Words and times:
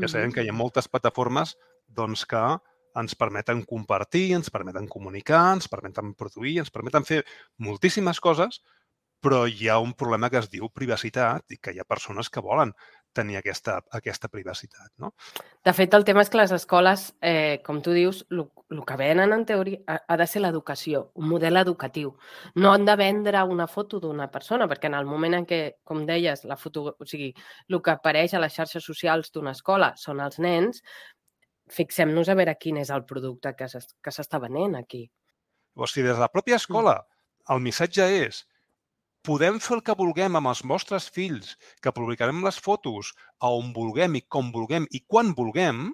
Ja 0.00 0.08
sabem 0.08 0.32
que 0.32 0.44
hi 0.44 0.50
ha 0.50 0.56
moltes 0.56 0.88
plataformes 0.88 1.56
doncs, 1.92 2.24
que 2.28 2.42
ens 2.96 3.16
permeten 3.16 3.62
compartir, 3.68 4.32
ens 4.36 4.52
permeten 4.52 4.88
comunicar, 4.88 5.44
ens 5.56 5.68
permeten 5.68 6.14
produir, 6.14 6.58
ens 6.62 6.72
permeten 6.72 7.06
fer 7.08 7.22
moltíssimes 7.60 8.20
coses, 8.20 8.60
però 9.22 9.44
hi 9.46 9.68
ha 9.70 9.78
un 9.80 9.94
problema 9.94 10.28
que 10.30 10.40
es 10.42 10.50
diu 10.52 10.68
privacitat 10.74 11.54
i 11.54 11.60
que 11.62 11.72
hi 11.72 11.80
ha 11.80 11.88
persones 11.88 12.28
que 12.32 12.42
volen 12.44 12.74
tenir 13.12 13.38
aquesta, 13.38 13.78
aquesta 13.92 14.28
privacitat. 14.32 14.90
No? 14.98 15.12
De 15.64 15.72
fet, 15.76 15.94
el 15.94 16.04
tema 16.08 16.24
és 16.24 16.30
que 16.32 16.40
les 16.40 16.52
escoles, 16.56 17.04
eh, 17.20 17.60
com 17.64 17.80
tu 17.84 17.94
dius, 17.96 18.22
el 18.32 18.82
que 18.88 18.96
venen 18.98 19.32
en 19.32 19.44
teoria 19.46 19.80
ha, 19.86 19.98
ha 20.08 20.18
de 20.20 20.26
ser 20.26 20.42
l'educació, 20.42 21.04
un 21.20 21.28
model 21.30 21.60
educatiu. 21.60 22.14
No 22.56 22.72
han 22.72 22.86
de 22.88 22.96
vendre 22.96 23.42
una 23.44 23.68
foto 23.68 24.00
d'una 24.00 24.30
persona, 24.32 24.68
perquè 24.68 24.90
en 24.90 24.98
el 24.98 25.08
moment 25.08 25.38
en 25.40 25.48
què, 25.48 25.62
com 25.84 26.04
deies, 26.08 26.44
la 26.48 26.56
foto, 26.56 26.88
o 26.98 27.08
sigui, 27.08 27.32
el 27.68 27.82
que 27.82 27.94
apareix 27.94 28.34
a 28.34 28.42
les 28.42 28.54
xarxes 28.54 28.84
socials 28.84 29.32
d'una 29.32 29.56
escola 29.56 29.92
són 29.96 30.20
els 30.24 30.38
nens, 30.42 30.82
fixem-nos 31.72 32.28
a 32.28 32.36
veure 32.36 32.56
quin 32.60 32.78
és 32.82 32.90
el 32.92 33.04
producte 33.08 33.54
que 33.56 33.68
s'està 33.68 34.40
venent 34.42 34.76
aquí. 34.76 35.06
O 35.74 35.86
sigui, 35.88 36.08
des 36.08 36.18
de 36.18 36.24
la 36.24 36.32
pròpia 36.32 36.58
mm. 36.58 36.64
escola, 36.64 36.96
el 37.52 37.62
missatge 37.64 38.08
és 38.26 38.44
podem 39.26 39.58
fer 39.62 39.76
el 39.76 39.82
que 39.86 39.94
vulguem 39.98 40.36
amb 40.38 40.50
els 40.50 40.62
nostres 40.66 41.08
fills, 41.16 41.54
que 41.82 41.94
publicarem 41.94 42.42
les 42.46 42.58
fotos 42.66 43.12
a 43.38 43.50
on 43.58 43.72
vulguem 43.76 44.18
i 44.18 44.22
com 44.36 44.50
vulguem 44.54 44.88
i 44.90 45.02
quan 45.06 45.30
vulguem, 45.38 45.90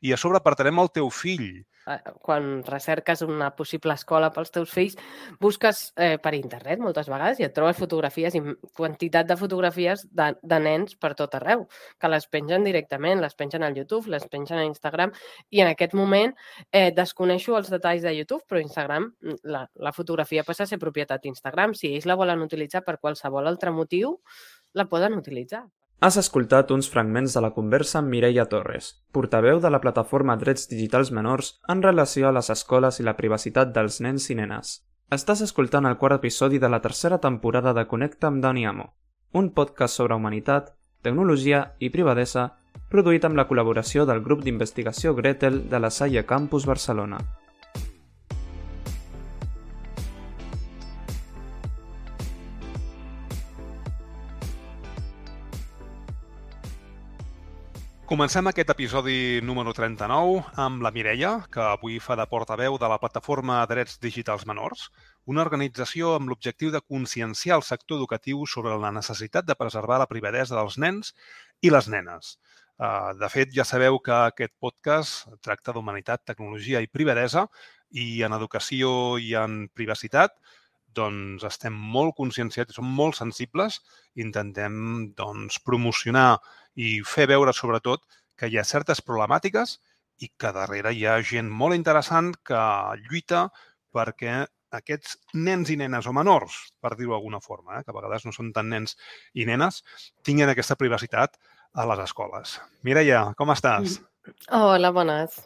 i 0.00 0.12
a 0.12 0.20
sobre 0.20 0.42
apartarem 0.42 0.78
el 0.82 0.92
teu 0.94 1.10
fill 1.10 1.50
Eh, 1.88 2.12
quan 2.20 2.62
recerques 2.64 3.22
una 3.22 3.48
possible 3.56 3.94
escola 3.96 4.28
pels 4.34 4.50
teus 4.52 4.72
fills, 4.74 4.96
busques 5.40 5.78
eh, 5.96 6.18
per 6.20 6.34
internet 6.36 6.82
moltes 6.84 7.08
vegades 7.08 7.40
i 7.40 7.46
et 7.46 7.54
trobes 7.56 7.78
fotografies 7.80 8.36
i 8.36 8.42
quantitat 8.76 9.28
de 9.30 9.36
fotografies 9.40 10.04
de, 10.20 10.28
de 10.42 10.58
nens 10.60 10.98
per 11.00 11.14
tot 11.16 11.38
arreu, 11.38 11.64
que 11.98 12.10
les 12.12 12.28
pengen 12.28 12.66
directament, 12.68 13.22
les 13.24 13.38
pengen 13.38 13.64
al 13.64 13.78
YouTube, 13.78 14.12
les 14.12 14.28
pengen 14.28 14.60
a 14.60 14.66
Instagram 14.68 15.14
i 15.48 15.64
en 15.64 15.72
aquest 15.72 15.96
moment 15.96 16.36
eh, 16.72 16.90
desconeixo 16.92 17.56
els 17.56 17.72
detalls 17.72 18.04
de 18.04 18.12
YouTube, 18.18 18.44
però 18.48 18.60
Instagram, 18.60 19.08
mm, 19.24 19.40
la, 19.56 19.64
la 19.88 19.94
fotografia 19.96 20.44
passa 20.44 20.66
a 20.66 20.70
ser 20.70 20.80
propietat 20.82 21.24
d'Instagram. 21.24 21.72
Si 21.72 21.94
ells 21.94 22.08
la 22.10 22.18
volen 22.20 22.44
utilitzar 22.44 22.84
per 22.84 22.98
qualsevol 23.00 23.48
altre 23.48 23.72
motiu, 23.72 24.18
la 24.76 24.84
poden 24.92 25.16
utilitzar. 25.16 25.64
Has 26.00 26.14
escoltat 26.20 26.68
uns 26.70 26.86
fragments 26.86 27.32
de 27.34 27.40
la 27.42 27.50
conversa 27.50 27.96
amb 27.98 28.12
Mireia 28.12 28.44
Torres, 28.46 28.92
portaveu 29.10 29.58
de 29.58 29.70
la 29.74 29.80
plataforma 29.82 30.36
Drets 30.38 30.68
Digitals 30.70 31.10
Menors 31.10 31.56
en 31.74 31.82
relació 31.82 32.28
a 32.28 32.34
les 32.36 32.50
escoles 32.54 33.00
i 33.00 33.06
la 33.06 33.16
privacitat 33.18 33.72
dels 33.74 33.98
nens 34.06 34.28
i 34.30 34.36
nenes. 34.38 34.76
Estàs 35.10 35.42
escoltant 35.42 35.88
el 35.90 35.96
quart 35.98 36.20
episodi 36.20 36.60
de 36.62 36.70
la 36.70 36.78
tercera 36.84 37.18
temporada 37.18 37.72
de 37.74 37.86
Connecta 37.90 38.30
amb 38.30 38.38
Dani 38.44 38.64
Amo, 38.70 38.92
un 39.32 39.50
podcast 39.58 39.98
sobre 39.98 40.14
humanitat, 40.14 40.70
tecnologia 41.02 41.64
i 41.80 41.90
privadesa 41.90 42.46
produït 42.94 43.26
amb 43.26 43.34
la 43.34 43.48
col·laboració 43.50 44.06
del 44.06 44.22
grup 44.22 44.46
d'investigació 44.46 45.16
Gretel 45.18 45.64
de 45.68 45.82
la 45.82 45.90
Salle 45.90 46.22
Campus 46.24 46.64
Barcelona. 46.64 47.18
Comencem 58.08 58.46
aquest 58.48 58.70
episodi 58.72 59.14
número 59.44 59.74
39 59.76 60.54
amb 60.62 60.80
la 60.80 60.88
Mireia, 60.94 61.32
que 61.52 61.60
avui 61.60 61.98
fa 62.00 62.14
de 62.16 62.24
portaveu 62.30 62.78
de 62.80 62.88
la 62.88 62.96
plataforma 63.02 63.58
Drets 63.68 63.98
Digitals 64.00 64.46
Menors, 64.48 64.86
una 65.28 65.42
organització 65.44 66.14
amb 66.16 66.32
l'objectiu 66.32 66.70
de 66.72 66.80
conscienciar 66.80 67.58
el 67.58 67.66
sector 67.66 68.00
educatiu 68.00 68.46
sobre 68.48 68.78
la 68.80 68.94
necessitat 68.96 69.44
de 69.44 69.58
preservar 69.60 69.98
la 70.00 70.08
privadesa 70.08 70.56
dels 70.56 70.78
nens 70.80 71.12
i 71.60 71.68
les 71.74 71.90
nenes. 71.92 72.38
Uh, 72.80 73.12
de 73.20 73.28
fet, 73.28 73.52
ja 73.52 73.68
sabeu 73.68 74.00
que 74.00 74.16
aquest 74.16 74.54
podcast 74.56 75.28
tracta 75.44 75.76
d'humanitat, 75.76 76.24
tecnologia 76.32 76.80
i 76.80 76.88
privadesa 76.88 77.44
i 77.92 78.22
en 78.24 78.32
educació 78.40 79.18
i 79.20 79.34
en 79.36 79.66
privacitat 79.76 80.32
doncs 80.98 81.46
estem 81.46 81.74
molt 81.94 82.16
conscienciats 82.18 82.76
som 82.78 82.88
molt 83.00 83.16
sensibles. 83.18 83.80
Intentem 84.18 84.74
doncs, 85.18 85.60
promocionar 85.64 86.40
i 86.78 86.98
fer 87.06 87.28
veure, 87.30 87.54
sobretot, 87.54 88.04
que 88.38 88.50
hi 88.50 88.58
ha 88.58 88.66
certes 88.66 89.02
problemàtiques 89.02 89.78
i 90.22 90.30
que 90.38 90.52
darrere 90.54 90.92
hi 90.94 91.04
ha 91.06 91.18
gent 91.22 91.50
molt 91.50 91.78
interessant 91.78 92.32
que 92.46 92.60
lluita 93.06 93.48
perquè 93.94 94.40
aquests 94.78 95.16
nens 95.34 95.70
i 95.72 95.78
nenes 95.80 96.06
o 96.06 96.12
menors, 96.12 96.58
per 96.82 96.92
dir-ho 96.96 97.14
d'alguna 97.14 97.40
forma, 97.40 97.78
eh, 97.78 97.84
que 97.84 97.94
a 97.94 97.96
vegades 97.96 98.26
no 98.26 98.34
són 98.36 98.52
tan 98.52 98.68
nens 98.68 98.98
i 99.34 99.46
nenes, 99.48 99.80
tinguin 100.26 100.52
aquesta 100.52 100.76
privacitat 100.76 101.38
a 101.72 101.86
les 101.88 102.04
escoles. 102.04 102.58
Mireia, 102.84 103.28
com 103.38 103.54
estàs? 103.54 104.00
Hola, 104.52 104.92
bones 104.92 105.40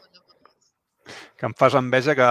que 1.39 1.47
em 1.49 1.55
fas 1.59 1.77
enveja 1.79 2.15
que, 2.19 2.29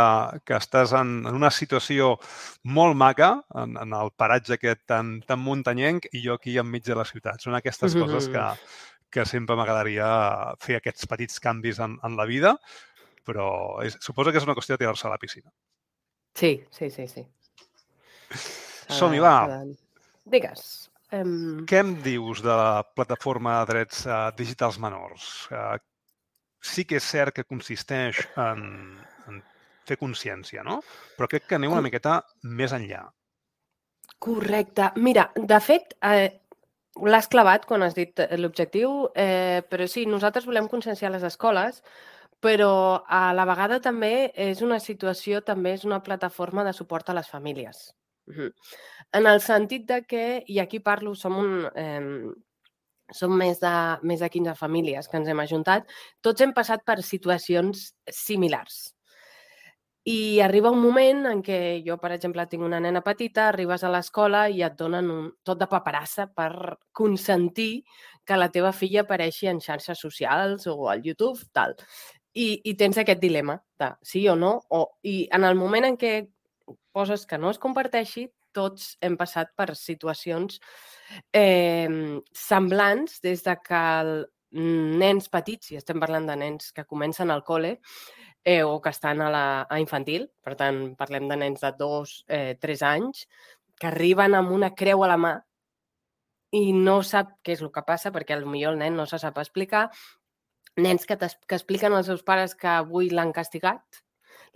que 0.48 0.58
estàs 0.58 0.94
en, 0.98 1.22
en 1.28 1.38
una 1.38 1.52
situació 1.52 2.16
molt 2.64 2.98
maca, 2.98 3.32
en, 3.56 3.76
en 3.82 3.98
el 3.98 4.14
paratge 4.18 4.58
aquest 4.58 4.86
tan, 4.90 5.20
tan 5.28 5.42
muntanyenc, 5.44 6.08
i 6.14 6.24
jo 6.26 6.38
aquí 6.40 6.58
enmig 6.62 6.86
de 6.88 6.98
la 6.98 7.08
ciutat. 7.08 7.42
Són 7.42 7.58
aquestes 7.58 7.96
mm 7.96 8.00
-hmm. 8.00 8.06
coses 8.06 8.30
que, 8.30 8.46
que 9.12 9.26
sempre 9.26 9.56
m'agradaria 9.56 10.08
fer 10.60 10.80
aquests 10.80 11.08
petits 11.08 11.40
canvis 11.40 11.80
en, 11.80 12.00
en 12.04 12.16
la 12.18 12.26
vida, 12.26 12.56
però 13.26 13.84
és, 13.86 13.98
suposo 14.00 14.32
que 14.32 14.38
és 14.38 14.48
una 14.48 14.56
qüestió 14.56 14.76
de 14.76 14.84
tirar-se 14.86 15.08
a 15.08 15.12
la 15.12 15.18
piscina. 15.18 15.52
Sí, 16.34 16.64
sí, 16.72 16.90
sí, 16.90 17.08
sí. 17.08 17.26
Som-hi, 18.88 19.20
va. 19.20 19.64
Digues. 20.26 20.90
Um... 21.12 21.66
Què 21.68 21.82
em 21.84 21.96
dius 22.06 22.42
de 22.44 22.54
la 22.56 22.84
plataforma 22.96 23.60
de 23.60 23.74
drets 23.74 24.06
uh, 24.08 24.30
digitals 24.38 24.80
menors? 24.80 25.28
Uh, 25.52 25.76
sí 26.62 26.86
que 26.86 27.00
és 27.02 27.08
cert 27.08 27.36
que 27.36 27.48
consisteix 27.48 28.22
en, 28.40 29.00
en 29.28 29.42
fer 29.88 29.98
consciència, 30.00 30.64
no? 30.64 30.82
Però 31.18 31.28
crec 31.32 31.50
que 31.50 31.58
aneu 31.58 31.74
una 31.74 31.84
miqueta 31.86 32.22
més 32.44 32.74
enllà. 32.78 33.08
Correcte. 34.22 34.92
Mira, 35.02 35.32
de 35.36 35.60
fet, 35.66 35.96
eh, 36.06 36.30
l'has 37.02 37.28
clavat 37.32 37.66
quan 37.66 37.84
has 37.84 37.96
dit 37.98 38.22
l'objectiu, 38.38 39.10
eh, 39.16 39.64
però 39.70 39.88
sí, 39.90 40.06
nosaltres 40.06 40.46
volem 40.46 40.70
conscienciar 40.70 41.12
les 41.12 41.26
escoles, 41.26 41.82
però 42.42 43.02
a 43.08 43.32
la 43.38 43.46
vegada 43.46 43.80
també 43.82 44.32
és 44.36 44.62
una 44.66 44.80
situació, 44.82 45.42
també 45.46 45.74
és 45.78 45.86
una 45.86 46.02
plataforma 46.06 46.66
de 46.66 46.74
suport 46.74 47.10
a 47.10 47.18
les 47.18 47.30
famílies. 47.30 47.96
Uh 48.28 48.34
-huh. 48.34 48.54
En 49.14 49.28
el 49.28 49.42
sentit 49.42 49.86
de 49.88 50.04
que, 50.06 50.44
i 50.48 50.60
aquí 50.60 50.80
parlo, 50.80 51.16
som 51.16 51.38
un, 51.38 51.70
eh, 51.76 52.32
som 53.16 53.34
més 53.38 53.60
de, 53.62 53.74
més 54.08 54.24
de 54.24 54.30
15 54.32 54.56
famílies 54.60 55.08
que 55.08 55.20
ens 55.20 55.30
hem 55.30 55.44
ajuntat, 55.44 55.88
tots 56.22 56.42
hem 56.42 56.56
passat 56.58 56.84
per 56.88 57.02
situacions 57.06 57.92
similars. 58.08 58.92
I 60.04 60.40
arriba 60.42 60.72
un 60.74 60.82
moment 60.82 61.28
en 61.30 61.44
què 61.46 61.84
jo, 61.86 62.00
per 62.02 62.10
exemple, 62.16 62.48
tinc 62.50 62.64
una 62.66 62.80
nena 62.82 63.04
petita, 63.06 63.50
arribes 63.52 63.84
a 63.86 63.92
l'escola 63.94 64.48
i 64.50 64.64
et 64.66 64.74
donen 64.80 65.12
un, 65.14 65.28
tot 65.46 65.60
de 65.62 65.68
paperassa 65.70 66.26
per 66.26 66.80
consentir 66.92 67.84
que 68.26 68.40
la 68.40 68.50
teva 68.50 68.72
filla 68.74 69.04
apareixi 69.06 69.52
en 69.52 69.62
xarxes 69.62 70.02
socials 70.02 70.66
o 70.72 70.90
al 70.90 71.06
YouTube, 71.06 71.38
tal. 71.54 71.76
I, 72.34 72.64
i 72.66 72.74
tens 72.80 72.98
aquest 72.98 73.22
dilema 73.22 73.60
de 73.78 73.92
sí 74.02 74.24
o 74.32 74.36
no, 74.36 74.56
o, 74.74 74.88
i 75.06 75.28
en 75.38 75.46
el 75.46 75.60
moment 75.60 75.86
en 75.86 76.00
què 76.02 76.16
poses 76.92 77.28
que 77.28 77.38
no 77.38 77.52
es 77.52 77.62
comparteixi, 77.62 78.26
tots 78.56 78.96
hem 79.02 79.18
passat 79.20 79.54
per 79.58 79.72
situacions 79.76 80.60
eh, 81.34 81.90
semblants 82.36 83.22
des 83.24 83.44
de 83.48 83.56
que 83.64 83.82
el, 84.02 84.14
nens 84.52 85.30
petits, 85.32 85.72
i 85.72 85.80
estem 85.80 86.00
parlant 86.00 86.28
de 86.28 86.36
nens 86.36 86.72
que 86.76 86.86
comencen 86.86 87.32
al 87.32 87.44
col·le 87.48 87.78
eh, 88.44 88.64
o 88.64 88.82
que 88.82 88.92
estan 88.92 89.22
a, 89.22 89.30
la, 89.32 89.46
a 89.70 89.80
infantil, 89.80 90.28
per 90.44 90.58
tant, 90.60 90.82
parlem 91.00 91.30
de 91.30 91.38
nens 91.40 91.64
de 91.64 91.72
dos, 91.78 92.24
eh, 92.28 92.58
tres 92.60 92.84
anys, 92.84 93.28
que 93.80 93.88
arriben 93.88 94.36
amb 94.36 94.52
una 94.52 94.74
creu 94.76 95.04
a 95.04 95.10
la 95.10 95.18
mà 95.18 95.36
i 96.52 96.74
no 96.76 97.00
sap 97.08 97.38
què 97.46 97.56
és 97.56 97.62
el 97.64 97.72
que 97.72 97.84
passa 97.88 98.12
perquè 98.12 98.36
millor 98.44 98.76
el 98.76 98.82
nen 98.82 98.98
no 99.00 99.06
se 99.08 99.20
sap 99.22 99.40
explicar, 99.40 99.88
nens 100.78 101.08
que, 101.08 101.16
que 101.16 101.56
expliquen 101.56 101.94
als 101.96 102.12
seus 102.12 102.24
pares 102.24 102.56
que 102.56 102.68
avui 102.68 103.10
l'han 103.10 103.32
castigat 103.32 104.04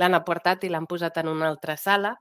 l'han 0.01 0.17
apartat 0.17 0.65
i 0.65 0.71
l'han 0.71 0.87
posat 0.89 1.17
en 1.21 1.29
una 1.31 1.47
altra 1.49 1.75
sala. 1.79 2.15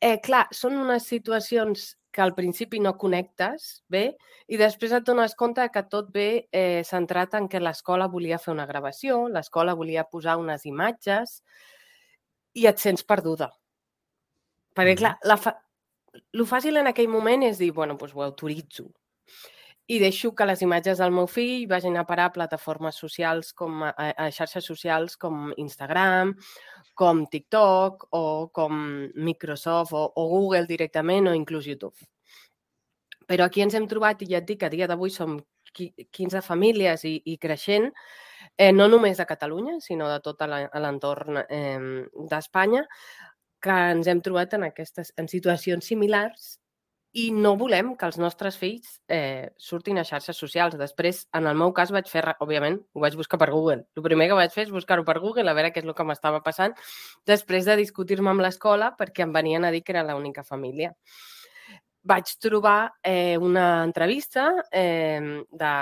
Eh, 0.00 0.18
clar, 0.24 0.46
són 0.54 0.78
unes 0.78 1.06
situacions 1.06 1.94
que 2.12 2.22
al 2.24 2.34
principi 2.34 2.80
no 2.80 2.94
connectes 2.98 3.82
bé 3.92 4.04
i 4.48 4.56
després 4.56 4.94
et 4.96 5.04
dones 5.06 5.34
compte 5.38 5.66
que 5.74 5.84
tot 5.92 6.08
ve 6.14 6.48
eh, 6.50 6.82
centrat 6.86 7.36
en 7.38 7.48
que 7.52 7.60
l'escola 7.60 8.08
volia 8.08 8.40
fer 8.42 8.54
una 8.54 8.66
gravació, 8.66 9.26
l'escola 9.28 9.76
volia 9.76 10.06
posar 10.08 10.38
unes 10.40 10.64
imatges 10.66 11.42
i 12.54 12.66
et 12.66 12.78
sents 12.80 13.04
perduda. 13.04 13.50
Perquè, 14.74 14.94
clar, 14.98 15.16
la 15.26 15.36
fa... 15.36 15.58
el 16.14 16.46
fàcil 16.48 16.80
en 16.80 16.88
aquell 16.90 17.10
moment 17.12 17.44
és 17.44 17.58
dir, 17.60 17.72
bueno, 17.76 17.98
doncs 18.00 18.16
ho 18.16 18.24
autoritzo 18.24 18.88
i 19.88 19.98
deixo 19.98 20.34
que 20.36 20.44
les 20.44 20.60
imatges 20.60 21.00
del 21.00 21.14
meu 21.16 21.26
fill 21.32 21.64
vagin 21.68 21.96
a 21.96 22.04
parar 22.04 22.26
a 22.28 22.32
plataformes 22.34 22.98
socials 23.00 23.54
com 23.56 23.86
a, 23.86 23.92
a 23.96 24.28
xarxes 24.30 24.66
socials 24.68 25.16
com 25.16 25.48
Instagram, 25.56 26.34
com 26.94 27.24
TikTok 27.26 28.08
o 28.12 28.50
com 28.52 28.74
Microsoft 29.16 29.96
o, 29.96 30.04
o 30.12 30.26
Google 30.28 30.68
directament 30.68 31.30
o 31.30 31.34
inclús 31.34 31.70
YouTube. 31.72 31.96
Però 33.28 33.48
aquí 33.48 33.64
ens 33.64 33.76
hem 33.76 33.88
trobat, 33.88 34.22
i 34.24 34.30
ja 34.34 34.42
et 34.42 34.48
dic 34.48 34.64
a 34.64 34.72
dia 34.72 34.88
d'avui 34.88 35.12
som 35.12 35.38
15 35.72 36.44
famílies 36.44 37.04
i, 37.08 37.14
i 37.24 37.38
creixent, 37.40 37.88
eh, 38.56 38.72
no 38.72 38.88
només 38.92 39.16
de 39.16 39.28
Catalunya, 39.28 39.78
sinó 39.84 40.08
de 40.12 40.20
tot 40.24 40.44
l'entorn 40.44 41.42
eh, 41.48 42.04
d'Espanya, 42.28 42.84
que 43.60 43.82
ens 43.96 44.08
hem 44.08 44.20
trobat 44.24 44.56
en, 44.56 44.68
aquestes, 44.68 45.12
en 45.16 45.28
situacions 45.32 45.84
similars 45.84 46.58
i 47.16 47.30
no 47.32 47.54
volem 47.56 47.94
que 47.96 48.06
els 48.08 48.18
nostres 48.20 48.58
fills 48.60 48.98
eh, 49.08 49.48
surtin 49.56 49.98
a 49.98 50.04
xarxes 50.04 50.36
socials. 50.36 50.76
Després, 50.80 51.24
en 51.36 51.48
el 51.48 51.56
meu 51.56 51.72
cas, 51.76 51.92
vaig 51.94 52.10
fer, 52.10 52.24
òbviament, 52.44 52.76
ho 52.92 53.04
vaig 53.04 53.16
buscar 53.16 53.40
per 53.40 53.50
Google. 53.54 53.86
El 53.96 54.04
primer 54.04 54.28
que 54.28 54.36
vaig 54.38 54.52
fer 54.52 54.66
és 54.66 54.74
buscar-ho 54.74 55.06
per 55.08 55.18
Google, 55.22 55.48
a 55.48 55.56
veure 55.56 55.72
què 55.72 55.80
és 55.82 55.88
el 55.88 55.96
que 55.96 56.06
m'estava 56.06 56.42
passant, 56.44 56.76
després 57.26 57.64
de 57.68 57.78
discutir-me 57.80 58.30
amb 58.34 58.44
l'escola 58.44 58.92
perquè 58.98 59.24
em 59.24 59.32
venien 59.32 59.64
a 59.64 59.72
dir 59.74 59.82
que 59.82 59.96
era 59.96 60.06
l'única 60.12 60.44
família 60.44 60.94
vaig 62.08 62.30
trobar 62.40 62.94
eh, 63.02 63.36
una 63.36 63.84
entrevista 63.84 64.64
eh, 64.72 65.20
de, 65.50 65.72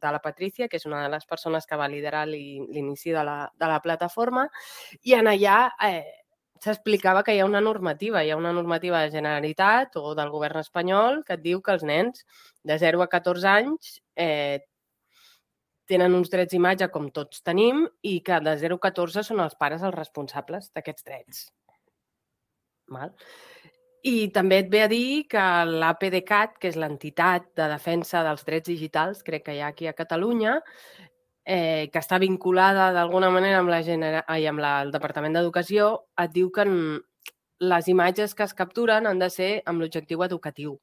de 0.00 0.12
la 0.14 0.20
Patricia, 0.22 0.68
que 0.68 0.78
és 0.78 0.86
una 0.86 1.02
de 1.02 1.10
les 1.10 1.26
persones 1.26 1.66
que 1.66 1.78
va 1.78 1.88
liderar 1.90 2.22
l'inici 2.28 3.10
de, 3.10 3.24
la, 3.26 3.38
de 3.58 3.70
la 3.70 3.80
plataforma, 3.82 4.46
i 5.02 5.16
en 5.18 5.30
allà 5.32 5.56
eh, 5.82 6.21
s'explicava 6.62 7.22
que 7.26 7.34
hi 7.34 7.40
ha 7.42 7.46
una 7.48 7.60
normativa, 7.60 8.22
hi 8.22 8.30
ha 8.30 8.38
una 8.38 8.52
normativa 8.54 9.02
de 9.02 9.10
Generalitat 9.14 9.96
o 9.98 10.14
del 10.18 10.30
govern 10.30 10.60
espanyol 10.62 11.22
que 11.26 11.36
et 11.38 11.42
diu 11.44 11.62
que 11.62 11.74
els 11.74 11.86
nens 11.86 12.22
de 12.62 12.78
0 12.78 13.02
a 13.02 13.08
14 13.10 13.48
anys 13.50 13.96
eh, 14.16 14.60
tenen 15.90 16.14
uns 16.14 16.30
drets 16.32 16.54
d'imatge 16.54 16.88
com 16.94 17.08
tots 17.10 17.42
tenim 17.44 17.82
i 18.06 18.20
que 18.26 18.38
de 18.44 18.54
0 18.60 18.78
a 18.78 18.84
14 18.86 19.24
són 19.26 19.42
els 19.44 19.58
pares 19.58 19.82
els 19.82 19.96
responsables 19.96 20.70
d'aquests 20.72 21.08
drets. 21.08 21.42
Val? 22.92 23.12
I 24.02 24.30
també 24.34 24.58
et 24.62 24.70
ve 24.70 24.80
a 24.82 24.88
dir 24.90 25.28
que 25.30 25.42
l'APDCAT, 25.68 26.56
que 26.58 26.72
és 26.72 26.78
l'entitat 26.78 27.52
de 27.58 27.68
defensa 27.70 28.24
dels 28.26 28.42
drets 28.48 28.66
digitals, 28.66 29.22
crec 29.22 29.44
que 29.46 29.54
hi 29.54 29.60
ha 29.62 29.68
aquí 29.70 29.86
a 29.86 29.94
Catalunya, 29.94 30.56
eh, 31.44 31.90
que 31.92 32.00
està 32.00 32.18
vinculada 32.22 32.90
d'alguna 32.94 33.30
manera 33.30 33.60
amb, 33.62 33.72
la 33.72 33.82
genera... 33.82 34.24
Ai, 34.28 34.46
amb 34.46 34.62
la, 34.62 34.78
el 34.84 34.92
Departament 34.94 35.34
d'Educació, 35.36 35.90
et 36.22 36.32
diu 36.34 36.50
que 36.54 36.66
les 37.62 37.88
imatges 37.88 38.34
que 38.34 38.46
es 38.46 38.54
capturen 38.54 39.06
han 39.06 39.22
de 39.22 39.30
ser 39.30 39.52
amb 39.66 39.82
l'objectiu 39.82 40.22
educatiu. 40.26 40.78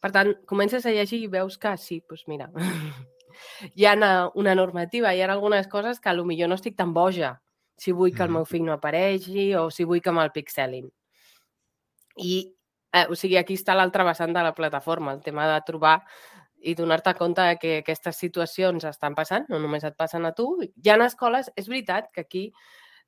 Per 0.00 0.12
tant, 0.12 0.34
comences 0.48 0.84
a 0.84 0.92
llegir 0.92 1.22
i 1.24 1.32
veus 1.32 1.56
que 1.58 1.72
sí, 1.80 2.02
doncs 2.08 2.26
mira, 2.28 2.50
hi 3.74 3.86
ha 3.86 3.94
una, 3.96 4.12
una 4.34 4.54
normativa, 4.54 5.14
hi 5.14 5.22
ha 5.22 5.30
algunes 5.32 5.68
coses 5.72 6.00
que 6.00 6.12
potser 6.16 6.48
no 6.48 6.60
estic 6.60 6.76
tan 6.76 6.92
boja 6.92 7.36
si 7.76 7.92
vull 7.92 8.14
que 8.16 8.24
el 8.24 8.32
meu 8.32 8.44
fill 8.48 8.64
no 8.64 8.72
aparegui 8.76 9.54
o 9.54 9.68
si 9.70 9.84
vull 9.84 10.00
que 10.00 10.12
me'l 10.12 10.32
pixelin. 10.32 10.88
I, 12.16 12.36
eh, 12.96 13.04
o 13.12 13.16
sigui, 13.16 13.36
aquí 13.36 13.56
està 13.58 13.76
l'altra 13.76 14.04
vessant 14.08 14.32
de 14.32 14.42
la 14.42 14.54
plataforma, 14.56 15.12
el 15.12 15.20
tema 15.24 15.44
de 15.50 15.60
trobar 15.68 15.98
i 16.66 16.74
donar-te 16.74 17.14
compte 17.14 17.44
que 17.62 17.78
aquestes 17.82 18.18
situacions 18.18 18.88
estan 18.88 19.14
passant, 19.14 19.46
no 19.52 19.60
només 19.62 19.86
et 19.86 19.96
passen 19.98 20.26
a 20.26 20.34
tu. 20.34 20.48
Hi 20.66 20.90
ha 20.90 20.98
escoles, 21.06 21.52
és 21.56 21.70
veritat 21.70 22.10
que 22.12 22.26
aquí 22.26 22.48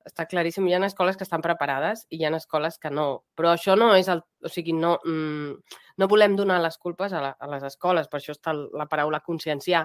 està 0.09 0.25
claríssim, 0.29 0.67
hi 0.69 0.75
ha 0.75 0.81
escoles 0.87 1.19
que 1.19 1.27
estan 1.27 1.43
preparades 1.45 2.05
i 2.09 2.21
hi 2.21 2.25
ha 2.25 2.31
escoles 2.37 2.79
que 2.81 2.91
no. 2.91 3.25
Però 3.37 3.53
això 3.53 3.77
no 3.77 3.93
és 3.97 4.09
el... 4.09 4.23
O 4.47 4.51
sigui, 4.53 4.71
no, 4.71 4.93
mm, 5.03 5.79
no 5.99 6.07
volem 6.11 6.37
donar 6.39 6.61
les 6.63 6.77
culpes 6.79 7.13
a, 7.13 7.21
la, 7.25 7.33
a 7.35 7.49
les 7.51 7.65
escoles, 7.67 8.07
per 8.07 8.21
això 8.21 8.37
està 8.37 8.53
la 8.55 8.87
paraula 8.87 9.19
conscienciar, 9.27 9.81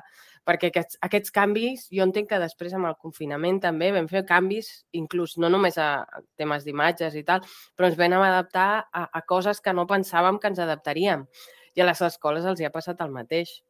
perquè 0.46 0.70
aquests, 0.70 1.00
aquests 1.08 1.34
canvis, 1.34 1.88
jo 1.90 2.06
entenc 2.06 2.30
que 2.30 2.40
després 2.44 2.76
amb 2.78 2.86
el 2.92 3.00
confinament 3.02 3.58
també 3.64 3.90
vam 3.96 4.06
fer 4.12 4.22
canvis, 4.30 4.70
inclús 4.94 5.40
no 5.42 5.50
només 5.50 5.82
a 5.82 6.06
temes 6.38 6.68
d'imatges 6.68 7.18
i 7.18 7.26
tal, 7.26 7.42
però 7.74 7.90
ens 7.90 7.98
vam 7.98 8.22
adaptar 8.22 8.70
a, 8.86 9.08
a 9.10 9.24
coses 9.26 9.58
que 9.60 9.74
no 9.74 9.90
pensàvem 9.90 10.38
que 10.38 10.54
ens 10.54 10.62
adaptaríem. 10.62 11.26
I 11.74 11.82
a 11.82 11.88
les 11.90 12.02
escoles 12.06 12.46
els 12.46 12.62
hi 12.62 12.68
ha 12.68 12.74
passat 12.74 13.02
el 13.02 13.14
mateix. 13.14 13.62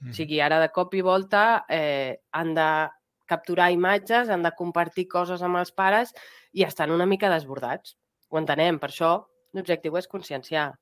Mm. 0.00 0.12
O 0.12 0.16
sigui, 0.16 0.40
ara 0.44 0.60
de 0.62 0.70
cop 0.72 0.94
i 0.94 1.02
volta 1.04 1.64
eh, 1.72 2.16
han 2.36 2.54
de 2.56 2.70
capturar 3.26 3.72
imatges, 3.74 4.30
han 4.30 4.44
de 4.46 4.54
compartir 4.56 5.08
coses 5.10 5.42
amb 5.42 5.58
els 5.60 5.72
pares 5.74 6.12
i 6.54 6.64
estan 6.64 6.94
una 6.94 7.06
mica 7.06 7.32
desbordats. 7.32 7.96
Ho 8.30 8.40
entenem, 8.40 8.78
per 8.82 8.92
això 8.92 9.14
l'objectiu 9.56 9.96
és 9.98 10.08
conscienciar. 10.10 10.72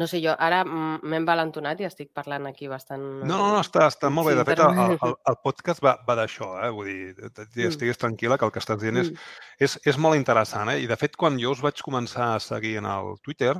No 0.00 0.06
sé, 0.08 0.22
jo 0.24 0.32
ara 0.40 0.62
m'he 0.64 1.18
envalentonat 1.18 1.82
i 1.82 1.84
estic 1.84 2.14
parlant 2.16 2.46
aquí 2.48 2.64
bastant... 2.70 3.02
No, 3.20 3.36
no, 3.36 3.48
no 3.52 3.58
està, 3.60 3.90
està 3.92 4.08
molt 4.08 4.30
bé. 4.30 4.36
De 4.38 4.44
fet, 4.48 4.62
el, 4.64 4.94
el, 4.94 5.12
el 5.28 5.36
podcast 5.44 5.82
va, 5.84 5.98
va 6.06 6.16
d'això, 6.16 6.48
eh? 6.64 6.70
Vull 6.72 6.88
dir, 6.88 7.12
mm. 7.28 7.66
estiguis 7.68 8.00
tranquil·la 8.00 8.38
que 8.40 8.48
el 8.48 8.54
que 8.54 8.62
estàs 8.62 8.80
dient 8.80 9.02
és, 9.02 9.10
mm. 9.12 9.34
és, 9.68 9.76
és 9.92 10.00
molt 10.00 10.16
interessant, 10.16 10.72
eh? 10.72 10.78
I, 10.80 10.88
de 10.88 10.96
fet, 10.96 11.18
quan 11.20 11.36
jo 11.42 11.52
us 11.52 11.60
vaig 11.64 11.84
començar 11.84 12.30
a 12.32 12.40
seguir 12.40 12.78
en 12.80 12.88
el 12.88 13.12
Twitter, 13.20 13.52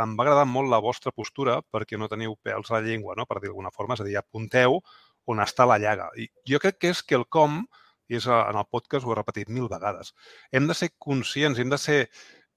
em 0.00 0.16
va 0.16 0.24
agradar 0.24 0.46
molt 0.48 0.70
la 0.72 0.80
vostra 0.80 1.12
postura 1.12 1.60
perquè 1.74 1.98
no 2.00 2.08
teniu 2.08 2.36
pèls 2.44 2.70
a 2.70 2.78
la 2.78 2.84
llengua, 2.86 3.16
no? 3.18 3.26
per 3.28 3.40
dir 3.40 3.50
d'alguna 3.50 3.72
forma. 3.74 3.96
És 3.96 4.04
a 4.04 4.08
dir, 4.08 4.16
apunteu 4.18 4.80
on 5.28 5.42
està 5.44 5.66
la 5.68 5.78
llaga. 5.82 6.08
I 6.18 6.28
jo 6.48 6.60
crec 6.62 6.80
que 6.80 6.92
és 6.94 7.02
que 7.02 7.18
el 7.18 7.26
com, 7.28 7.62
i 8.08 8.18
és 8.18 8.26
en 8.26 8.58
el 8.58 8.68
podcast 8.70 9.06
ho 9.06 9.12
he 9.12 9.18
repetit 9.18 9.50
mil 9.52 9.68
vegades, 9.70 10.12
hem 10.52 10.66
de 10.68 10.76
ser 10.76 10.92
conscients, 10.98 11.58
hem 11.58 11.70
de 11.72 11.78
ser 11.80 11.98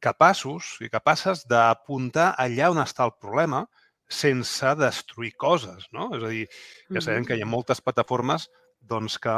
capaços 0.04 0.76
i 0.84 0.90
capaces 0.92 1.46
d'apuntar 1.50 2.34
allà 2.42 2.70
on 2.74 2.82
està 2.84 3.06
el 3.08 3.16
problema 3.22 3.66
sense 4.12 4.74
destruir 4.78 5.32
coses, 5.42 5.88
no? 5.96 6.12
És 6.18 6.24
a 6.24 6.32
dir, 6.32 6.48
ja 6.94 7.02
sabem 7.02 7.26
que 7.26 7.38
hi 7.38 7.46
ha 7.46 7.50
moltes 7.50 7.82
plataformes 7.82 8.50
doncs, 8.86 9.18
que 9.18 9.34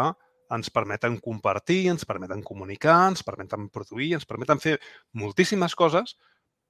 ens 0.52 0.72
permeten 0.72 1.18
compartir, 1.24 1.86
ens 1.92 2.08
permeten 2.08 2.44
comunicar, 2.44 2.98
ens 3.12 3.24
permeten 3.24 3.70
produir, 3.72 4.14
ens 4.18 4.28
permeten 4.28 4.60
fer 4.64 4.78
moltíssimes 5.16 5.76
coses, 5.76 6.16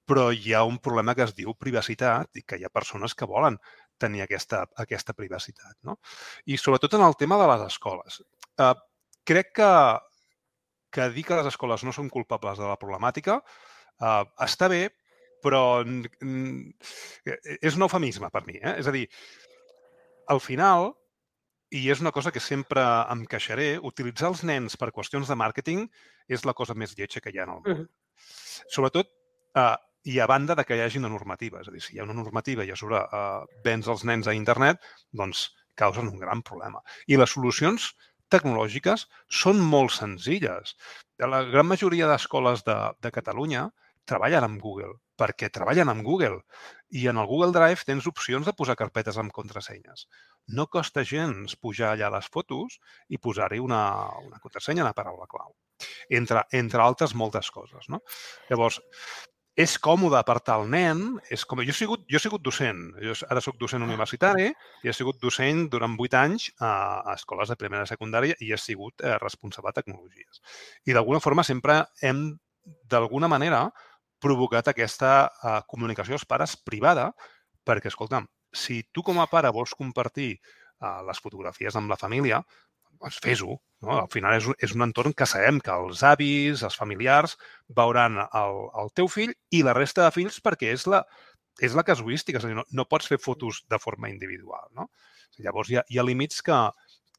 però 0.08 0.30
hi 0.32 0.54
ha 0.56 0.64
un 0.64 0.80
problema 0.84 1.16
que 1.16 1.26
es 1.28 1.36
diu 1.36 1.54
privacitat 1.60 2.40
i 2.40 2.44
que 2.48 2.58
hi 2.58 2.66
ha 2.66 2.74
persones 2.74 3.16
que 3.18 3.28
volen 3.28 3.60
tenir 4.00 4.24
aquesta, 4.24 4.64
aquesta 4.80 5.16
privacitat. 5.18 5.76
No? 5.84 5.98
I 6.46 6.58
sobretot 6.58 6.96
en 6.98 7.04
el 7.08 7.18
tema 7.20 7.40
de 7.42 7.48
les 7.52 7.66
escoles. 7.68 8.22
Eh, 8.58 8.74
crec 9.28 9.52
que, 9.60 9.72
que 10.94 11.10
dir 11.16 11.26
que 11.28 11.40
les 11.40 11.50
escoles 11.52 11.84
no 11.84 11.96
són 11.96 12.12
culpables 12.14 12.62
de 12.62 12.70
la 12.70 12.78
problemàtica 12.80 13.42
eh, 13.42 14.24
està 14.48 14.70
bé, 14.72 14.86
però 15.44 15.82
és 15.84 17.76
un 17.76 17.86
eufemisme 17.86 18.32
per 18.34 18.46
mi. 18.48 18.58
Eh? 18.62 18.78
És 18.82 18.88
a 18.88 18.96
dir, 18.96 19.06
al 20.34 20.42
final, 20.44 20.92
i 21.72 21.84
és 21.92 22.02
una 22.04 22.14
cosa 22.16 22.32
que 22.32 22.44
sempre 22.44 22.84
em 23.12 23.26
queixaré, 23.30 23.74
utilitzar 23.92 24.32
els 24.32 24.44
nens 24.48 24.80
per 24.80 24.94
qüestions 24.96 25.28
de 25.28 25.36
màrqueting 25.40 25.84
és 26.32 26.46
la 26.48 26.56
cosa 26.56 26.76
més 26.76 26.96
lletja 26.98 27.22
que 27.24 27.34
hi 27.34 27.42
ha 27.42 27.48
en 27.48 27.54
el 27.58 27.62
món. 27.62 27.72
Uh 27.72 27.80
-huh. 27.82 27.88
Sobretot, 28.72 29.12
eh, 29.56 29.76
i 30.08 30.20
a 30.24 30.28
banda 30.30 30.56
de 30.56 30.64
que 30.64 30.78
hi 30.78 30.84
hagi 30.86 31.02
una 31.02 31.12
normativa. 31.12 31.62
És 31.62 31.70
a 31.70 31.74
dir, 31.76 31.84
si 31.84 31.96
hi 31.96 32.00
ha 32.02 32.08
una 32.08 32.16
normativa 32.16 32.66
i 32.66 32.72
a 32.72 32.80
sobre 32.80 33.02
eh, 33.04 33.58
vens 33.66 33.90
els 33.92 34.06
nens 34.08 34.28
a 34.28 34.36
internet, 34.38 34.80
doncs 35.12 35.50
causen 35.78 36.08
un 36.08 36.22
gran 36.22 36.44
problema. 36.48 36.82
I 37.08 37.20
les 37.20 37.34
solucions 37.36 37.92
tecnològiques 38.32 39.06
són 39.42 39.60
molt 39.74 39.94
senzilles. 39.96 40.76
La 41.20 41.44
gran 41.52 41.68
majoria 41.68 42.08
d'escoles 42.10 42.64
de, 42.68 42.78
de 43.04 43.12
Catalunya 43.12 43.68
treballen 44.08 44.48
amb 44.48 44.64
Google, 44.64 44.96
perquè 45.20 45.52
treballen 45.52 45.92
amb 45.92 46.06
Google. 46.08 46.40
I 46.96 47.10
en 47.12 47.20
el 47.20 47.28
Google 47.28 47.52
Drive 47.56 47.84
tens 47.88 48.08
opcions 48.08 48.48
de 48.48 48.56
posar 48.56 48.78
carpetes 48.80 49.20
amb 49.20 49.34
contrasenyes. 49.36 50.08
No 50.56 50.70
costa 50.72 51.04
gens 51.04 51.58
pujar 51.60 51.94
allà 51.94 52.12
les 52.16 52.30
fotos 52.32 52.80
i 53.12 53.20
posar-hi 53.20 53.60
una, 53.60 53.82
una 54.24 54.40
contrasenya, 54.40 54.86
una 54.88 54.96
paraula 54.96 55.28
clau. 55.28 55.52
Entre, 56.10 56.46
entre 56.56 56.84
altres 56.84 57.14
moltes 57.14 57.52
coses. 57.52 57.90
No? 57.92 58.00
Llavors, 58.50 58.80
és 59.58 59.74
còmode 59.82 60.20
per 60.22 60.38
tal 60.46 60.68
nen, 60.70 61.00
és 61.34 61.42
com... 61.50 61.64
Jo 61.66 61.74
he 61.74 61.76
sigut, 61.76 62.04
jo 62.06 62.20
he 62.20 62.22
sigut 62.22 62.44
docent, 62.46 62.92
jo 63.02 63.16
ara 63.26 63.42
sóc 63.42 63.58
docent 63.58 63.82
universitari 63.82 64.52
i 64.86 64.92
he 64.92 64.94
sigut 64.94 65.18
docent 65.24 65.64
durant 65.74 65.96
vuit 65.98 66.14
anys 66.14 66.52
a, 66.60 66.70
a 67.02 67.16
escoles 67.18 67.50
de 67.50 67.58
primera 67.58 67.88
i 67.88 67.90
secundària 67.90 68.38
i 68.46 68.52
he 68.54 68.60
sigut 68.62 69.02
eh, 69.02 69.16
responsable 69.24 69.74
de 69.74 69.82
tecnologies. 69.82 70.44
I 70.86 70.94
d'alguna 70.94 71.24
forma 71.24 71.46
sempre 71.48 71.80
hem, 72.06 72.22
d'alguna 72.86 73.32
manera, 73.34 73.64
provocat 74.22 74.70
aquesta 74.70 75.14
eh, 75.26 75.58
comunicació 75.66 76.20
als 76.20 76.30
pares 76.30 76.54
privada 76.62 77.10
perquè, 77.66 77.90
escolta'm, 77.90 78.30
si 78.54 78.84
tu 78.94 79.02
com 79.04 79.18
a 79.20 79.28
pare 79.32 79.50
vols 79.56 79.74
compartir 79.74 80.36
eh, 80.38 81.00
les 81.10 81.24
fotografies 81.24 81.76
amb 81.82 81.90
la 81.90 81.98
família, 81.98 82.44
doncs 83.02 83.20
fes-ho. 83.24 83.58
No? 83.86 83.94
Al 84.02 84.10
final 84.14 84.38
és, 84.38 84.48
és 84.64 84.74
un 84.76 84.86
entorn 84.88 85.14
que 85.18 85.28
sabem 85.30 85.60
que 85.64 85.74
els 85.74 86.04
avis, 86.08 86.64
els 86.66 86.78
familiars, 86.80 87.38
veuran 87.80 88.20
el, 88.26 88.62
el 88.82 88.94
teu 88.98 89.10
fill 89.12 89.34
i 89.54 89.64
la 89.66 89.76
resta 89.78 90.06
de 90.06 90.14
fills 90.16 90.40
perquè 90.44 90.74
és 90.74 90.88
la, 90.90 91.04
és 91.62 91.78
la 91.78 91.86
casuística, 91.86 92.42
és 92.42 92.48
a 92.48 92.52
dir, 92.52 92.58
no, 92.58 92.66
no 92.72 92.88
pots 92.90 93.10
fer 93.12 93.20
fotos 93.22 93.64
de 93.70 93.80
forma 93.82 94.10
individual. 94.14 94.70
No? 94.78 94.90
Llavors 95.44 95.72
hi 95.72 95.80
ha, 95.80 95.86
hi 95.90 96.00
ha 96.00 96.06
límits 96.06 96.42
que, 96.46 96.58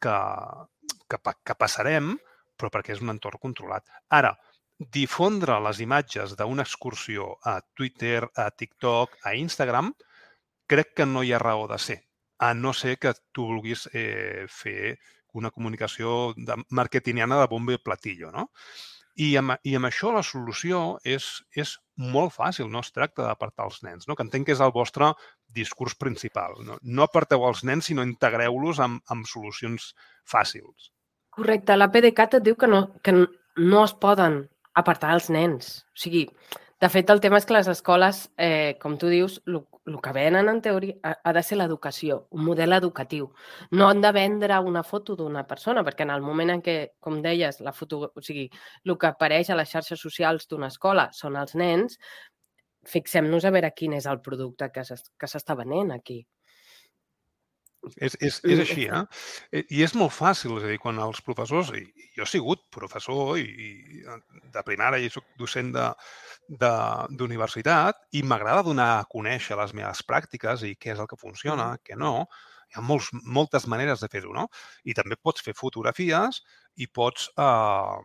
que, 0.03 0.17
que, 1.11 1.21
que 1.47 1.59
passarem, 1.59 2.17
però 2.59 2.73
perquè 2.75 2.97
és 2.97 3.03
un 3.05 3.15
entorn 3.15 3.43
controlat. 3.43 3.87
Ara, 4.19 4.35
difondre 4.79 5.59
les 5.63 5.81
imatges 5.83 6.35
d'una 6.39 6.67
excursió 6.67 7.33
a 7.47 7.59
Twitter, 7.75 8.23
a 8.35 8.51
TikTok, 8.51 9.19
a 9.27 9.35
Instagram, 9.39 9.93
crec 10.71 10.95
que 10.99 11.07
no 11.07 11.25
hi 11.25 11.33
ha 11.33 11.43
raó 11.43 11.67
de 11.71 11.79
ser, 11.83 11.99
a 12.39 12.53
no 12.55 12.75
ser 12.75 12.99
que 13.03 13.15
tu 13.33 13.47
vulguis 13.49 13.89
eh, 13.93 14.47
fer 14.49 14.99
una 15.35 15.51
comunicació 15.51 16.33
de 16.37 16.57
marketingiana 16.71 17.41
de 17.41 17.49
bombe 17.51 17.77
i 17.77 17.83
platillo, 17.83 18.31
no? 18.35 18.49
I 19.19 19.33
amb, 19.41 19.57
I 19.67 19.75
amb 19.75 19.89
això 19.89 20.13
la 20.15 20.23
solució 20.23 20.99
és, 21.03 21.27
és 21.51 21.75
molt 21.99 22.33
fàcil, 22.37 22.69
no 22.71 22.83
es 22.85 22.93
tracta 22.95 23.25
d'apartar 23.27 23.67
els 23.67 23.81
nens, 23.83 24.07
no? 24.07 24.15
que 24.15 24.23
entenc 24.23 24.47
que 24.47 24.55
és 24.55 24.63
el 24.63 24.71
vostre 24.75 25.11
discurs 25.55 25.97
principal. 25.99 26.55
No, 26.65 26.79
no 26.83 27.03
aparteu 27.03 27.43
els 27.49 27.65
nens, 27.67 27.89
sinó 27.91 28.05
integreu-los 28.07 28.79
amb, 28.85 29.03
amb 29.11 29.27
solucions 29.27 29.91
fàcils. 30.29 30.93
Correcte, 31.35 31.75
la 31.77 31.91
PDeCAT 31.91 32.39
et 32.39 32.47
diu 32.47 32.55
que 32.59 32.71
no, 32.71 32.85
que 33.03 33.15
no 33.15 33.83
es 33.83 33.95
poden 33.99 34.45
apartar 34.79 35.17
els 35.17 35.29
nens. 35.35 35.81
O 35.91 36.03
sigui, 36.05 36.25
de 36.81 36.89
fet, 36.95 37.11
el 37.11 37.19
tema 37.19 37.39
és 37.41 37.47
que 37.47 37.55
les 37.57 37.69
escoles, 37.73 38.21
eh, 38.39 38.77
com 38.79 38.95
tu 39.03 39.09
dius, 39.11 39.41
el 39.51 39.97
que 40.05 40.13
venen 40.15 40.49
en 40.49 40.61
teoria 40.63 40.95
ha, 41.03 41.17
ha 41.25 41.33
de 41.35 41.43
ser 41.43 41.59
l'educació, 41.59 42.21
un 42.31 42.45
model 42.47 42.77
educatiu. 42.77 43.33
No 43.73 43.89
han 43.89 44.01
de 44.05 44.13
vendre 44.15 44.61
una 44.63 44.85
foto 44.87 45.17
d'una 45.19 45.43
persona, 45.49 45.83
perquè 45.83 46.07
en 46.07 46.15
el 46.15 46.23
moment 46.23 46.55
en 46.55 46.63
què, 46.63 46.77
com 47.03 47.19
deies, 47.25 47.59
la 47.67 47.75
foto, 47.75 48.13
o 48.15 48.23
sigui, 48.23 48.47
el 48.85 48.97
que 48.97 49.11
apareix 49.11 49.51
a 49.51 49.59
les 49.59 49.75
xarxes 49.75 50.07
socials 50.07 50.47
d'una 50.47 50.71
escola 50.71 51.09
són 51.13 51.37
els 51.43 51.57
nens, 51.59 51.99
fixem-nos 52.87 53.45
a 53.45 53.51
veure 53.51 53.75
quin 53.75 53.99
és 53.99 54.07
el 54.07 54.23
producte 54.23 54.71
que 54.71 54.87
s'està 54.87 55.59
venent 55.59 55.91
aquí. 55.97 56.23
És, 57.97 58.17
és, 58.21 58.39
és 58.43 58.61
així, 58.63 58.87
eh? 58.91 59.03
eh? 59.55 59.63
I 59.71 59.83
és 59.87 59.95
molt 59.97 60.13
fàcil, 60.15 60.57
és 60.59 60.67
a 60.67 60.71
dir, 60.73 60.79
quan 60.83 60.99
els 61.03 61.21
professors, 61.25 61.71
i 61.79 61.85
jo 62.17 62.25
he 62.25 62.29
sigut 62.29 62.65
professor 62.75 63.39
i, 63.39 63.47
i 63.47 64.03
de 64.55 64.65
primària 64.67 65.01
i 65.01 65.11
soc 65.13 65.25
docent 65.41 65.71
d'universitat 66.51 68.03
i 68.19 68.25
m'agrada 68.27 68.67
donar 68.67 68.91
a 68.97 69.09
conèixer 69.11 69.59
les 69.61 69.75
meves 69.79 70.03
pràctiques 70.09 70.67
i 70.67 70.75
què 70.77 70.95
és 70.97 71.03
el 71.03 71.11
que 71.11 71.21
funciona, 71.21 71.71
què 71.85 71.99
no. 71.99 72.27
Hi 72.69 72.77
ha 72.77 72.85
molts, 72.85 73.09
moltes 73.25 73.65
maneres 73.71 74.03
de 74.05 74.11
fer-ho, 74.13 74.35
no? 74.37 74.49
I 74.85 74.97
també 74.99 75.17
pots 75.17 75.45
fer 75.45 75.55
fotografies 75.57 76.43
i 76.77 76.91
pots 76.93 77.31
eh, 77.41 77.99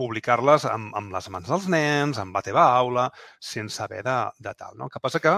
publicar-les 0.00 0.64
amb, 0.70 0.94
amb 0.96 1.12
les 1.14 1.28
mans 1.34 1.48
dels 1.50 1.66
nens, 1.72 2.20
amb 2.22 2.36
la 2.36 2.44
teva 2.46 2.68
aula, 2.76 3.08
sense 3.52 3.82
haver 3.84 4.04
de, 4.06 4.18
de 4.46 4.54
tal, 4.56 4.76
no? 4.78 4.86
El 4.86 4.94
que 4.94 5.02
passa 5.02 5.20
que 5.24 5.34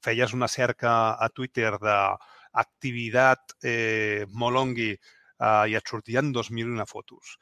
feies 0.07 0.33
una 0.37 0.49
cerca 0.51 0.93
a 1.19 1.29
Twitter 1.29 1.75
d'activitat 1.83 3.57
eh, 3.63 4.25
molongui 4.43 4.91
eh, 4.93 5.65
i 5.71 5.77
et 5.79 5.93
sortien 5.93 6.33
2.001 6.35 6.87
fotos. 6.89 7.37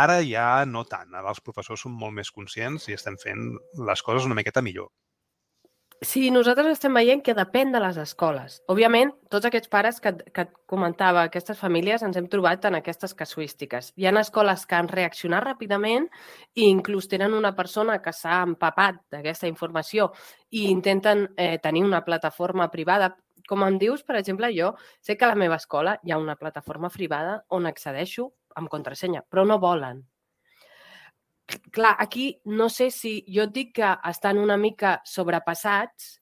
Ara 0.00 0.20
ja 0.22 0.64
no 0.70 0.84
tant. 0.86 1.14
Ara 1.18 1.32
els 1.34 1.42
professors 1.42 1.82
són 1.86 1.96
molt 1.98 2.14
més 2.20 2.30
conscients 2.30 2.86
i 2.88 2.96
estem 2.96 3.16
fent 3.18 3.48
les 3.90 4.04
coses 4.06 4.28
una 4.28 4.38
miqueta 4.38 4.62
millor. 4.62 4.92
Sí, 6.00 6.30
nosaltres 6.32 6.78
estem 6.78 6.94
veient 6.96 7.20
que 7.20 7.34
depèn 7.36 7.74
de 7.74 7.80
les 7.84 7.98
escoles. 8.00 8.54
Òbviament, 8.72 9.10
tots 9.28 9.44
aquests 9.44 9.68
pares 9.68 9.98
que, 10.00 10.14
que 10.32 10.44
et 10.46 10.52
comentava, 10.72 11.26
aquestes 11.28 11.58
famílies, 11.60 12.00
ens 12.06 12.16
hem 12.16 12.28
trobat 12.32 12.64
en 12.64 12.78
aquestes 12.78 13.12
casuístiques. 13.18 13.90
Hi 14.00 14.06
ha 14.08 14.12
escoles 14.22 14.64
que 14.64 14.78
han 14.78 14.88
reaccionat 14.88 15.44
ràpidament 15.44 16.06
i 16.56 16.70
inclús 16.70 17.10
tenen 17.12 17.36
una 17.36 17.52
persona 17.58 17.98
que 18.00 18.14
s'ha 18.16 18.38
empapat 18.46 19.02
d'aquesta 19.12 19.50
informació 19.52 20.08
i 20.48 20.70
intenten 20.70 21.26
eh, 21.36 21.58
tenir 21.60 21.84
una 21.84 22.00
plataforma 22.06 22.70
privada. 22.72 23.12
Com 23.46 23.66
em 23.68 23.76
dius, 23.76 24.00
per 24.00 24.16
exemple, 24.16 24.48
jo 24.56 24.72
sé 25.04 25.18
que 25.18 25.28
a 25.28 25.34
la 25.34 25.36
meva 25.36 25.60
escola 25.60 25.98
hi 26.00 26.14
ha 26.14 26.22
una 26.22 26.38
plataforma 26.40 26.88
privada 26.88 27.42
on 27.50 27.68
accedeixo 27.68 28.30
amb 28.56 28.72
contrasenya, 28.72 29.20
però 29.28 29.44
no 29.44 29.60
volen 29.60 30.00
clar, 31.70 31.96
aquí 31.98 32.40
no 32.44 32.68
sé 32.68 32.90
si 32.90 33.24
jo 33.28 33.48
et 33.48 33.52
dic 33.54 33.74
que 33.80 33.90
estan 34.10 34.38
una 34.38 34.56
mica 34.56 35.00
sobrepassats 35.04 36.19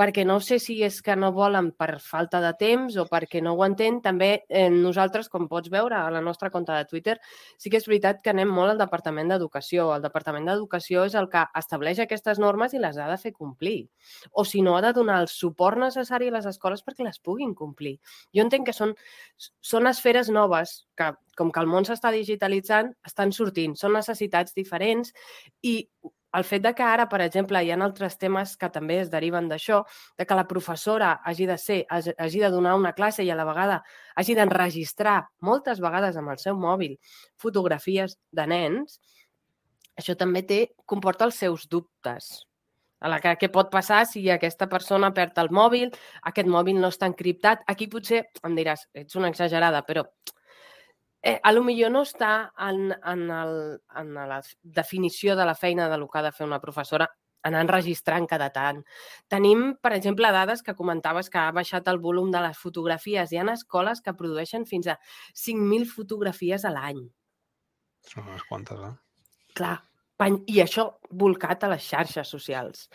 perquè 0.00 0.24
no 0.24 0.38
sé 0.40 0.56
si 0.62 0.78
és 0.80 1.02
que 1.04 1.12
no 1.12 1.28
volen 1.36 1.72
per 1.76 1.98
falta 2.00 2.38
de 2.40 2.54
temps 2.56 2.94
o 2.96 3.04
perquè 3.10 3.42
no 3.44 3.52
ho 3.52 3.64
entén. 3.66 3.98
També 4.00 4.30
eh, 4.48 4.70
nosaltres, 4.72 5.28
com 5.28 5.44
pots 5.50 5.68
veure 5.72 5.98
a 5.98 6.10
la 6.14 6.22
nostra 6.24 6.48
compte 6.50 6.72
de 6.72 6.86
Twitter, 6.88 7.18
sí 7.60 7.68
que 7.68 7.76
és 7.76 7.88
veritat 7.90 8.22
que 8.24 8.32
anem 8.32 8.48
molt 8.48 8.72
al 8.72 8.80
Departament 8.80 9.28
d'Educació. 9.28 9.90
El 9.92 10.04
Departament 10.06 10.48
d'Educació 10.48 11.04
és 11.04 11.16
el 11.20 11.28
que 11.32 11.42
estableix 11.60 12.00
aquestes 12.00 12.40
normes 12.40 12.72
i 12.72 12.80
les 12.80 12.96
ha 12.96 13.10
de 13.10 13.18
fer 13.20 13.34
complir. 13.36 13.90
O 14.32 14.46
si 14.48 14.62
no, 14.64 14.78
ha 14.78 14.84
de 14.86 14.94
donar 14.96 15.18
el 15.20 15.28
suport 15.28 15.76
necessari 15.82 16.30
a 16.30 16.36
les 16.38 16.48
escoles 16.48 16.84
perquè 16.86 17.04
les 17.04 17.20
puguin 17.20 17.52
complir. 17.58 17.98
Jo 18.32 18.46
entenc 18.46 18.70
que 18.70 18.76
són, 18.76 18.94
són 19.36 19.90
esferes 19.90 20.32
noves 20.32 20.86
que, 20.96 21.10
com 21.36 21.52
que 21.52 21.60
el 21.60 21.68
món 21.68 21.84
s'està 21.84 22.14
digitalitzant, 22.16 22.94
estan 23.04 23.36
sortint. 23.36 23.76
Són 23.76 23.92
necessitats 23.98 24.56
diferents 24.56 25.12
i 25.60 25.82
el 26.36 26.44
fet 26.46 26.62
de 26.62 26.72
que 26.74 26.84
ara, 26.86 27.06
per 27.10 27.20
exemple, 27.24 27.60
hi 27.62 27.72
ha 27.72 27.78
altres 27.82 28.16
temes 28.18 28.56
que 28.60 28.68
també 28.70 29.00
es 29.02 29.10
deriven 29.10 29.48
d'això, 29.50 29.82
de 30.18 30.26
que 30.26 30.38
la 30.38 30.46
professora 30.50 31.12
hagi 31.26 31.48
de 31.50 31.56
ser, 31.58 31.80
hagi 31.90 32.42
de 32.42 32.50
donar 32.54 32.76
una 32.78 32.92
classe 32.92 33.24
i 33.26 33.30
a 33.30 33.38
la 33.38 33.46
vegada 33.48 33.80
hagi 34.14 34.36
d'enregistrar 34.38 35.16
moltes 35.40 35.80
vegades 35.82 36.16
amb 36.16 36.30
el 36.30 36.38
seu 36.38 36.58
mòbil 36.58 36.96
fotografies 37.40 38.18
de 38.30 38.46
nens, 38.46 39.00
això 39.98 40.14
també 40.16 40.44
té, 40.46 40.60
comporta 40.86 41.26
els 41.26 41.40
seus 41.42 41.66
dubtes. 41.68 42.30
A 43.00 43.08
la 43.08 43.16
que, 43.20 43.32
què 43.40 43.48
pot 43.48 43.70
passar 43.72 44.02
si 44.06 44.26
aquesta 44.28 44.68
persona 44.68 45.08
perd 45.16 45.38
el 45.40 45.48
mòbil, 45.56 45.88
aquest 46.30 46.48
mòbil 46.52 46.76
no 46.80 46.90
està 46.92 47.08
encriptat? 47.08 47.64
Aquí 47.66 47.88
potser 47.88 48.26
em 48.44 48.56
diràs, 48.58 48.84
ets 48.92 49.16
una 49.16 49.30
exagerada, 49.32 49.80
però 49.88 50.04
Eh, 51.22 51.38
a 51.42 51.52
lo 51.52 51.62
millor 51.64 51.92
no 51.92 52.04
està 52.06 52.50
en, 52.68 52.94
en, 52.94 53.26
el, 53.30 53.56
en 54.00 54.14
la 54.14 54.40
definició 54.62 55.36
de 55.36 55.44
la 55.44 55.54
feina 55.54 55.88
de 55.90 55.98
lo 56.00 56.08
que 56.08 56.18
ha 56.18 56.28
de 56.28 56.32
fer 56.32 56.46
una 56.46 56.60
professora 56.62 57.10
anar 57.42 57.62
enregistrant 57.64 58.26
cada 58.28 58.50
tant. 58.52 58.82
Tenim, 59.32 59.74
per 59.82 59.94
exemple, 59.96 60.30
dades 60.32 60.62
que 60.62 60.76
comentaves 60.76 61.30
que 61.32 61.40
ha 61.40 61.52
baixat 61.56 61.88
el 61.88 62.00
volum 62.02 62.30
de 62.32 62.42
les 62.44 62.58
fotografies. 62.58 63.32
Hi 63.32 63.40
ha 63.40 63.46
escoles 63.52 64.02
que 64.04 64.16
produeixen 64.16 64.66
fins 64.68 64.90
a 64.92 64.98
5.000 65.32 65.88
fotografies 65.88 66.64
a 66.64 66.74
l'any. 66.74 67.06
Són 68.10 68.28
unes 68.28 68.44
quantes, 68.48 68.80
eh? 68.80 68.92
Clar, 69.56 69.76
i 70.52 70.60
això 70.60 70.86
volcat 71.10 71.64
a 71.64 71.72
les 71.72 71.84
xarxes 71.84 72.28
socials. 72.28 72.88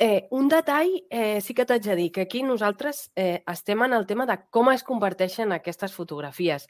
Eh, 0.00 0.28
un 0.30 0.46
detall 0.46 0.92
eh, 1.10 1.40
sí 1.42 1.56
que 1.58 1.64
t'haig 1.66 1.82
de 1.82 1.94
dir, 1.98 2.10
que 2.14 2.20
aquí 2.22 2.44
nosaltres 2.46 3.10
eh, 3.18 3.42
estem 3.50 3.82
en 3.82 3.96
el 3.96 4.06
tema 4.06 4.28
de 4.30 4.36
com 4.54 4.70
es 4.70 4.84
converteixen 4.86 5.50
aquestes 5.50 5.90
fotografies. 5.90 6.68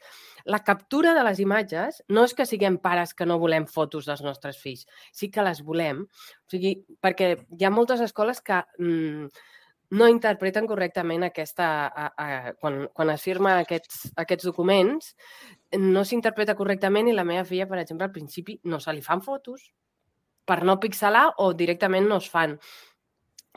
La 0.49 0.63
captura 0.65 1.13
de 1.13 1.23
les 1.27 1.37
imatges 1.43 2.01
no 2.09 2.23
és 2.25 2.33
que 2.33 2.47
siguem 2.49 2.79
pares 2.81 3.13
que 3.13 3.27
no 3.29 3.37
volem 3.37 3.67
fotos 3.69 4.09
dels 4.09 4.25
nostres 4.25 4.57
fills, 4.57 4.87
sí 5.13 5.29
que 5.29 5.45
les 5.45 5.61
volem, 5.61 6.01
o 6.09 6.49
sigui, 6.49 6.73
perquè 7.05 7.35
hi 7.53 7.69
ha 7.69 7.69
moltes 7.69 8.01
escoles 8.01 8.41
que 8.41 8.63
mm, 8.81 9.29
no 10.01 10.09
interpreten 10.09 10.65
correctament 10.65 11.29
aquesta... 11.29 11.67
A, 11.85 12.09
a, 12.09 12.53
quan, 12.57 12.87
quan 12.93 13.13
es 13.13 13.21
firma 13.29 13.59
aquests, 13.59 14.07
aquests 14.25 14.49
documents, 14.49 15.13
no 15.77 16.01
s'interpreta 16.01 16.57
correctament 16.57 17.13
i 17.13 17.13
la 17.13 17.29
meva 17.29 17.45
filla, 17.45 17.69
per 17.69 17.77
exemple, 17.83 18.09
al 18.09 18.17
principi 18.17 18.57
no 18.65 18.81
se 18.81 18.97
li 18.97 19.05
fan 19.05 19.21
fotos 19.21 19.69
per 20.49 20.63
no 20.65 20.79
pixelar 20.81 21.27
o 21.45 21.51
directament 21.53 22.07
no 22.09 22.17
es 22.17 22.29
fan. 22.33 22.57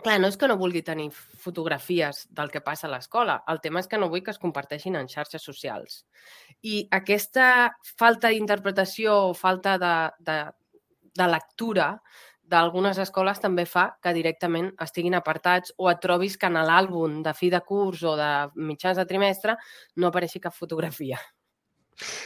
Clar, 0.03 0.19
no 0.19 0.27
és 0.33 0.37
que 0.39 0.49
no 0.51 0.59
vulgui 0.59 0.81
tenir 0.83 1.13
fotografies 1.15 2.25
del 2.35 2.51
que 2.51 2.63
passa 2.65 2.89
a 2.89 2.91
l'escola. 2.91 3.37
El 3.47 3.61
tema 3.63 3.79
és 3.79 3.87
que 3.87 4.01
no 4.01 4.09
vull 4.11 4.25
que 4.27 4.33
es 4.35 4.41
comparteixin 4.43 4.99
en 4.99 5.07
xarxes 5.11 5.45
socials. 5.47 6.03
I 6.67 6.89
aquesta 6.99 7.47
falta 7.87 8.33
d'interpretació 8.33 9.15
o 9.29 9.37
falta 9.39 9.77
de, 9.79 9.95
de, 10.27 10.39
de 11.15 11.29
lectura 11.31 11.95
d'algunes 12.53 12.99
escoles 12.99 13.39
també 13.41 13.63
fa 13.65 13.87
que 14.03 14.13
directament 14.17 14.73
estiguin 14.83 15.15
apartats 15.15 15.73
o 15.79 15.87
et 15.89 16.03
trobis 16.03 16.35
que 16.37 16.51
en 16.51 16.59
l'àlbum 16.59 17.23
de 17.23 17.33
fi 17.39 17.53
de 17.55 17.63
curs 17.63 18.03
o 18.03 18.17
de 18.19 18.33
mitjans 18.59 18.99
de 18.99 19.07
trimestre 19.07 19.57
no 19.97 20.11
apareixi 20.11 20.43
cap 20.43 20.59
fotografia. 20.59 21.23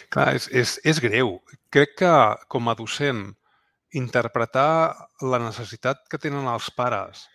Clar, 0.08 0.32
és, 0.38 0.48
és, 0.48 0.78
és 0.80 1.04
greu. 1.04 1.36
Crec 1.68 1.98
que 2.00 2.12
com 2.48 2.72
a 2.72 2.78
docent 2.78 3.26
interpretar 3.92 4.96
la 5.20 5.44
necessitat 5.44 6.06
que 6.08 6.18
tenen 6.18 6.48
els 6.48 6.72
pares 6.72 7.26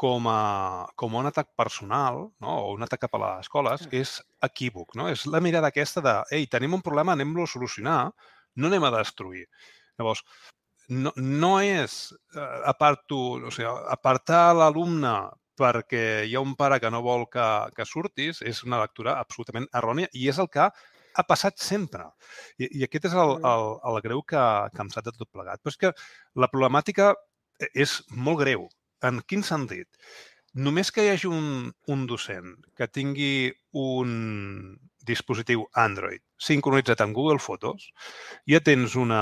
com 0.00 0.28
a, 0.32 0.86
com 0.96 1.14
a 1.14 1.20
un 1.20 1.28
atac 1.28 1.50
personal 1.60 2.22
no? 2.40 2.52
o 2.52 2.70
un 2.72 2.86
atac 2.86 3.02
cap 3.02 3.16
a 3.18 3.20
les 3.20 3.42
escoles 3.44 3.82
és 3.92 4.14
equívoc. 4.46 4.94
No? 4.96 5.10
És 5.12 5.26
la 5.28 5.42
mirada 5.44 5.68
aquesta 5.68 6.00
de, 6.04 6.14
ei, 6.36 6.46
tenim 6.48 6.78
un 6.78 6.84
problema, 6.86 7.12
anem-lo 7.12 7.44
a 7.44 7.50
solucionar, 7.52 7.98
no 8.56 8.70
anem 8.70 8.86
a 8.88 8.92
destruir. 8.94 9.44
Llavors, 10.00 10.24
no, 10.88 11.12
no 11.16 11.52
és 11.60 11.98
eh, 12.32 12.48
aparto, 12.72 13.20
o 13.44 13.52
sigui, 13.52 13.68
apartar 13.92 14.54
l'alumne 14.56 15.14
perquè 15.60 16.24
hi 16.24 16.32
ha 16.34 16.40
un 16.40 16.56
pare 16.56 16.80
que 16.80 16.88
no 16.88 17.04
vol 17.04 17.26
que, 17.28 17.46
que 17.76 17.84
surtis 17.84 18.40
és 18.40 18.64
una 18.64 18.80
lectura 18.80 19.18
absolutament 19.20 19.68
errònia 19.76 20.08
i 20.16 20.30
és 20.32 20.40
el 20.40 20.48
que 20.48 20.64
ha 20.64 21.28
passat 21.28 21.60
sempre. 21.60 22.08
I, 22.56 22.70
i 22.80 22.88
aquest 22.88 23.10
és 23.12 23.20
el, 23.20 23.36
el, 23.52 23.70
el 23.92 24.00
greu 24.08 24.24
que, 24.24 24.48
que 24.72 24.80
em 24.80 24.96
sap 24.96 25.04
de 25.04 25.12
tot 25.12 25.28
plegat. 25.28 25.60
Però 25.60 25.76
és 25.76 25.80
que 25.84 25.92
la 26.40 26.48
problemàtica 26.48 27.12
és 27.76 28.00
molt 28.16 28.40
greu. 28.40 28.70
En 29.06 29.22
quin 29.26 29.44
sentit? 29.46 29.88
Només 30.66 30.90
que 30.90 31.04
hi 31.04 31.12
hagi 31.12 31.28
un, 31.30 31.70
un 31.94 32.06
docent 32.10 32.56
que 32.76 32.90
tingui 32.90 33.52
un 33.78 34.10
dispositiu 35.06 35.64
Android 35.78 36.22
sincronitzat 36.40 37.02
amb 37.04 37.14
Google 37.16 37.38
Fotos, 37.38 37.90
ja 38.48 38.60
tens 38.64 38.96
una... 38.98 39.20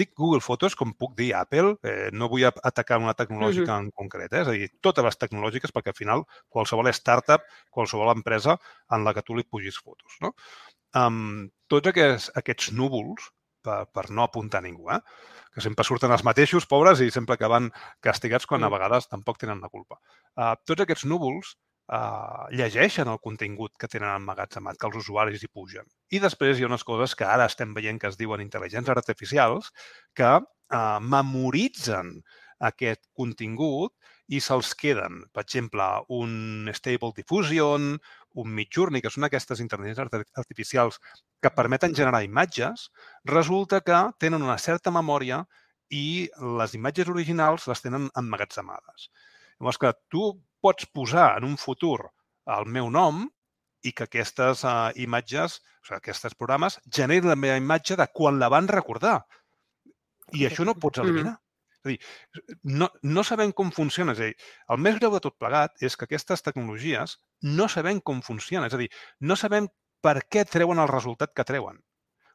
Dic 0.00 0.14
Google 0.16 0.40
Fotos, 0.44 0.74
com 0.78 0.94
puc 0.96 1.14
dir 1.18 1.30
Apple, 1.36 1.74
eh, 1.84 2.08
no 2.12 2.30
vull 2.32 2.46
atacar 2.48 2.98
una 3.02 3.14
tecnològica 3.18 3.76
en 3.82 3.90
concret, 4.00 4.32
eh? 4.32 4.42
és 4.42 4.50
a 4.50 4.56
dir, 4.56 4.70
totes 4.84 5.04
les 5.04 5.20
tecnològiques, 5.20 5.74
perquè 5.76 5.92
al 5.92 5.98
final 5.98 6.24
qualsevol 6.48 6.88
startup, 6.96 7.44
qualsevol 7.74 8.14
empresa 8.14 8.56
en 8.94 9.04
la 9.04 9.14
que 9.14 9.24
tu 9.26 9.36
li 9.36 9.44
pugis 9.44 9.80
fotos. 9.84 10.16
No? 10.24 10.32
Um, 10.96 11.50
tots 11.68 11.92
aquests, 11.92 12.32
aquests 12.40 12.72
núvols, 12.76 13.28
per, 13.68 13.84
per 13.92 14.08
no 14.10 14.24
apuntar 14.24 14.64
ningú, 14.64 14.88
eh? 14.94 15.00
que 15.54 15.64
sempre 15.64 15.86
surten 15.86 16.12
els 16.14 16.24
mateixos, 16.26 16.68
pobres, 16.70 17.00
i 17.02 17.12
sempre 17.14 17.36
acaben 17.38 17.70
castigats 18.04 18.46
quan 18.48 18.64
a 18.64 18.72
vegades 18.72 19.08
tampoc 19.10 19.40
tenen 19.42 19.62
la 19.64 19.72
culpa. 19.72 19.98
Uh, 20.36 20.54
tots 20.68 20.84
aquests 20.84 21.06
núvols 21.10 21.54
uh, 21.92 22.46
llegeixen 22.54 23.10
el 23.10 23.20
contingut 23.24 23.74
que 23.80 23.90
tenen 23.90 24.12
emmagatzemat, 24.14 24.78
que 24.78 24.88
els 24.90 25.00
usuaris 25.02 25.42
hi 25.42 25.50
pugen. 25.50 25.88
I 26.14 26.22
després 26.24 26.58
hi 26.58 26.66
ha 26.66 26.70
unes 26.70 26.86
coses 26.86 27.16
que 27.18 27.26
ara 27.26 27.48
estem 27.50 27.74
veient 27.76 28.00
que 28.00 28.10
es 28.12 28.20
diuen 28.20 28.44
intel·ligències 28.44 28.94
artificials 28.94 29.72
que 30.16 30.36
uh, 30.38 31.00
memoritzen 31.16 32.20
aquest 32.68 33.04
contingut 33.16 33.94
i 34.28 34.40
se'ls 34.44 34.74
queden, 34.76 35.22
per 35.32 35.44
exemple, 35.46 35.84
un 36.12 36.68
Stable 36.76 37.14
Diffusion, 37.16 37.94
un 38.38 38.50
Midjourney, 38.54 39.02
que 39.02 39.10
són 39.10 39.26
aquestes 39.26 39.60
intel·ligències 39.64 40.04
arti- 40.04 40.28
artificials 40.42 40.98
que 41.42 41.50
permeten 41.54 41.94
generar 41.94 42.22
imatges, 42.26 42.88
resulta 43.24 43.80
que 43.86 43.98
tenen 44.18 44.42
una 44.46 44.58
certa 44.58 44.92
memòria 44.94 45.42
i 45.90 46.28
les 46.60 46.74
imatges 46.76 47.08
originals 47.08 47.66
les 47.70 47.80
tenen 47.82 48.10
emmagatzemades. 48.20 49.08
Llavors 49.58 49.78
que 49.82 49.92
tu 50.12 50.28
pots 50.60 50.86
posar 50.94 51.38
en 51.38 51.44
un 51.48 51.56
futur 51.58 51.98
el 52.58 52.66
meu 52.66 52.90
nom 52.90 53.24
i 53.86 53.92
que 53.94 54.04
aquestes 54.08 54.64
uh, 54.66 54.90
imatges, 54.98 55.58
o 55.82 55.86
sigui, 55.88 55.98
aquests 56.00 56.34
programes, 56.38 56.78
generin 56.90 57.28
la 57.30 57.36
meva 57.38 57.56
imatge 57.60 57.96
de 57.96 58.06
quan 58.14 58.38
la 58.42 58.48
van 58.52 58.68
recordar. 58.68 59.20
I 60.34 60.44
això 60.48 60.64
no 60.66 60.72
ho 60.76 60.80
pots 60.82 60.98
Mhm. 61.00 61.06
eliminar. 61.08 61.36
És 61.78 61.86
a 61.86 61.92
dir, 61.92 61.98
no, 62.64 62.88
no 63.02 63.24
sabem 63.24 63.52
com 63.52 63.70
funciona. 63.74 64.14
És 64.16 64.22
a 64.22 64.30
dir, 64.30 64.36
el 64.74 64.80
més 64.84 64.98
greu 64.98 65.14
de 65.14 65.22
tot 65.24 65.36
plegat 65.38 65.82
és 65.84 65.96
que 65.96 66.08
aquestes 66.08 66.42
tecnologies 66.46 67.18
no 67.58 67.68
sabem 67.70 68.00
com 68.00 68.22
funciona. 68.22 68.66
És 68.66 68.74
a 68.74 68.80
dir, 68.82 68.90
no 69.20 69.36
sabem 69.38 69.68
per 70.02 70.18
què 70.30 70.44
treuen 70.48 70.82
el 70.82 70.90
resultat 70.90 71.34
que 71.34 71.46
treuen. 71.46 71.78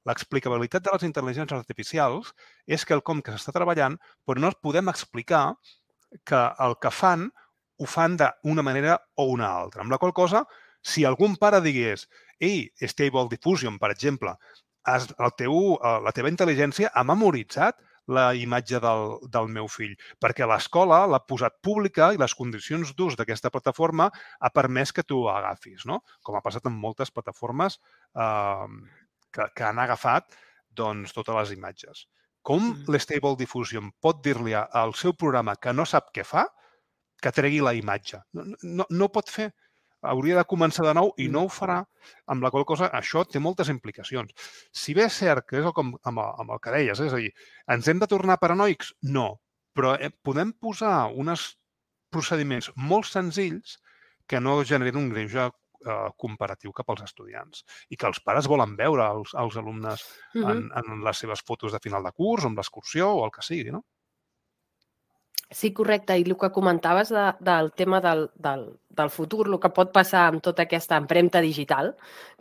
L'explicabilitat 0.08 0.84
de 0.84 0.92
les 0.96 1.06
intel·ligències 1.08 1.56
artificials 1.56 2.34
és 2.68 2.84
que 2.84 2.96
el 2.96 3.04
com 3.08 3.22
que 3.24 3.32
s'està 3.32 3.54
treballant, 3.56 3.96
però 4.28 4.44
no 4.44 4.52
podem 4.62 4.92
explicar 4.92 5.46
que 6.28 6.42
el 6.66 6.76
que 6.84 6.92
fan 6.92 7.30
ho 7.80 7.88
fan 7.88 8.18
d'una 8.20 8.66
manera 8.66 8.98
o 9.16 9.30
una 9.32 9.48
altra. 9.48 9.82
Amb 9.84 9.96
la 9.96 10.00
qual 10.02 10.14
cosa, 10.14 10.44
si 10.84 11.06
algun 11.08 11.38
pare 11.40 11.62
digués 11.64 12.06
ei, 12.44 12.68
Stable 12.92 13.30
Diffusion, 13.32 13.80
per 13.80 13.92
exemple, 13.94 14.36
has, 14.84 15.08
el 15.18 15.34
teu, 15.40 15.56
eh, 15.78 15.98
la 16.04 16.12
teva 16.16 16.32
intel·ligència 16.32 16.92
ha 16.94 17.04
memoritzat 17.08 17.80
la 18.08 18.34
imatge 18.36 18.80
del, 18.84 19.18
del 19.32 19.48
meu 19.48 19.68
fill, 19.72 19.94
perquè 20.20 20.48
l'escola 20.50 21.06
l'ha 21.08 21.22
posat 21.24 21.56
pública 21.64 22.12
i 22.14 22.20
les 22.20 22.36
condicions 22.36 22.92
d'ús 22.98 23.16
d'aquesta 23.16 23.52
plataforma 23.54 24.10
ha 24.40 24.50
permès 24.52 24.92
que 24.92 25.06
tu 25.08 25.24
agafis, 25.32 25.86
no? 25.86 26.02
com 26.24 26.36
ha 26.36 26.44
passat 26.44 26.66
amb 26.68 26.82
moltes 26.84 27.12
plataformes 27.12 27.80
eh, 28.16 28.68
que, 29.32 29.48
que 29.56 29.64
han 29.64 29.80
agafat 29.80 30.36
doncs, 30.74 31.14
totes 31.14 31.36
les 31.36 31.56
imatges. 31.58 32.08
Com 32.44 32.60
Mm. 32.60 32.92
l'Stable 32.92 33.38
Diffusion 33.40 33.92
pot 34.04 34.20
dir-li 34.24 34.54
al 34.54 34.94
seu 35.00 35.14
programa 35.14 35.56
que 35.56 35.72
no 35.72 35.86
sap 35.88 36.12
què 36.12 36.26
fa, 36.28 36.44
que 37.24 37.32
tregui 37.32 37.62
la 37.64 37.72
imatge? 37.74 38.20
No, 38.36 38.44
no, 38.64 38.86
no 38.90 39.08
pot 39.08 39.30
fer. 39.32 39.54
Hauria 40.04 40.36
de 40.40 40.46
començar 40.50 40.86
de 40.86 40.94
nou 40.98 41.14
i 41.18 41.30
no 41.32 41.46
ho 41.46 41.50
farà, 41.52 41.80
amb 42.28 42.44
la 42.44 42.52
qual 42.52 42.66
cosa 42.68 42.90
això 42.92 43.24
té 43.26 43.40
moltes 43.40 43.70
implicacions. 43.72 44.34
Si 44.72 44.94
bé 44.98 45.06
és 45.08 45.18
cert 45.24 45.48
que 45.48 45.60
és 45.62 45.66
el 45.66 45.74
com 45.74 45.94
amb 46.04 46.20
el, 46.20 46.30
amb 46.44 46.52
el 46.56 46.62
que 46.64 46.76
deies, 46.76 47.00
és 47.00 47.14
a 47.14 47.22
dir, 47.24 47.32
ens 47.72 47.88
hem 47.88 48.00
de 48.04 48.10
tornar 48.12 48.40
paranoics? 48.42 48.94
No, 49.16 49.40
però 49.74 49.96
eh, 50.00 50.12
podem 50.24 50.54
posar 50.60 51.08
uns 51.16 51.54
procediments 52.14 52.72
molt 52.76 53.08
senzills 53.10 53.78
que 54.28 54.40
no 54.40 54.60
generin 54.64 55.00
un 55.00 55.10
greuge 55.10 55.48
eh, 55.50 56.10
comparatiu 56.18 56.72
cap 56.76 56.90
als 56.94 57.02
estudiants 57.08 57.64
i 57.90 57.98
que 58.00 58.08
els 58.08 58.22
pares 58.24 58.48
volen 58.48 58.76
veure 58.80 59.08
els, 59.16 59.34
els 59.40 59.58
alumnes 59.58 60.04
Mhm. 60.36 60.52
en, 60.52 60.70
en 60.80 61.04
les 61.04 61.18
seves 61.18 61.42
fotos 61.46 61.72
de 61.74 61.80
final 61.84 62.04
de 62.04 62.12
curs, 62.12 62.44
o 62.44 62.48
amb 62.48 62.58
l'excursió 62.58 63.10
o 63.14 63.26
el 63.26 63.32
que 63.32 63.42
sigui, 63.42 63.72
no? 63.72 63.84
Sí, 65.50 65.72
correcte. 65.74 66.18
I 66.18 66.24
el 66.26 66.38
que 66.38 66.50
comentaves 66.52 67.10
de, 67.10 67.34
del 67.40 67.72
tema 67.74 68.00
del, 68.02 68.32
del, 68.36 68.80
del 68.90 69.10
futur, 69.10 69.48
el 69.48 69.60
que 69.62 69.70
pot 69.70 69.92
passar 69.94 70.24
amb 70.30 70.42
tota 70.42 70.64
aquesta 70.66 70.98
empremta 70.98 71.42
digital 71.46 71.92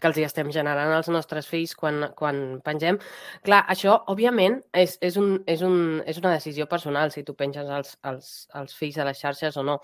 que 0.01 0.09
els 0.09 0.17
hi 0.17 0.25
estem 0.25 0.49
generant 0.55 0.93
als 0.95 1.11
nostres 1.13 1.49
fills 1.49 1.75
quan, 1.77 2.07
quan 2.17 2.61
pengem. 2.65 2.99
Clar, 3.45 3.63
això, 3.75 3.99
òbviament, 4.13 4.63
és, 4.73 4.97
és, 5.05 5.19
un, 5.21 5.37
és, 5.47 5.61
un, 5.67 6.01
és 6.09 6.23
una 6.23 6.33
decisió 6.33 6.67
personal, 6.71 7.13
si 7.13 7.25
tu 7.25 7.37
penges 7.37 7.69
els, 7.69 7.93
els, 8.09 8.33
els 8.61 8.75
fills 8.81 8.97
a 8.97 9.07
les 9.09 9.21
xarxes 9.21 9.61
o 9.61 9.67
no. 9.67 9.79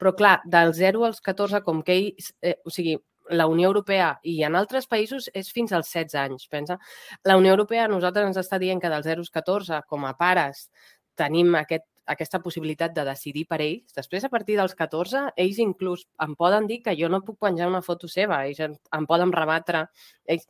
Però, 0.00 0.14
clar, 0.16 0.38
del 0.48 0.72
0 0.76 1.04
als 1.10 1.20
14, 1.20 1.62
com 1.66 1.84
que 1.84 1.98
ells... 1.98 2.32
Eh, 2.40 2.56
o 2.64 2.72
sigui, 2.72 2.96
la 3.30 3.46
Unió 3.46 3.68
Europea 3.68 4.14
i 4.26 4.40
en 4.42 4.56
altres 4.58 4.88
països 4.90 5.28
és 5.38 5.52
fins 5.54 5.70
als 5.76 5.92
16 5.92 6.16
anys, 6.18 6.48
pensa. 6.50 6.80
La 7.28 7.36
Unió 7.38 7.52
Europea 7.54 7.84
a 7.84 7.92
nosaltres 7.92 8.26
ens 8.26 8.40
està 8.40 8.58
dient 8.58 8.80
que 8.82 8.90
del 8.90 9.04
0 9.06 9.22
als 9.22 9.30
14, 9.30 9.84
com 9.86 10.08
a 10.08 10.16
pares, 10.18 10.66
tenim 11.14 11.54
aquest, 11.54 11.84
aquesta 12.10 12.40
possibilitat 12.42 12.94
de 12.96 13.06
decidir 13.06 13.46
per 13.48 13.60
ells. 13.64 13.94
Després, 13.96 14.26
a 14.26 14.32
partir 14.32 14.58
dels 14.58 14.74
14, 14.78 15.28
ells 15.36 15.62
inclús 15.62 16.06
em 16.24 16.36
poden 16.38 16.66
dir 16.70 16.80
que 16.84 16.96
jo 16.98 17.08
no 17.12 17.22
puc 17.26 17.38
penjar 17.40 17.70
una 17.70 17.82
foto 17.86 18.10
seva, 18.10 18.44
ells 18.46 18.60
em, 18.66 18.76
em 18.96 19.08
poden 19.10 19.32
rebatre. 19.34 19.86
Ells, 20.26 20.48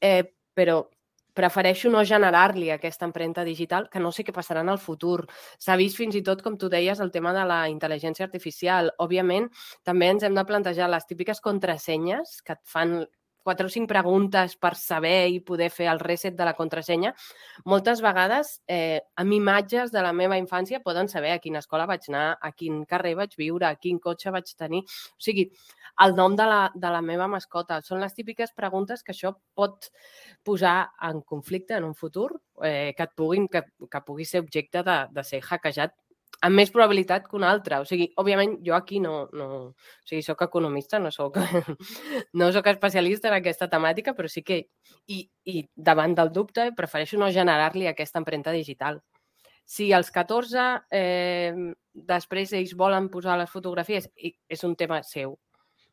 eh, 0.00 0.24
però 0.54 0.82
prefereixo 1.40 1.90
no 1.90 2.02
generar-li 2.04 2.70
aquesta 2.74 3.06
empremta 3.06 3.44
digital, 3.46 3.88
que 3.90 4.02
no 4.02 4.10
sé 4.12 4.24
què 4.26 4.34
passarà 4.34 4.64
en 4.64 4.72
el 4.72 4.80
futur. 4.82 5.24
S'ha 5.62 5.76
vist 5.80 5.96
fins 5.96 6.16
i 6.18 6.24
tot, 6.26 6.42
com 6.42 6.58
tu 6.58 6.68
deies, 6.72 7.00
el 7.00 7.12
tema 7.14 7.32
de 7.36 7.44
la 7.48 7.62
intel·ligència 7.72 8.26
artificial. 8.26 8.92
Òbviament, 9.00 9.48
també 9.86 10.10
ens 10.10 10.26
hem 10.26 10.36
de 10.36 10.44
plantejar 10.44 10.90
les 10.90 11.06
típiques 11.06 11.40
contrasenyes 11.40 12.40
que 12.42 12.58
et 12.58 12.62
fan 12.66 13.00
quatre 13.42 13.66
o 13.66 13.72
cinc 13.72 13.88
preguntes 13.88 14.56
per 14.60 14.74
saber 14.78 15.28
i 15.32 15.40
poder 15.44 15.70
fer 15.72 15.88
el 15.92 16.00
reset 16.02 16.36
de 16.36 16.46
la 16.46 16.54
contrasenya, 16.58 17.14
moltes 17.64 18.02
vegades 18.04 18.58
eh, 18.68 19.00
amb 19.20 19.36
imatges 19.36 19.92
de 19.94 20.02
la 20.04 20.12
meva 20.16 20.38
infància 20.40 20.82
poden 20.84 21.08
saber 21.08 21.32
a 21.34 21.42
quina 21.42 21.62
escola 21.64 21.88
vaig 21.90 22.08
anar, 22.08 22.38
a 22.40 22.52
quin 22.52 22.84
carrer 22.88 23.14
vaig 23.18 23.36
viure, 23.38 23.66
a 23.68 23.76
quin 23.76 23.98
cotxe 23.98 24.32
vaig 24.34 24.52
tenir. 24.56 24.82
O 24.84 25.24
sigui, 25.24 25.48
el 26.04 26.14
nom 26.16 26.36
de 26.36 26.46
la, 26.48 26.60
de 26.74 26.90
la 26.92 27.00
meva 27.04 27.28
mascota. 27.28 27.80
Són 27.84 28.00
les 28.00 28.14
típiques 28.16 28.52
preguntes 28.56 29.02
que 29.04 29.12
això 29.14 29.34
pot 29.56 29.90
posar 30.46 30.90
en 31.08 31.20
conflicte 31.22 31.76
en 31.76 31.88
un 31.88 31.94
futur, 31.94 32.30
eh, 32.64 32.92
que 32.96 33.08
et 33.08 33.16
puguin, 33.16 33.48
que, 33.48 33.64
que 33.90 34.04
pugui 34.06 34.28
ser 34.28 34.44
objecte 34.44 34.84
de, 34.86 35.00
de 35.12 35.26
ser 35.26 35.42
hackejat 35.44 35.96
amb 36.46 36.56
més 36.56 36.72
probabilitat 36.72 37.26
que 37.28 37.36
un 37.36 37.44
altre. 37.44 37.80
O 37.82 37.86
sigui, 37.88 38.08
òbviament, 38.20 38.56
jo 38.66 38.74
aquí 38.76 39.00
no... 39.02 39.28
no 39.36 39.48
o 39.60 40.08
sigui, 40.08 40.22
sóc 40.24 40.42
economista, 40.46 40.98
no 41.02 41.12
sóc, 41.12 41.36
no 42.40 42.50
sóc 42.52 42.70
especialista 42.72 43.28
en 43.28 43.38
aquesta 43.40 43.68
temàtica, 43.72 44.14
però 44.16 44.30
sí 44.30 44.44
que... 44.46 44.62
I, 45.10 45.24
i 45.50 45.64
davant 45.74 46.14
del 46.14 46.30
dubte, 46.32 46.70
prefereixo 46.76 47.18
no 47.18 47.30
generar-li 47.34 47.88
aquesta 47.90 48.20
empremta 48.22 48.54
digital. 48.54 49.00
Si 49.70 49.92
als 49.94 50.10
14 50.10 50.64
eh, 50.90 51.52
després 51.92 52.54
ells 52.58 52.72
volen 52.78 53.08
posar 53.10 53.36
les 53.38 53.50
fotografies, 53.50 54.08
és 54.16 54.64
un 54.66 54.74
tema 54.78 55.02
seu, 55.06 55.36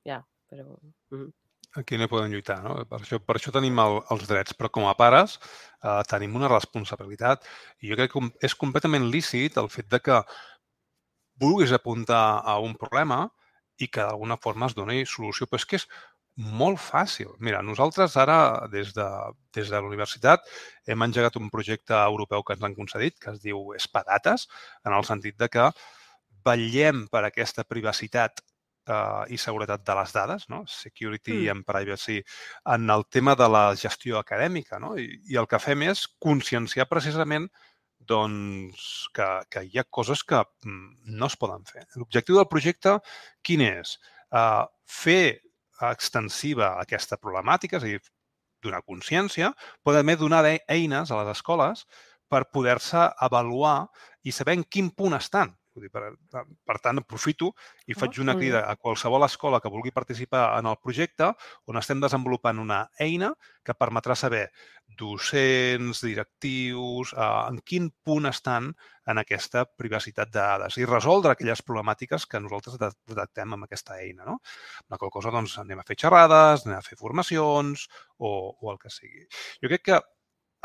ja, 0.05 0.23
però... 0.49 0.77
Mm. 1.13 1.33
Aquí 1.75 1.97
no 1.97 2.07
podem 2.09 2.31
lluitar, 2.31 2.61
no? 2.63 2.75
Per 2.89 2.99
això, 3.01 3.19
per 3.19 3.35
això 3.37 3.51
tenim 3.53 3.77
el, 3.83 3.99
els 4.13 4.27
drets, 4.29 4.55
però 4.57 4.69
com 4.73 4.87
a 4.87 4.95
pares 4.97 5.37
eh, 5.37 6.01
tenim 6.09 6.35
una 6.39 6.49
responsabilitat 6.51 7.45
i 7.83 7.91
jo 7.91 7.97
crec 7.99 8.13
que 8.13 8.23
és 8.47 8.55
completament 8.55 9.09
lícit 9.13 9.57
el 9.61 9.69
fet 9.69 9.89
de 9.91 9.99
que 9.99 10.21
vulguis 11.37 11.73
apuntar 11.75 12.41
a 12.43 12.57
un 12.63 12.73
problema 12.75 13.27
i 13.77 13.87
que 13.87 14.01
d'alguna 14.01 14.39
forma 14.41 14.69
es 14.71 14.77
doni 14.77 15.03
solució, 15.05 15.45
però 15.45 15.61
és 15.61 15.67
que 15.69 15.77
és 15.77 15.87
molt 16.37 16.79
fàcil. 16.81 17.29
Mira, 17.41 17.61
nosaltres 17.65 18.15
ara, 18.17 18.67
des 18.73 18.93
de, 18.93 19.05
des 19.57 19.69
de 19.69 19.77
la 19.77 19.85
universitat, 19.85 20.45
hem 20.85 21.05
engegat 21.05 21.37
un 21.37 21.49
projecte 21.53 21.97
europeu 21.97 22.43
que 22.45 22.57
ens 22.57 22.65
han 22.65 22.77
concedit, 22.77 23.17
que 23.21 23.33
es 23.33 23.41
diu 23.41 23.73
Espadates, 23.77 24.47
en 24.85 24.93
el 24.97 25.05
sentit 25.05 25.37
de 25.37 25.49
que 25.49 25.69
vetllem 26.45 27.07
per 27.11 27.25
aquesta 27.25 27.65
privacitat 27.65 28.41
uh, 28.89 29.23
i 29.29 29.37
seguretat 29.41 29.85
de 29.85 29.95
les 29.99 30.13
dades, 30.15 30.47
no? 30.51 30.63
security 30.67 31.37
mm. 31.37 31.53
and 31.53 31.67
privacy, 31.67 32.19
en 32.73 32.89
el 32.89 33.05
tema 33.09 33.35
de 33.35 33.47
la 33.49 33.63
gestió 33.75 34.19
acadèmica. 34.19 34.79
No? 34.79 34.95
I, 34.97 35.09
I 35.29 35.39
el 35.41 35.49
que 35.49 35.61
fem 35.61 35.87
és 35.87 36.05
conscienciar 36.23 36.87
precisament 36.91 37.49
doncs, 38.07 39.07
que, 39.15 39.27
que 39.51 39.65
hi 39.67 39.79
ha 39.79 39.87
coses 39.89 40.23
que 40.23 40.39
mm, 40.39 41.15
no 41.19 41.27
es 41.27 41.35
poden 41.39 41.65
fer. 41.67 41.83
L'objectiu 41.99 42.39
del 42.39 42.49
projecte 42.51 42.97
quin 43.43 43.65
és? 43.65 43.97
Uh, 44.31 44.63
fer 44.87 45.41
extensiva 45.91 46.75
aquesta 46.81 47.19
problemàtica, 47.21 47.77
és 47.77 47.83
a 47.83 47.91
dir, 47.91 47.99
donar 48.63 48.83
consciència, 48.85 49.51
però 49.83 49.99
també 49.99 50.17
donar 50.17 50.43
eines 50.47 51.11
a 51.11 51.19
les 51.21 51.31
escoles 51.35 51.85
per 52.27 52.47
poder-se 52.51 53.07
avaluar 53.23 53.87
i 54.23 54.33
saber 54.35 54.57
en 54.57 54.65
quin 54.65 54.89
punt 54.91 55.15
estan. 55.17 55.53
Vull 55.77 55.85
dir, 55.85 55.91
per, 55.93 56.07
per 56.65 56.77
tant, 56.81 56.97
aprofito 56.97 57.51
i 57.85 57.95
faig 57.97 58.17
una 58.23 58.33
crida 58.37 58.63
a 58.65 58.73
qualsevol 58.81 59.27
escola 59.27 59.59
que 59.61 59.69
vulgui 59.69 59.93
participar 59.93 60.47
en 60.57 60.69
el 60.71 60.79
projecte 60.81 61.29
on 61.69 61.77
estem 61.77 62.01
desenvolupant 62.01 62.57
una 62.63 62.79
eina 63.05 63.29
que 63.61 63.75
permetrà 63.77 64.15
saber 64.17 64.47
docents, 64.97 66.01
directius, 66.01 67.13
eh, 67.13 67.29
en 67.51 67.61
quin 67.61 67.91
punt 68.03 68.25
estan 68.31 68.71
en 69.07 69.21
aquesta 69.21 69.67
privacitat 69.69 70.33
de 70.33 70.39
dades 70.39 70.81
i 70.81 70.89
resoldre 70.89 71.35
aquelles 71.35 71.61
problemàtiques 71.61 72.25
que 72.25 72.41
nosaltres 72.41 72.81
detectem 72.81 73.53
amb 73.53 73.67
aquesta 73.67 74.01
eina. 74.01 74.25
No? 74.25 74.39
La 74.89 74.97
qual 74.97 75.13
cosa, 75.13 75.31
doncs, 75.35 75.59
anem 75.61 75.83
a 75.83 75.87
fer 75.87 75.99
xerrades, 76.07 76.65
anem 76.65 76.81
a 76.81 76.85
fer 76.85 76.97
formacions 76.97 77.87
o, 78.17 78.31
o 78.57 78.73
el 78.73 78.81
que 78.81 78.89
sigui. 78.91 79.27
Jo 79.61 79.69
crec 79.69 79.85
que 79.91 80.01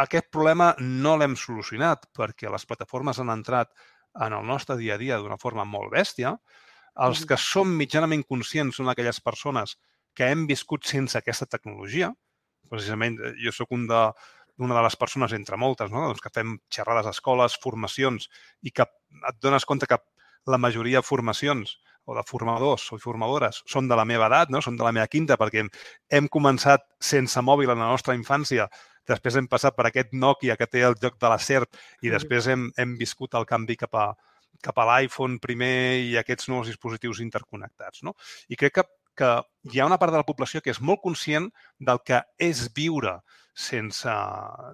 aquest 0.03 0.31
problema 0.33 0.73
no 0.81 1.17
l'hem 1.21 1.35
solucionat 1.37 2.09
perquè 2.17 2.51
les 2.51 2.65
plataformes 2.67 3.21
han 3.21 3.33
entrat 3.35 3.71
en 4.15 4.37
el 4.37 4.47
nostre 4.47 4.77
dia 4.77 4.95
a 4.95 5.01
dia 5.01 5.19
d'una 5.19 5.41
forma 5.41 5.65
molt 5.65 5.93
bèstia. 5.93 6.37
Els 7.07 7.25
que 7.29 7.39
som 7.41 7.71
mitjanament 7.79 8.25
conscients 8.29 8.77
són 8.77 8.91
aquelles 8.93 9.21
persones 9.25 9.79
que 10.15 10.29
hem 10.29 10.47
viscut 10.47 10.85
sense 10.85 11.17
aquesta 11.19 11.49
tecnologia. 11.49 12.13
Precisament, 12.69 13.19
eh, 13.21 13.33
jo 13.41 13.53
sóc 13.53 13.73
un 13.73 13.87
de, 13.89 14.03
una 14.59 14.77
de 14.77 14.83
les 14.83 14.97
persones 14.97 15.33
entre 15.33 15.57
moltes, 15.57 15.91
no? 15.91 16.05
doncs 16.07 16.21
que 16.21 16.33
fem 16.33 16.59
xerrades 16.73 17.09
a 17.09 17.15
escoles, 17.17 17.57
formacions, 17.63 18.29
i 18.63 18.71
que 18.71 18.85
et 18.85 19.41
dones 19.41 19.65
compte 19.65 19.89
que 19.89 19.99
la 20.47 20.59
majoria 20.59 21.01
de 21.01 21.07
formacions 21.07 21.79
o 22.05 22.17
de 22.17 22.23
formadors 22.27 22.89
o 22.93 22.99
formadores 22.99 23.61
són 23.71 23.89
de 23.89 23.97
la 23.97 24.05
meva 24.05 24.27
edat, 24.27 24.51
no? 24.51 24.61
són 24.61 24.77
de 24.77 24.85
la 24.85 24.93
meva 24.93 25.09
quinta, 25.09 25.39
perquè 25.39 25.63
hem, 25.63 25.71
hem 26.11 26.29
començat 26.29 26.85
sense 27.01 27.41
mòbil 27.41 27.71
en 27.71 27.79
la 27.79 27.93
nostra 27.93 28.17
infància 28.19 28.69
després 29.09 29.37
hem 29.39 29.49
passat 29.51 29.77
per 29.77 29.89
aquest 29.89 30.13
Nokia 30.13 30.57
que 30.57 30.69
té 30.71 30.85
el 30.87 30.97
joc 31.01 31.19
de 31.21 31.31
la 31.33 31.39
SERP 31.39 32.07
i 32.07 32.13
després 32.13 32.49
hem, 32.53 32.69
hem 32.79 32.97
viscut 33.01 33.35
el 33.39 33.47
canvi 33.49 33.77
cap 33.81 33.95
a, 33.99 34.07
cap 34.63 34.79
a 34.79 34.89
l'iPhone 34.89 35.41
primer 35.43 35.75
i 36.07 36.17
aquests 36.21 36.49
nous 36.53 36.71
dispositius 36.71 37.23
interconnectats. 37.25 38.03
No? 38.07 38.15
I 38.49 38.59
crec 38.61 38.79
que, 38.79 38.87
que 39.19 39.31
hi 39.73 39.83
ha 39.83 39.89
una 39.91 39.99
part 40.01 40.15
de 40.15 40.23
la 40.23 40.29
població 40.29 40.63
que 40.63 40.73
és 40.73 40.81
molt 40.81 41.03
conscient 41.03 41.51
del 41.81 42.03
que 42.07 42.23
és 42.39 42.67
viure 42.77 43.19
sense, 43.53 44.13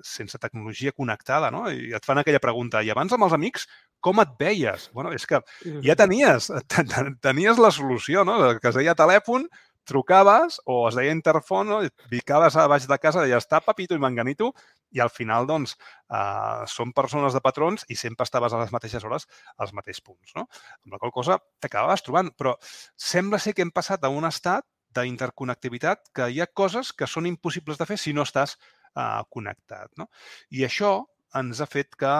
sense 0.06 0.38
tecnologia 0.38 0.92
connectada, 0.94 1.50
no? 1.50 1.64
I 1.70 1.90
et 1.98 2.04
fan 2.06 2.20
aquella 2.20 2.42
pregunta, 2.42 2.82
i 2.86 2.92
abans 2.92 3.12
amb 3.12 3.26
els 3.26 3.34
amics 3.34 3.66
com 4.00 4.20
et 4.22 4.36
veies? 4.38 4.88
Bueno, 4.94 5.10
és 5.14 5.26
que 5.26 5.40
ja 5.82 5.96
tenies, 5.98 6.52
tenies 7.26 7.58
la 7.58 7.72
solució, 7.74 8.22
no? 8.28 8.38
Que 8.62 8.70
es 8.70 8.78
deia 8.78 8.94
telèfon, 8.98 9.48
trucaves 9.88 10.58
o 10.68 10.82
es 10.88 10.96
deia 10.98 11.14
interfon, 11.16 11.70
no? 11.70 11.78
picaves 12.12 12.56
a 12.56 12.66
baix 12.70 12.86
de 12.88 12.98
casa, 13.00 13.24
deies 13.24 13.40
està 13.40 13.62
Papito 13.64 13.96
i 13.96 14.02
Manganito 14.02 14.52
i 14.94 15.02
al 15.04 15.10
final, 15.12 15.48
doncs, 15.48 15.74
eh, 16.12 16.64
són 16.70 16.92
persones 16.96 17.36
de 17.36 17.42
patrons 17.44 17.86
i 17.88 17.96
sempre 17.96 18.28
estaves 18.28 18.52
a 18.52 18.60
les 18.62 18.72
mateixes 18.74 19.04
hores 19.04 19.28
als 19.56 19.74
mateixos 19.76 20.04
punts, 20.04 20.34
no? 20.36 20.46
Amb 20.84 20.96
la 20.96 21.00
qual 21.02 21.12
cosa 21.12 21.38
t'acabaves 21.60 22.04
trobant, 22.04 22.32
però 22.36 22.54
sembla 22.96 23.40
ser 23.42 23.54
que 23.56 23.64
hem 23.64 23.72
passat 23.74 24.04
a 24.04 24.12
un 24.12 24.28
estat 24.28 24.66
d'interconnectivitat 24.96 26.08
que 26.16 26.28
hi 26.32 26.40
ha 26.40 26.48
coses 26.60 26.92
que 26.96 27.08
són 27.08 27.28
impossibles 27.28 27.80
de 27.80 27.86
fer 27.88 27.98
si 28.00 28.14
no 28.16 28.24
estàs 28.28 28.56
eh, 28.56 29.22
connectat, 29.32 29.92
no? 30.00 30.08
I 30.52 30.64
això 30.68 30.92
ens 31.36 31.60
ha 31.60 31.68
fet 31.68 31.96
que 32.00 32.12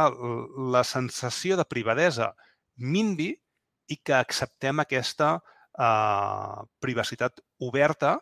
la 0.73 0.85
sensació 0.85 1.57
de 1.57 1.65
privadesa 1.65 2.35
minvi 2.77 3.31
i 3.89 3.97
que 4.05 4.15
acceptem 4.15 4.85
aquesta 4.85 5.39
privacitat 6.83 7.41
oberta 7.63 8.17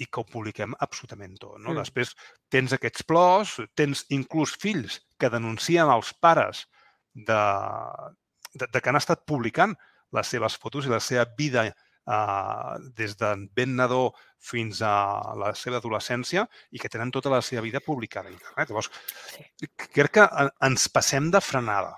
i 0.00 0.06
que 0.06 0.22
ho 0.22 0.26
publiquem 0.28 0.74
absolutament 0.80 1.36
tot. 1.40 1.58
No? 1.58 1.74
Mm. 1.74 1.82
Després 1.82 2.14
tens 2.52 2.72
aquests 2.76 3.04
plors, 3.06 3.58
tens 3.76 4.06
inclús 4.16 4.54
fills 4.60 5.00
que 5.20 5.30
denuncien 5.32 5.90
els 5.92 6.14
pares 6.22 6.64
de, 7.12 7.40
de, 8.54 8.66
de 8.66 8.80
que 8.80 8.92
han 8.92 9.00
estat 9.00 9.26
publicant 9.28 9.76
les 10.16 10.32
seves 10.32 10.56
fotos 10.58 10.86
i 10.86 10.92
la 10.92 11.02
seva 11.04 11.26
vida 11.38 11.66
eh, 11.68 12.74
des 12.96 13.16
de 13.20 13.34
ben 13.54 13.76
nadó 13.76 14.10
fins 14.40 14.80
a 14.82 14.94
la 15.38 15.52
seva 15.54 15.78
adolescència 15.82 16.46
i 16.72 16.80
que 16.80 16.88
tenen 16.88 17.12
tota 17.14 17.32
la 17.32 17.42
seva 17.44 17.62
vida 17.66 17.82
publicada 17.84 18.30
a 18.30 18.34
internet. 18.34 18.70
Llavors, 18.70 18.90
sí. 19.34 19.44
crec 19.92 20.16
que 20.16 20.28
ens 20.66 20.88
passem 20.88 21.28
de 21.34 21.42
frenada 21.44 21.92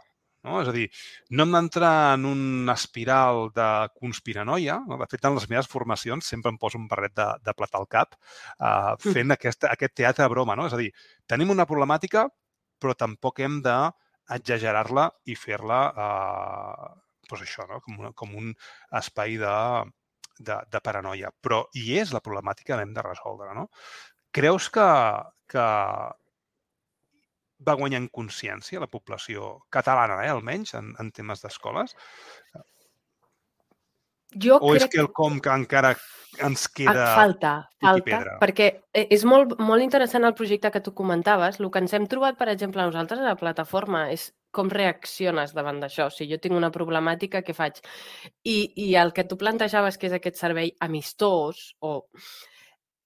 no? 0.46 0.60
És 0.62 0.70
a 0.70 0.74
dir, 0.74 0.86
no 1.30 1.46
hem 1.46 1.54
d'entrar 1.56 1.92
en 2.16 2.26
un 2.28 2.72
espiral 2.72 3.48
de 3.56 3.68
conspiranoia. 3.98 4.80
No? 4.88 4.98
De 5.00 5.08
fet, 5.10 5.24
en 5.28 5.38
les 5.38 5.48
meves 5.50 5.70
formacions 5.70 6.28
sempre 6.34 6.52
em 6.52 6.58
poso 6.60 6.80
un 6.80 6.88
barret 6.90 7.14
de, 7.18 7.28
de 7.44 7.54
plata 7.58 7.80
al 7.80 7.88
cap 7.90 8.16
uh, 8.16 8.94
fent 9.02 9.28
mm. 9.28 9.36
aquest, 9.36 9.68
aquest 9.70 9.96
teatre 10.02 10.26
de 10.26 10.32
broma. 10.34 10.58
No? 10.58 10.68
És 10.70 10.76
a 10.76 10.80
dir, 10.80 10.90
tenim 11.30 11.54
una 11.54 11.68
problemàtica, 11.68 12.26
però 12.82 12.96
tampoc 12.98 13.40
hem 13.42 13.60
d'exagerar-la 13.64 15.08
i 15.30 15.38
fer-la 15.38 15.82
uh, 15.92 16.92
doncs 17.28 17.44
això, 17.46 17.66
no? 17.70 17.80
com, 17.84 17.98
una, 18.02 18.12
com 18.16 18.34
un 18.38 18.50
espai 18.98 19.38
de, 19.40 19.56
de, 20.38 20.58
de 20.72 20.80
paranoia. 20.84 21.30
Però 21.44 21.64
hi 21.78 21.92
és 22.02 22.12
la 22.14 22.22
problemàtica 22.24 22.74
que 22.74 22.82
hem 22.82 22.96
de 22.96 23.06
resoldre. 23.06 23.54
No? 23.56 23.68
Creus 24.32 24.68
que, 24.72 24.88
que 25.52 25.68
va 27.66 27.76
guanyar 27.78 28.02
en 28.02 28.10
consciència 28.12 28.82
la 28.82 28.90
població 28.90 29.54
catalana, 29.70 30.20
eh, 30.24 30.30
almenys, 30.32 30.74
en, 30.78 30.92
en 31.00 31.10
temes 31.14 31.44
d'escoles? 31.44 31.96
Jo 34.40 34.56
o 34.56 34.72
crec... 34.72 34.82
és 34.82 34.88
que 34.92 35.00
el 35.02 35.10
com 35.12 35.38
que 35.44 35.52
encara 35.52 35.92
ens 36.40 36.64
queda 36.72 37.10
Falta, 37.12 37.50
falta, 37.82 38.20
perquè 38.40 38.68
eh, 38.96 39.04
és 39.12 39.24
molt, 39.28 39.58
molt 39.60 39.84
interessant 39.84 40.24
el 40.24 40.36
projecte 40.38 40.70
que 40.72 40.80
tu 40.80 40.94
comentaves. 40.96 41.58
El 41.60 41.68
que 41.70 41.82
ens 41.82 41.92
hem 41.92 42.06
trobat, 42.08 42.38
per 42.38 42.48
exemple, 42.48 42.84
nosaltres 42.86 43.20
a 43.20 43.34
la 43.34 43.36
plataforma 43.36 44.06
és 44.14 44.30
com 44.52 44.70
reacciones 44.72 45.52
davant 45.56 45.80
d'això. 45.80 46.08
Si 46.12 46.28
jo 46.30 46.38
tinc 46.40 46.56
una 46.56 46.72
problemàtica, 46.72 47.42
què 47.44 47.56
faig? 47.56 47.82
I, 48.48 48.56
I 48.86 48.94
el 49.00 49.12
que 49.16 49.26
tu 49.28 49.36
plantejaves, 49.40 49.98
que 50.00 50.08
és 50.08 50.16
aquest 50.16 50.40
servei 50.40 50.72
amistós 50.80 51.72
o 51.80 51.98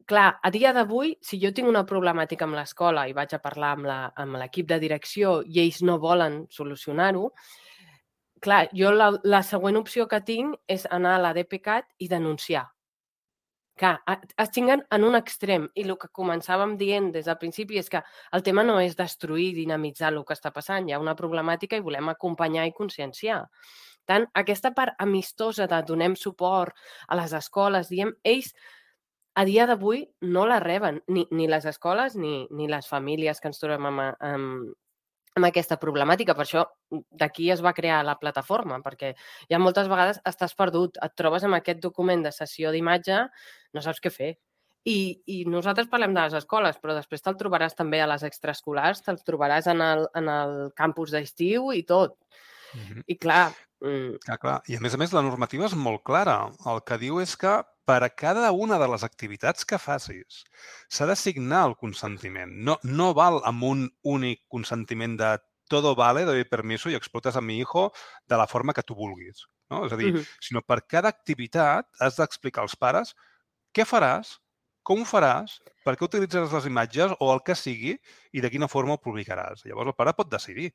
clar, 0.07 0.39
a 0.43 0.51
dia 0.55 0.73
d'avui, 0.73 1.17
si 1.23 1.39
jo 1.43 1.51
tinc 1.53 1.69
una 1.69 1.85
problemàtica 1.87 2.47
amb 2.47 2.57
l'escola 2.57 3.07
i 3.11 3.15
vaig 3.17 3.35
a 3.35 3.43
parlar 3.43 3.75
amb 3.77 4.39
l'equip 4.41 4.69
de 4.71 4.79
direcció 4.83 5.41
i 5.43 5.61
ells 5.65 5.83
no 5.83 5.99
volen 6.03 6.45
solucionar-ho, 6.51 7.33
clar, 8.41 8.69
jo 8.73 8.93
la, 8.95 9.11
la 9.25 9.43
següent 9.43 9.77
opció 9.83 10.07
que 10.09 10.23
tinc 10.23 10.57
és 10.71 10.87
anar 10.91 11.17
a 11.17 11.23
la 11.27 11.35
DPCAT 11.37 11.93
i 11.99 12.09
denunciar. 12.09 12.69
Clar, 13.77 13.99
es 14.41 14.53
tinguen 14.55 14.81
en 14.97 15.03
un 15.05 15.19
extrem 15.19 15.67
i 15.77 15.83
el 15.85 15.99
que 16.01 16.09
començàvem 16.19 16.79
dient 16.81 17.11
des 17.13 17.27
del 17.29 17.37
principi 17.37 17.77
és 17.77 17.91
que 17.93 18.01
el 18.33 18.45
tema 18.47 18.63
no 18.65 18.79
és 18.81 18.97
destruir, 18.97 19.51
dinamitzar 19.53 20.15
el 20.15 20.23
que 20.25 20.33
està 20.33 20.49
passant. 20.55 20.89
Hi 20.89 20.95
ha 20.97 21.03
una 21.03 21.17
problemàtica 21.19 21.77
i 21.77 21.85
volem 21.85 22.09
acompanyar 22.09 22.65
i 22.65 22.73
conscienciar. 22.73 23.43
Tant, 24.09 24.25
aquesta 24.33 24.71
part 24.73 24.97
amistosa 25.03 25.67
de 25.69 25.83
donem 25.85 26.17
suport 26.17 26.73
a 27.09 27.19
les 27.21 27.35
escoles, 27.37 27.91
diem, 27.93 28.15
ells 28.25 28.55
a 29.37 29.45
dia 29.45 29.67
d'avui 29.69 30.07
no 30.25 30.47
la 30.49 30.59
reben 30.63 31.03
ni, 31.13 31.27
ni 31.31 31.47
les 31.47 31.67
escoles 31.69 32.17
ni, 32.17 32.47
ni 32.51 32.69
les 32.73 32.89
famílies 32.89 33.41
que 33.41 33.51
ens 33.51 33.61
trobem 33.61 33.89
amb, 33.91 34.05
amb, 34.25 34.71
amb 35.37 35.49
aquesta 35.49 35.77
problemàtica. 35.83 36.35
Per 36.35 36.47
això 36.47 36.65
mm, 36.65 37.05
d'aquí 37.21 37.51
es 37.53 37.63
va 37.65 37.75
crear 37.77 38.01
la 38.09 38.17
plataforma, 38.21 38.81
perquè 38.85 39.13
ja 39.53 39.61
moltes 39.61 39.91
vegades 39.93 40.23
estàs 40.25 40.57
perdut, 40.57 40.97
et 41.05 41.17
trobes 41.21 41.45
amb 41.45 41.59
aquest 41.59 41.85
document 41.85 42.25
de 42.25 42.33
sessió 42.33 42.73
d'imatge, 42.73 43.23
no 43.77 43.85
saps 43.85 44.01
què 44.01 44.13
fer. 44.15 44.33
I, 44.87 44.99
I 45.27 45.39
nosaltres 45.51 45.91
parlem 45.91 46.15
de 46.15 46.25
les 46.25 46.37
escoles, 46.39 46.81
però 46.81 46.95
després 46.97 47.23
te'l 47.23 47.37
trobaràs 47.37 47.75
també 47.77 48.01
a 48.01 48.09
les 48.09 48.25
extraescolars, 48.25 49.03
te'l 49.05 49.21
trobaràs 49.27 49.69
en 49.73 49.83
el, 49.83 50.07
en 50.17 50.31
el 50.33 50.59
campus 50.79 51.13
d'estiu 51.13 51.73
i 51.75 51.83
tot. 51.85 52.17
Mm 52.75 52.83
-hmm. 52.83 53.03
I 53.07 53.17
clar... 53.19 53.53
Mm... 53.81 54.19
Clar, 54.25 54.39
clar. 54.39 54.61
I 54.69 54.77
a 54.77 54.81
més 54.81 54.95
a 54.95 54.99
més 54.99 55.13
la 55.13 55.23
normativa 55.23 55.67
és 55.67 55.75
molt 55.75 56.03
clara. 56.05 56.51
El 56.67 56.83
que 56.83 56.99
diu 56.99 57.21
és 57.21 57.37
que 57.37 57.63
per 57.87 58.03
a 58.03 58.11
cada 58.11 58.51
una 58.53 58.79
de 58.79 58.89
les 58.89 59.05
activitats 59.05 59.65
que 59.65 59.79
facis 59.79 60.45
s'ha 60.89 61.07
de 61.07 61.17
signar 61.17 61.67
el 61.69 61.77
consentiment. 61.77 62.51
No, 62.51 62.79
no 62.83 63.13
val 63.15 63.41
amb 63.45 63.63
un 63.63 63.91
únic 64.03 64.43
consentiment 64.49 65.17
de 65.17 65.39
todo 65.69 65.95
vale, 65.95 66.25
doy 66.25 66.45
permiso 66.45 66.91
i 66.91 66.95
explotes 66.95 67.37
a 67.37 67.41
mi 67.41 67.59
hijo 67.59 67.93
de 68.27 68.37
la 68.37 68.47
forma 68.47 68.73
que 68.73 68.83
tu 68.83 68.95
vulguis. 68.95 69.47
No? 69.71 69.85
És 69.87 69.93
a 69.93 69.97
dir, 69.97 70.15
uh 70.15 70.19
-huh. 70.19 70.27
sinó 70.41 70.63
per 70.63 70.87
cada 70.87 71.09
activitat 71.09 71.87
has 72.01 72.17
d'explicar 72.17 72.63
als 72.63 72.77
pares 72.77 73.15
què 73.75 73.85
faràs, 73.85 74.41
com 74.87 75.03
ho 75.03 75.07
faràs, 75.09 75.59
per 75.87 75.97
què 75.97 76.07
utilitzaràs 76.07 76.55
les 76.55 76.67
imatges 76.71 77.15
o 77.19 77.31
el 77.33 77.41
que 77.47 77.57
sigui 77.59 77.97
i 78.35 78.43
de 78.43 78.51
quina 78.53 78.69
forma 78.71 78.95
ho 78.95 79.03
publicaràs. 79.03 79.65
Llavors 79.67 79.91
el 79.93 79.97
pare 79.99 80.15
pot 80.15 80.31
decidir. 80.31 80.71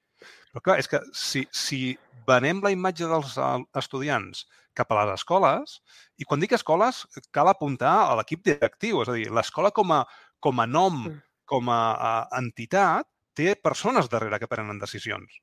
Però 0.51 0.63
clar, 0.65 0.77
és 0.83 0.89
que 0.91 0.99
si, 1.15 1.45
si 1.55 1.81
venem 2.27 2.59
la 2.63 2.73
imatge 2.75 3.07
dels 3.07 3.37
estudiants 3.79 4.45
cap 4.77 4.91
a 4.91 5.01
les 5.01 5.13
escoles. 5.19 5.79
I 6.19 6.27
quan 6.27 6.43
dic 6.43 6.55
escoles, 6.55 7.03
cal 7.35 7.51
apuntar 7.51 7.93
a 8.05 8.17
l'equip 8.19 8.43
directiu. 8.47 9.01
És 9.03 9.11
a 9.11 9.17
dir, 9.17 9.29
l'escola 9.33 9.71
com, 9.75 9.93
a, 9.95 10.03
com 10.43 10.59
a 10.63 10.67
nom, 10.67 11.05
com 11.47 11.71
a, 11.71 11.81
a 11.95 12.13
entitat, 12.39 13.07
té 13.35 13.55
persones 13.55 14.11
darrere 14.11 14.39
que 14.39 14.49
prenen 14.51 14.79
decisions. 14.79 15.39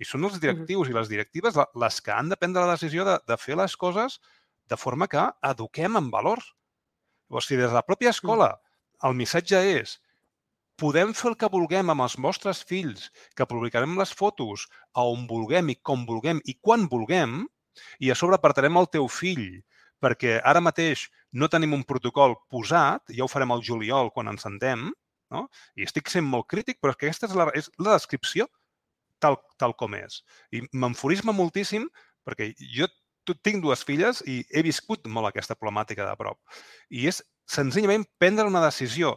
I 0.00 0.04
són 0.04 0.26
els 0.28 0.40
directius 0.40 0.90
i 0.90 0.96
les 0.96 1.08
directives 1.08 1.56
les 1.56 2.00
que 2.04 2.12
han 2.12 2.28
de 2.32 2.36
prendre 2.36 2.64
la 2.64 2.76
decisió 2.76 3.04
de, 3.08 3.16
de 3.24 3.38
fer 3.40 3.56
les 3.56 3.76
coses 3.80 4.20
de 4.68 4.76
forma 4.76 5.08
que 5.08 5.24
eduquem 5.52 5.96
en 5.96 6.10
valors. 6.12 6.52
O 7.28 7.40
sigui, 7.42 7.62
des 7.62 7.72
de 7.72 7.76
la 7.76 7.86
pròpia 7.86 8.12
escola 8.14 8.52
el 9.06 9.16
missatge 9.18 9.60
és 9.76 9.96
podem 10.80 11.12
fer 11.16 11.30
el 11.32 11.38
que 11.40 11.50
vulguem 11.52 11.90
amb 11.92 12.04
els 12.04 12.16
vostres 12.20 12.62
fills, 12.68 13.08
que 13.36 13.48
publicarem 13.48 13.96
les 13.98 14.12
fotos 14.12 14.66
a 14.92 15.04
on 15.08 15.24
vulguem 15.30 15.72
i 15.72 15.78
com 15.88 16.04
vulguem 16.08 16.42
i 16.44 16.56
quan 16.60 16.84
vulguem, 16.92 17.46
i 18.00 18.12
a 18.12 18.16
sobre 18.18 18.36
apartarem 18.36 18.76
el 18.80 18.88
teu 18.92 19.08
fill 19.08 19.62
perquè 20.00 20.36
ara 20.44 20.60
mateix 20.60 21.06
no 21.32 21.48
tenim 21.52 21.72
un 21.76 21.84
protocol 21.88 22.36
posat, 22.52 23.08
ja 23.16 23.24
ho 23.24 23.30
farem 23.32 23.52
al 23.52 23.64
juliol 23.64 24.12
quan 24.12 24.28
ens 24.32 24.44
sentem, 24.44 24.90
no? 25.32 25.46
i 25.76 25.86
estic 25.88 26.12
sent 26.12 26.26
molt 26.28 26.48
crític, 26.52 26.78
però 26.80 26.92
és 26.92 27.00
que 27.00 27.08
aquesta 27.08 27.30
és 27.30 27.36
la, 27.36 27.48
és 27.56 27.70
la 27.80 27.96
descripció 27.96 28.46
tal, 29.22 29.38
tal 29.60 29.74
com 29.80 29.96
és. 29.96 30.20
I 30.52 30.62
m'enfurisma 30.72 31.34
moltíssim 31.36 31.88
perquè 32.26 32.52
jo 32.60 32.88
tinc 33.34 33.62
dues 33.64 33.82
filles 33.84 34.22
i 34.26 34.42
he 34.50 34.62
viscut 34.62 35.08
molt 35.08 35.30
aquesta 35.30 35.56
problemàtica 35.58 36.06
de 36.06 36.14
prop. 36.20 36.38
I 36.90 37.08
és 37.10 37.22
senzillament 37.50 38.06
prendre 38.18 38.46
una 38.46 38.62
decisió 38.64 39.16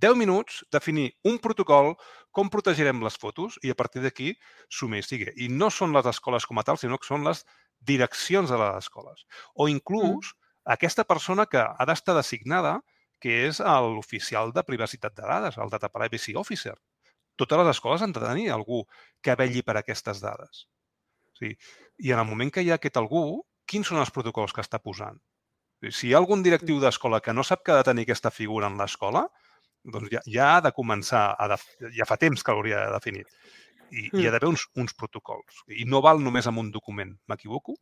10 0.00 0.16
minuts, 0.16 0.64
definir 0.72 1.12
un 1.24 1.38
protocol, 1.38 1.94
com 2.30 2.50
protegirem 2.52 3.00
les 3.00 3.16
fotos 3.16 3.56
i 3.64 3.72
a 3.72 3.76
partir 3.78 4.02
d'aquí 4.04 4.34
sumar 4.68 5.00
i 5.00 5.06
sigui. 5.06 5.30
I 5.40 5.48
no 5.48 5.70
són 5.72 5.94
les 5.96 6.08
escoles 6.10 6.44
com 6.44 6.60
a 6.60 6.64
tal, 6.68 6.76
sinó 6.76 6.98
que 7.00 7.08
són 7.08 7.24
les 7.24 7.46
direccions 7.80 8.52
de 8.52 8.58
les 8.60 8.76
escoles. 8.84 9.24
O 9.54 9.70
inclús 9.72 10.34
mm. 10.34 10.36
aquesta 10.76 11.06
persona 11.08 11.46
que 11.48 11.62
ha 11.64 11.88
d'estar 11.88 12.16
designada, 12.18 12.80
que 13.20 13.46
és 13.46 13.62
l'oficial 13.64 14.52
de 14.52 14.64
privacitat 14.68 15.16
de 15.16 15.24
dades, 15.24 15.56
el 15.56 15.72
Data 15.72 15.88
Privacy 15.88 16.36
Officer. 16.36 16.76
Totes 17.36 17.60
les 17.60 17.72
escoles 17.72 18.02
han 18.04 18.12
de 18.12 18.20
tenir 18.20 18.50
algú 18.52 18.84
que 19.24 19.36
velli 19.36 19.62
per 19.64 19.78
aquestes 19.80 20.20
dades. 20.20 20.66
Sí. 21.36 21.52
I 22.02 22.12
en 22.12 22.22
el 22.22 22.28
moment 22.28 22.52
que 22.52 22.64
hi 22.64 22.70
ha 22.72 22.78
aquest 22.80 22.96
algú, 23.00 23.42
quins 23.68 23.88
són 23.90 24.00
els 24.02 24.12
protocols 24.14 24.54
que 24.56 24.64
està 24.64 24.80
posant? 24.82 25.18
Si 25.92 26.08
hi 26.08 26.14
ha 26.14 26.20
algun 26.22 26.42
directiu 26.42 26.78
d'escola 26.80 27.20
que 27.20 27.34
no 27.36 27.44
sap 27.44 27.62
que 27.64 27.74
ha 27.74 27.80
de 27.82 27.88
tenir 27.90 28.06
aquesta 28.06 28.32
figura 28.32 28.70
en 28.70 28.78
l'escola, 28.80 29.26
doncs 29.92 30.10
ja, 30.12 30.22
ja 30.26 30.46
ha 30.54 30.62
de 30.64 30.72
començar, 30.76 31.28
a 31.38 31.48
def... 31.52 31.66
ja 31.94 32.06
fa 32.08 32.16
temps 32.20 32.42
que 32.42 32.54
l'hauria 32.54 32.86
de 32.86 32.94
definir. 32.96 33.26
I 33.92 34.08
mm. 34.08 34.18
hi 34.18 34.26
ha 34.26 34.32
d'haver 34.34 34.50
uns, 34.50 34.64
uns 34.80 34.96
protocols. 34.98 35.62
I 35.68 35.84
no 35.86 36.00
val 36.02 36.22
només 36.22 36.48
amb 36.50 36.62
un 36.64 36.72
document. 36.74 37.12
M'equivoco? 37.30 37.76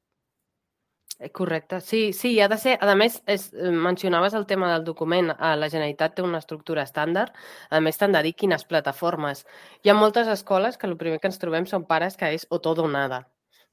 Eh, 1.21 1.31
correcte, 1.31 1.81
sí, 1.81 2.13
sí, 2.13 2.41
ha 2.41 2.49
de 2.49 2.59
ser, 2.59 2.75
a 2.83 2.95
més, 2.99 3.21
és, 3.31 3.47
eh, 3.55 3.71
mencionaves 3.71 4.35
el 4.35 4.47
tema 4.51 4.73
del 4.73 4.85
document, 4.85 5.31
la 5.39 5.69
Generalitat 5.71 6.17
té 6.17 6.25
una 6.27 6.41
estructura 6.43 6.83
estàndard, 6.83 7.31
a 7.71 7.81
més 7.81 8.01
t'han 8.01 8.17
de 8.17 8.23
dir 8.27 8.35
quines 8.35 8.67
plataformes. 8.67 9.45
Hi 9.85 9.93
ha 9.93 9.95
moltes 9.95 10.27
escoles 10.27 10.77
que 10.77 10.91
el 10.91 10.97
primer 10.99 11.21
que 11.21 11.31
ens 11.31 11.39
trobem 11.39 11.71
són 11.71 11.87
pares 11.87 12.19
que 12.19 12.33
és 12.35 12.49
o 12.51 12.59
tot 12.59 12.83
o 12.83 12.89
nada. 12.91 13.23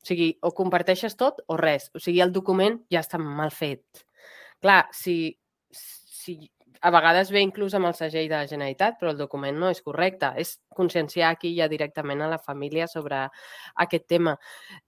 O 0.01 0.07
sigui, 0.07 0.31
o 0.41 0.51
comparteixes 0.57 1.15
tot 1.17 1.43
o 1.47 1.57
res. 1.61 1.91
O 1.93 2.01
sigui, 2.01 2.21
el 2.25 2.33
document 2.33 2.79
ja 2.91 3.03
està 3.03 3.19
mal 3.21 3.53
fet. 3.53 4.05
Clar, 4.61 4.87
si, 4.95 5.37
si 5.71 6.39
a 6.81 6.89
vegades 6.89 7.29
ve 7.29 7.41
inclús 7.45 7.75
amb 7.77 7.87
el 7.91 7.93
segell 7.93 8.27
de 8.29 8.33
la 8.33 8.47
Generalitat, 8.49 8.97
però 8.97 9.11
el 9.13 9.19
document 9.19 9.57
no 9.61 9.69
és 9.69 9.83
correcte. 9.85 10.31
És 10.41 10.55
conscienciar 10.73 11.29
aquí 11.29 11.51
ja 11.53 11.67
directament 11.69 12.23
a 12.25 12.29
la 12.31 12.39
família 12.41 12.87
sobre 12.89 13.19
aquest 13.85 14.07
tema. 14.09 14.33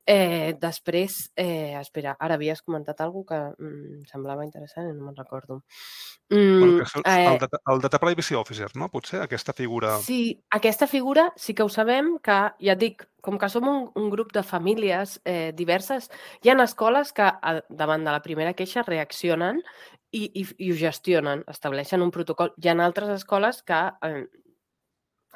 Eh, 0.06 0.56
després, 0.60 1.20
eh, 1.38 1.78
espera, 1.80 2.16
ara 2.20 2.40
havies 2.40 2.64
comentat 2.66 3.06
alguna 3.06 3.30
que 3.30 3.40
mm, 3.62 4.02
semblava 4.10 4.46
interessant 4.48 4.90
i 4.90 4.96
no 4.96 5.06
me'n 5.06 5.20
recordo. 5.22 5.62
Mm, 6.34 6.60
bueno, 6.60 6.82
que 6.82 7.06
eh, 7.06 7.28
el, 7.30 7.40
data, 7.46 7.62
el 7.70 7.86
Data 7.86 8.02
Privacy 8.02 8.36
Officer, 8.36 8.72
no? 8.76 8.90
Potser 8.90 9.22
aquesta 9.22 9.54
figura... 9.54 10.00
Sí, 10.02 10.42
aquesta 10.50 10.90
figura 10.90 11.30
sí 11.38 11.54
que 11.54 11.64
ho 11.64 11.70
sabem, 11.70 12.16
que 12.26 12.40
ja 12.58 12.74
et 12.74 12.82
dic, 12.82 13.06
com 13.24 13.40
que 13.40 13.48
som 13.50 13.68
un, 13.70 13.86
un 13.96 14.10
grup 14.12 14.34
de 14.36 14.44
famílies 14.44 15.16
eh, 15.24 15.54
diverses, 15.56 16.10
hi 16.44 16.52
ha 16.52 16.58
escoles 16.64 17.14
que 17.16 17.24
a, 17.24 17.54
davant 17.70 18.04
de 18.04 18.12
la 18.12 18.22
primera 18.22 18.54
queixa 18.54 18.84
reaccionen 18.84 19.62
i, 20.12 20.26
i, 20.28 20.44
i 20.68 20.72
ho 20.72 20.78
gestionen, 20.78 21.46
estableixen 21.48 22.04
un 22.04 22.12
protocol. 22.12 22.52
Hi 22.60 22.70
ha 22.70 22.76
altres 22.84 23.14
escoles 23.16 23.64
que 23.64 23.80
eh, 24.10 24.26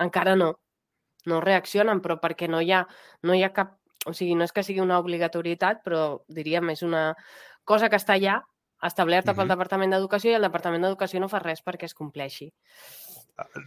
encara 0.04 0.36
no, 0.36 0.52
no 1.32 1.40
reaccionen, 1.42 2.04
però 2.04 2.20
perquè 2.20 2.52
no 2.52 2.62
hi 2.62 2.76
ha, 2.76 2.84
no 3.24 3.36
hi 3.36 3.44
ha 3.48 3.54
cap... 3.56 3.78
O 4.08 4.14
sigui, 4.16 4.38
no 4.40 4.46
és 4.48 4.54
que 4.56 4.64
sigui 4.64 4.80
una 4.80 5.00
obligatorietat, 5.02 5.82
però 5.84 6.22
diríem, 6.32 6.70
és 6.72 6.84
una 6.86 7.10
cosa 7.68 7.90
que 7.92 7.98
està 8.00 8.16
allà, 8.16 8.38
establerta 8.84 9.32
uh 9.32 9.34
-huh. 9.34 9.40
pel 9.42 9.50
Departament 9.50 9.92
d'Educació 9.92 10.32
i 10.32 10.36
el 10.36 10.48
Departament 10.48 10.84
d'Educació 10.84 11.20
no 11.20 11.28
fa 11.28 11.40
res 11.40 11.64
perquè 11.64 11.86
es 11.86 11.94
compleixi. 11.94 12.54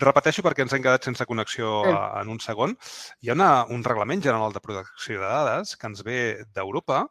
Repeteixo 0.01 0.43
perquè 0.43 0.65
ens 0.65 0.73
hem 0.75 0.83
quedat 0.83 1.07
sense 1.07 1.27
connexió 1.31 1.85
en 1.93 2.31
un 2.33 2.41
segon. 2.43 2.75
Hi 3.23 3.31
ha 3.31 3.37
una, 3.37 3.51
un 3.71 3.85
reglament 3.87 4.23
general 4.25 4.55
de 4.55 4.63
protecció 4.65 5.21
de 5.21 5.29
dades 5.29 5.77
que 5.79 5.91
ens 5.91 6.03
ve 6.07 6.21
d'Europa 6.57 7.05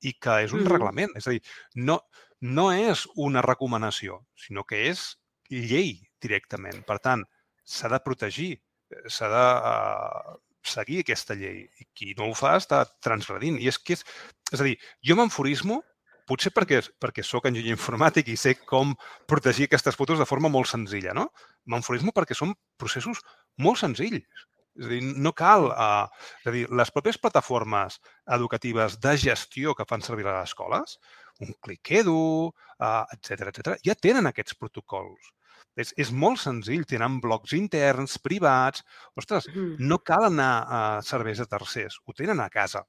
i 0.00 0.14
que 0.16 0.38
és 0.46 0.54
un 0.56 0.62
mm. 0.62 0.72
reglament. 0.72 1.12
És 1.20 1.28
a 1.28 1.34
dir, 1.36 1.42
no, 1.88 1.98
no 2.40 2.70
és 2.72 3.04
una 3.28 3.44
recomanació, 3.44 4.22
sinó 4.46 4.64
que 4.64 4.86
és 4.90 5.04
llei 5.50 5.98
directament. 6.22 6.82
Per 6.88 6.98
tant, 7.04 7.24
s'ha 7.66 7.90
de 7.92 8.00
protegir, 8.04 8.50
eh, 8.56 9.04
s'ha 9.12 9.28
de 9.32 9.44
uh, 9.72 10.36
seguir 10.66 11.02
aquesta 11.02 11.36
llei. 11.38 11.66
I 11.80 11.88
qui 11.92 12.14
no 12.18 12.30
ho 12.30 12.38
fa 12.38 12.56
està 12.60 12.84
transgredint. 13.04 13.60
I 13.60 13.68
és 13.72 13.78
que 13.78 13.98
és... 13.98 14.06
És 14.54 14.62
a 14.62 14.64
dir, 14.64 14.76
jo 15.02 15.16
m'enfurismo 15.18 15.80
potser 16.26 16.52
perquè, 16.54 16.82
perquè 17.02 17.24
sóc 17.24 17.46
enginyer 17.48 17.74
informàtic 17.74 18.28
i 18.32 18.36
sé 18.40 18.56
com 18.66 18.94
protegir 19.30 19.68
aquestes 19.68 19.96
fotos 19.98 20.20
de 20.22 20.28
forma 20.28 20.50
molt 20.52 20.70
senzilla, 20.70 21.14
no? 21.14 21.28
M'enfurismo 21.70 22.14
perquè 22.16 22.36
són 22.36 22.54
processos 22.80 23.22
molt 23.62 23.82
senzills. 23.82 24.46
És 24.76 24.84
a 24.84 24.90
dir, 24.92 25.00
no 25.24 25.32
cal... 25.32 25.70
Uh, 25.72 26.26
és 26.42 26.50
a 26.50 26.52
dir, 26.52 26.64
les 26.80 26.90
pròpies 26.92 27.16
plataformes 27.22 27.96
educatives 28.36 28.98
de 29.00 29.14
gestió 29.22 29.72
que 29.74 29.86
fan 29.88 30.04
servir 30.04 30.26
les 30.28 30.50
escoles 30.50 30.98
un 31.40 31.52
cliquedo, 31.60 32.52
uh, 32.80 33.04
etc 33.12 33.50
etc. 33.50 33.74
ja 33.84 33.94
tenen 33.94 34.28
aquests 34.30 34.56
protocols. 34.60 35.32
És, 35.76 35.92
és 36.00 36.08
molt 36.08 36.40
senzill, 36.40 36.86
tenen 36.88 37.18
blocs 37.20 37.52
interns, 37.56 38.16
privats. 38.24 38.84
Ostres, 39.20 39.48
mm. 39.52 39.76
no 39.84 39.98
cal 40.00 40.30
anar 40.30 40.52
a 40.64 40.80
serveis 41.04 41.42
de 41.42 41.48
tercers, 41.50 41.98
ho 42.04 42.16
tenen 42.16 42.40
a 42.40 42.48
casa. 42.52 42.86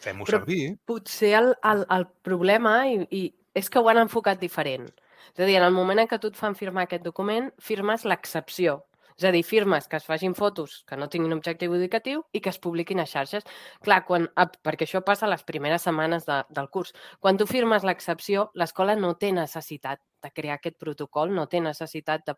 Fem-ho 0.00 0.26
servir. 0.28 0.74
Potser 0.88 1.32
el, 1.38 1.54
el, 1.64 1.86
el 1.96 2.06
problema 2.26 2.74
i, 2.90 3.00
i 3.16 3.22
és 3.56 3.70
que 3.72 3.80
ho 3.80 3.88
han 3.90 4.02
enfocat 4.02 4.40
diferent. 4.40 4.88
És 5.32 5.42
a 5.42 5.48
dir, 5.48 5.56
en 5.58 5.66
el 5.66 5.74
moment 5.74 6.00
en 6.02 6.08
què 6.10 6.18
tu 6.20 6.30
et 6.30 6.38
fan 6.38 6.56
firmar 6.58 6.86
aquest 6.86 7.04
document, 7.06 7.50
firmes 7.62 8.06
l'excepció. 8.08 8.80
És 9.20 9.26
a 9.28 9.32
dir, 9.34 9.42
firmes 9.44 9.84
que 9.88 9.98
es 9.98 10.06
facin 10.08 10.32
fotos 10.32 10.78
que 10.88 10.96
no 10.96 11.10
tinguin 11.12 11.34
objectiu 11.36 11.74
educatiu 11.76 12.22
i 12.32 12.40
que 12.40 12.48
es 12.48 12.58
publiquin 12.62 13.02
a 13.02 13.06
xarxes. 13.08 13.44
Clar, 13.84 13.98
quan, 14.08 14.28
perquè 14.64 14.86
això 14.86 15.02
passa 15.04 15.28
les 15.28 15.44
primeres 15.44 15.84
setmanes 15.84 16.24
de, 16.28 16.38
del 16.48 16.70
curs. 16.72 16.94
Quan 17.20 17.36
tu 17.36 17.44
firmes 17.48 17.84
l'excepció, 17.84 18.48
l'escola 18.56 18.96
no 18.96 19.12
té 19.20 19.32
necessitat 19.36 20.00
de 20.24 20.32
crear 20.32 20.56
aquest 20.56 20.78
protocol, 20.80 21.34
no 21.36 21.44
té 21.52 21.60
necessitat 21.60 22.24
de, 22.30 22.36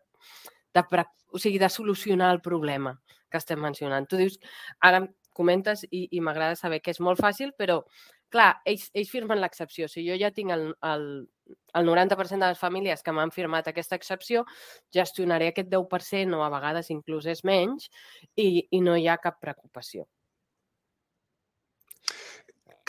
de, 0.75 1.05
o 1.31 1.39
sigui, 1.39 1.61
de 1.61 1.71
solucionar 1.71 2.33
el 2.35 2.41
problema 2.43 2.97
que 3.31 3.39
estem 3.39 3.63
mencionant. 3.63 4.09
Tu 4.09 4.19
dius, 4.19 4.35
ara 4.83 5.05
comentes 5.35 5.85
i, 5.89 6.07
i 6.11 6.21
m'agrada 6.21 6.55
saber 6.59 6.81
que 6.81 6.93
és 6.93 7.01
molt 7.03 7.21
fàcil, 7.21 7.53
però 7.57 7.81
clar, 8.33 8.49
ells, 8.65 8.87
ells 8.97 9.11
firmen 9.13 9.41
l'excepció. 9.41 9.87
Si 9.89 10.03
jo 10.07 10.17
ja 10.19 10.31
tinc 10.33 10.53
el, 10.55 10.65
el, 10.89 11.05
el 11.77 11.89
90% 11.89 12.39
de 12.41 12.51
les 12.53 12.61
famílies 12.61 13.05
que 13.05 13.13
m'han 13.13 13.33
firmat 13.35 13.69
aquesta 13.69 13.97
excepció, 13.99 14.43
gestionaré 14.95 15.51
aquest 15.51 15.69
10% 15.71 16.37
o 16.37 16.41
a 16.43 16.49
vegades 16.53 16.89
inclús 16.93 17.29
és 17.29 17.43
menys 17.47 17.89
i, 18.35 18.65
i 18.71 18.81
no 18.81 18.97
hi 18.97 19.07
ha 19.07 19.19
cap 19.21 19.39
preocupació. 19.43 20.07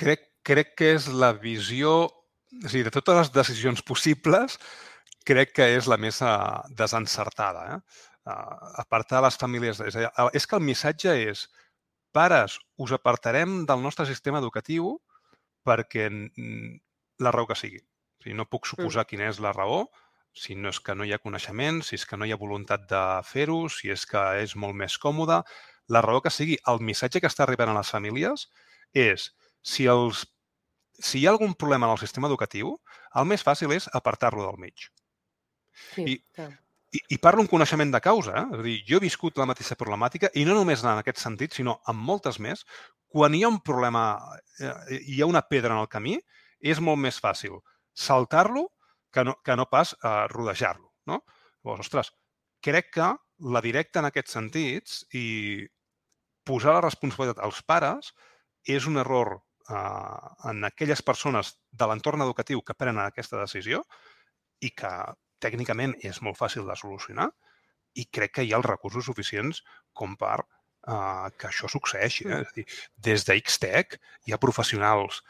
Crec, 0.00 0.24
crec 0.42 0.74
que 0.78 0.94
és 0.96 1.06
la 1.12 1.34
visió, 1.36 1.92
o 2.08 2.66
sigui, 2.66 2.86
de 2.88 2.94
totes 2.94 3.20
les 3.20 3.30
decisions 3.34 3.84
possibles, 3.86 4.58
crec 5.28 5.54
que 5.56 5.68
és 5.76 5.86
la 5.88 6.00
més 6.00 6.20
uh, 6.24 6.64
desencertada. 6.76 7.68
Eh? 7.76 8.00
Uh, 8.24 8.72
apartar 8.82 9.22
les 9.24 9.36
famílies... 9.40 9.80
És, 9.84 10.00
és 10.00 10.48
que 10.48 10.58
el 10.58 10.64
missatge 10.64 11.14
és 11.28 11.46
pares, 12.14 12.58
us 12.78 12.94
apartarem 12.94 13.64
del 13.68 13.82
nostre 13.82 14.06
sistema 14.06 14.40
educatiu 14.42 14.94
perquè 15.66 16.08
la 17.18 17.32
raó 17.34 17.48
que 17.50 17.58
sigui. 17.58 17.82
O 17.82 18.24
sigui, 18.24 18.36
no 18.38 18.48
puc 18.48 18.68
suposar 18.70 19.04
mm. 19.04 19.10
quina 19.10 19.28
és 19.32 19.40
la 19.42 19.52
raó, 19.56 19.84
si 20.34 20.56
no 20.58 20.72
és 20.74 20.80
que 20.82 20.96
no 20.98 21.06
hi 21.06 21.14
ha 21.14 21.22
coneixement, 21.22 21.80
si 21.86 21.94
és 21.98 22.04
que 22.08 22.18
no 22.18 22.26
hi 22.26 22.34
ha 22.34 22.40
voluntat 22.40 22.88
de 22.90 23.02
fer-ho, 23.28 23.64
si 23.70 23.92
és 23.94 24.04
que 24.10 24.22
és 24.42 24.56
molt 24.58 24.74
més 24.78 24.98
còmode. 24.98 25.40
La 25.94 26.02
raó 26.02 26.22
que 26.24 26.32
sigui, 26.32 26.58
el 26.70 26.82
missatge 26.82 27.22
que 27.22 27.30
està 27.30 27.44
arribant 27.46 27.70
a 27.70 27.78
les 27.78 27.92
famílies 27.94 28.48
és 28.98 29.28
si, 29.62 29.86
els, 29.90 30.24
si 30.98 31.20
hi 31.20 31.26
ha 31.26 31.34
algun 31.34 31.54
problema 31.54 31.86
en 31.86 31.94
el 31.94 32.02
sistema 32.02 32.30
educatiu, 32.30 32.74
el 33.14 33.30
més 33.30 33.46
fàcil 33.46 33.72
és 33.76 33.88
apartar-lo 34.00 34.46
del 34.46 34.60
mig. 34.60 34.88
Sí, 35.94 36.06
I, 36.06 36.18
clar. 36.34 36.50
I, 36.94 37.00
I 37.16 37.18
parlo 37.18 37.42
en 37.42 37.50
coneixement 37.50 37.90
de 37.90 38.00
causa. 38.00 38.34
Eh? 38.38 38.44
És 38.54 38.60
a 38.60 38.66
dir, 38.66 38.76
jo 38.88 38.98
he 38.98 39.04
viscut 39.04 39.38
la 39.40 39.48
mateixa 39.50 39.76
problemàtica 39.78 40.30
i 40.38 40.44
no 40.46 40.56
només 40.56 40.84
en 40.84 41.00
aquest 41.00 41.20
sentit, 41.22 41.56
sinó 41.56 41.78
en 41.90 41.98
moltes 41.98 42.38
més, 42.42 42.64
quan 43.14 43.34
hi 43.34 43.42
ha 43.44 43.50
un 43.50 43.60
problema, 43.66 44.04
eh, 44.60 45.00
hi 45.00 45.20
ha 45.22 45.30
una 45.30 45.44
pedra 45.46 45.74
en 45.74 45.82
el 45.82 45.90
camí, 45.90 46.18
és 46.60 46.80
molt 46.80 47.00
més 47.02 47.18
fàcil 47.20 47.58
saltar-lo 47.94 48.68
que, 49.12 49.24
no, 49.26 49.36
que 49.44 49.56
no 49.58 49.66
pas 49.70 49.94
eh, 49.94 50.14
rodejar-lo. 50.32 50.92
No? 51.10 51.20
Llavors, 51.62 51.86
ostres, 51.86 52.12
crec 52.64 52.94
que 52.96 53.10
la 53.54 53.62
directa 53.64 54.00
en 54.00 54.08
aquests 54.08 54.38
sentits 54.38 55.02
i 55.14 55.26
posar 56.46 56.76
la 56.76 56.84
responsabilitat 56.86 57.42
als 57.42 57.60
pares 57.66 58.12
és 58.68 58.86
un 58.88 58.98
error 59.02 59.36
eh, 59.36 60.30
en 60.50 60.64
aquelles 60.70 61.02
persones 61.02 61.54
de 61.70 61.90
l'entorn 61.90 62.24
educatiu 62.24 62.62
que 62.62 62.76
prenen 62.78 63.04
aquesta 63.04 63.40
decisió 63.40 63.82
i 64.62 64.70
que 64.70 64.92
tècnicament 65.44 65.94
és 66.02 66.20
molt 66.24 66.40
fàcil 66.40 66.66
de 66.68 66.76
solucionar, 66.80 67.30
i 67.94 68.06
crec 68.10 68.38
que 68.38 68.44
hi 68.44 68.52
ha 68.52 68.58
els 68.58 68.68
recursos 68.68 69.06
suficients 69.06 69.62
com 69.94 70.16
per 70.18 70.38
uh, 70.40 71.30
que 71.38 71.48
això 71.50 71.70
succeeixi. 71.70 72.26
Eh? 72.28 72.40
És 72.42 72.50
a 72.50 72.56
dir, 72.58 72.66
des 73.08 73.26
de 73.28 73.38
Xtech 73.40 73.98
hi 74.26 74.34
ha 74.34 74.42
professionals 74.42 75.22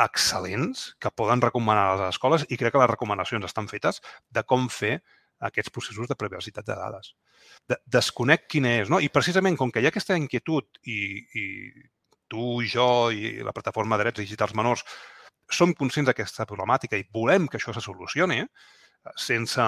excel·lents 0.00 0.90
que 1.02 1.10
poden 1.16 1.42
recomanar 1.42 1.86
a 1.88 1.94
les 1.96 2.14
escoles 2.14 2.44
i 2.48 2.58
crec 2.60 2.74
que 2.74 2.82
les 2.82 2.92
recomanacions 2.92 3.46
estan 3.48 3.66
fetes 3.70 3.98
de 4.30 4.44
com 4.46 4.68
fer 4.70 5.00
aquests 5.48 5.72
processos 5.72 6.08
de 6.08 6.16
privacitat 6.20 6.66
de 6.68 6.76
dades. 6.76 7.14
De, 7.68 7.78
desconec 7.88 8.44
quina 8.52 8.76
és, 8.82 8.90
no? 8.92 9.00
I 9.00 9.08
precisament 9.08 9.56
com 9.58 9.72
que 9.72 9.80
hi 9.80 9.88
ha 9.88 9.92
aquesta 9.94 10.18
inquietud 10.20 10.82
i, 10.84 11.00
i 11.40 11.46
tu 12.30 12.60
i 12.62 12.68
jo 12.70 12.90
i 13.10 13.40
la 13.42 13.54
plataforma 13.56 13.96
de 13.96 14.06
drets 14.06 14.22
digitals 14.22 14.54
menors 14.54 14.84
som 15.50 15.72
conscients 15.74 16.06
d'aquesta 16.06 16.46
problemàtica 16.46 17.00
i 17.00 17.08
volem 17.10 17.48
que 17.50 17.58
això 17.58 17.74
se 17.74 17.82
solucioni 17.82 18.44
sense, 19.16 19.66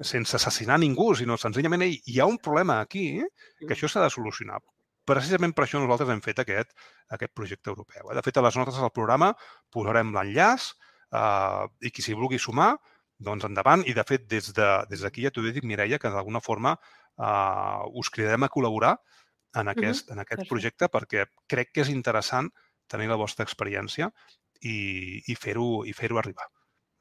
sense 0.00 0.36
assassinar 0.36 0.78
ningú, 0.80 1.12
sinó 1.16 1.38
senzillament 1.38 1.86
Ei, 1.86 1.98
hi 2.06 2.20
ha 2.20 2.28
un 2.30 2.38
problema 2.38 2.80
aquí 2.80 3.06
que 3.18 3.66
mm. 3.66 3.74
això 3.74 3.90
s'ha 3.90 4.04
de 4.04 4.10
solucionar. 4.10 4.60
Precisament 5.08 5.54
per 5.54 5.64
això 5.66 5.80
nosaltres 5.82 6.12
hem 6.14 6.22
fet 6.22 6.38
aquest, 6.42 6.74
aquest 7.10 7.32
projecte 7.34 7.72
europeu. 7.72 8.10
Eh? 8.10 8.16
De 8.16 8.22
fet, 8.22 8.38
a 8.38 8.44
les 8.46 8.56
notes 8.58 8.78
del 8.78 8.94
programa 8.94 9.32
posarem 9.74 10.12
l'enllaç 10.14 10.70
eh, 11.10 11.64
i 11.82 11.90
qui 11.90 12.04
s'hi 12.04 12.14
vulgui 12.18 12.38
sumar, 12.38 12.76
doncs 13.22 13.46
endavant. 13.48 13.82
I, 13.86 13.94
de 13.98 14.04
fet, 14.06 14.28
des 14.30 14.52
d'aquí 14.54 14.92
de, 14.92 14.94
des 14.94 15.24
ja 15.26 15.32
t'ho 15.34 15.46
he 15.46 15.54
dit, 15.54 15.66
Mireia, 15.66 15.98
que 15.98 16.10
d'alguna 16.10 16.42
forma 16.42 16.76
eh, 16.76 17.98
us 17.98 18.10
cridem 18.14 18.46
a 18.46 18.50
col·laborar 18.52 18.96
en 19.58 19.68
aquest, 19.68 20.06
uh 20.06 20.08
-huh. 20.08 20.12
en 20.12 20.18
aquest 20.24 20.48
projecte 20.48 20.88
perquè 20.88 21.26
crec 21.46 21.72
que 21.72 21.82
és 21.82 21.88
interessant 21.88 22.48
tenir 22.86 23.08
la 23.08 23.16
vostra 23.16 23.44
experiència 23.44 24.10
i, 24.60 25.22
i 25.26 25.34
fer-ho 25.34 25.84
i 25.84 25.92
fer 25.92 26.10
arribar. 26.16 26.46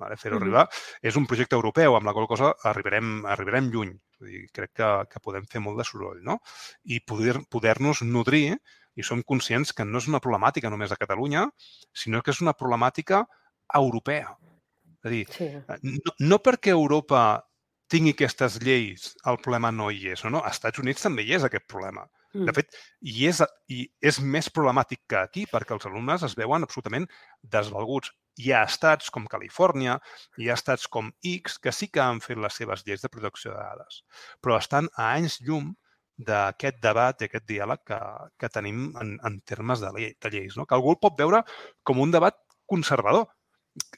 Vale? 0.02 0.18
Fer-ho 0.18 0.36
uh 0.36 0.40
-huh. 0.40 0.44
arribar. 0.44 0.68
És 1.02 1.16
un 1.16 1.28
projecte 1.30 1.56
europeu, 1.56 1.96
amb 1.96 2.06
la 2.06 2.14
qual 2.14 2.28
cosa 2.28 2.54
arribarem, 2.64 3.26
arribarem 3.26 3.70
lluny. 3.70 3.94
Vull 4.20 4.30
dir, 4.30 4.46
crec 4.54 4.74
que, 4.74 4.90
que 5.12 5.20
podem 5.20 5.46
fer 5.46 5.62
molt 5.62 5.78
de 5.78 5.86
soroll, 5.86 6.22
no? 6.24 6.40
I 6.84 7.00
poder-nos 7.00 7.48
poder 7.50 7.78
nodrir 8.02 8.58
i 8.96 9.04
som 9.04 9.24
conscients 9.24 9.74
que 9.74 9.86
no 9.86 9.98
és 10.02 10.08
una 10.08 10.20
problemàtica 10.20 10.70
només 10.70 10.90
de 10.90 11.00
Catalunya, 11.00 11.48
sinó 11.94 12.22
que 12.22 12.32
és 12.32 12.42
una 12.42 12.54
problemàtica 12.54 13.26
europea. 13.74 14.36
És 15.02 15.06
a 15.06 15.10
dir, 15.10 15.26
sí. 15.32 15.48
no, 15.84 16.14
no 16.20 16.40
perquè 16.44 16.74
Europa 16.76 17.44
tingui 17.92 18.14
aquestes 18.16 18.60
lleis, 18.64 19.12
el 19.28 19.40
problema 19.44 19.72
no 19.72 19.90
hi 19.92 20.12
és. 20.14 20.24
No, 20.24 20.38
no, 20.38 20.42
als 20.46 20.60
Estats 20.60 20.80
Units 20.84 21.08
també 21.08 21.26
hi 21.26 21.36
és 21.38 21.48
aquest 21.48 21.68
problema. 21.72 22.06
Mm. 22.34 22.48
De 22.48 22.54
fet, 22.56 22.78
i 23.12 23.28
és, 23.28 23.42
i 23.68 23.84
és 24.12 24.22
més 24.24 24.48
problemàtic 24.54 25.02
que 25.10 25.20
aquí 25.20 25.46
perquè 25.52 25.76
els 25.76 25.88
alumnes 25.90 26.24
es 26.28 26.38
veuen 26.40 26.64
absolutament 26.68 27.08
desvalguts. 27.56 28.14
Hi 28.40 28.54
ha 28.56 28.64
estats 28.64 29.12
com 29.12 29.28
Califòrnia, 29.28 29.98
hi 30.40 30.48
ha 30.50 30.56
estats 30.56 30.88
com 30.88 31.12
X 31.34 31.58
que 31.60 31.74
sí 31.76 31.90
que 31.92 32.02
han 32.04 32.22
fet 32.24 32.40
les 32.40 32.56
seves 32.56 32.86
lleis 32.88 33.04
de 33.04 33.12
protecció 33.12 33.52
de 33.52 33.60
dades, 33.60 34.04
però 34.42 34.56
estan 34.58 34.88
a 34.96 35.12
anys 35.18 35.42
llum 35.44 35.74
d'aquest 36.28 36.80
debat 36.84 37.22
i 37.22 37.28
aquest 37.28 37.46
diàleg 37.50 37.84
que, 37.88 38.00
que 38.40 38.50
tenim 38.54 38.90
en, 39.02 39.16
en 39.28 39.38
termes 39.48 39.82
de, 39.84 39.92
llei, 39.98 40.14
de 40.22 40.32
lleis. 40.34 40.58
No? 40.58 40.68
Que 40.70 40.78
algú 40.78 40.94
el 40.94 41.00
pot 41.02 41.18
veure 41.18 41.44
com 41.88 42.02
un 42.04 42.14
debat 42.14 42.38
conservador. 42.70 43.28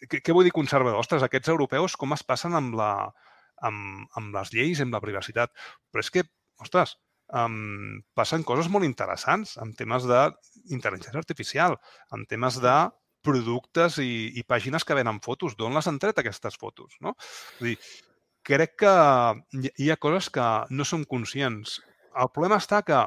Què, 0.10 0.22
què 0.22 0.36
vull 0.36 0.48
dir 0.48 0.56
conservador? 0.56 1.02
Ostres, 1.02 1.26
aquests 1.26 1.52
europeus 1.54 1.98
com 2.00 2.16
es 2.16 2.24
passen 2.26 2.56
amb, 2.58 2.78
la, 2.80 2.94
amb, 3.70 4.06
amb 4.20 4.38
les 4.38 4.54
lleis, 4.56 4.82
amb 4.84 4.96
la 4.96 5.02
privacitat? 5.04 5.54
Però 5.92 6.06
és 6.06 6.12
que, 6.14 6.26
ostres, 6.64 6.96
um, 7.44 8.02
passen 8.18 8.46
coses 8.48 8.70
molt 8.72 8.88
interessants 8.88 9.58
en 9.62 9.74
temes 9.78 10.08
d'intel·ligència 10.10 11.20
artificial, 11.20 11.80
en 12.16 12.28
temes 12.30 12.62
de 12.64 12.78
productes 13.24 13.98
i, 14.04 14.32
i 14.40 14.44
pàgines 14.44 14.86
que 14.86 14.98
venen 14.98 15.22
fotos. 15.24 15.58
D'on 15.58 15.76
les 15.76 15.88
han 15.90 16.00
tret 16.02 16.20
aquestes 16.20 16.60
fotos? 16.60 16.98
No? 17.02 17.16
Vull 17.60 17.74
dir, 17.74 17.78
crec 18.44 18.78
que 18.84 18.94
hi 19.80 19.90
ha 19.90 20.00
coses 20.02 20.30
que 20.34 20.48
no 20.70 20.88
som 20.88 21.06
conscients. 21.10 21.80
El 22.20 22.30
problema 22.36 22.60
està 22.62 22.84
que 22.86 23.02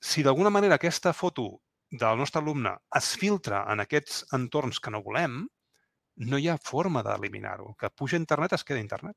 si 0.00 0.22
d'alguna 0.22 0.52
manera 0.54 0.78
aquesta 0.78 1.12
foto 1.16 1.48
del 1.90 2.18
nostre 2.18 2.40
alumne 2.42 2.72
es 2.98 3.12
filtra 3.18 3.64
en 3.72 3.82
aquests 3.82 4.24
entorns 4.36 4.80
que 4.82 4.92
no 4.94 5.02
volem, 5.02 5.44
no 6.16 6.38
hi 6.38 6.48
ha 6.48 6.58
forma 6.62 7.02
d'eliminar-ho. 7.04 7.74
Que 7.78 7.90
puja 7.90 8.16
a 8.16 8.22
internet 8.22 8.54
es 8.56 8.64
queda 8.64 8.80
a 8.80 8.86
internet. 8.86 9.16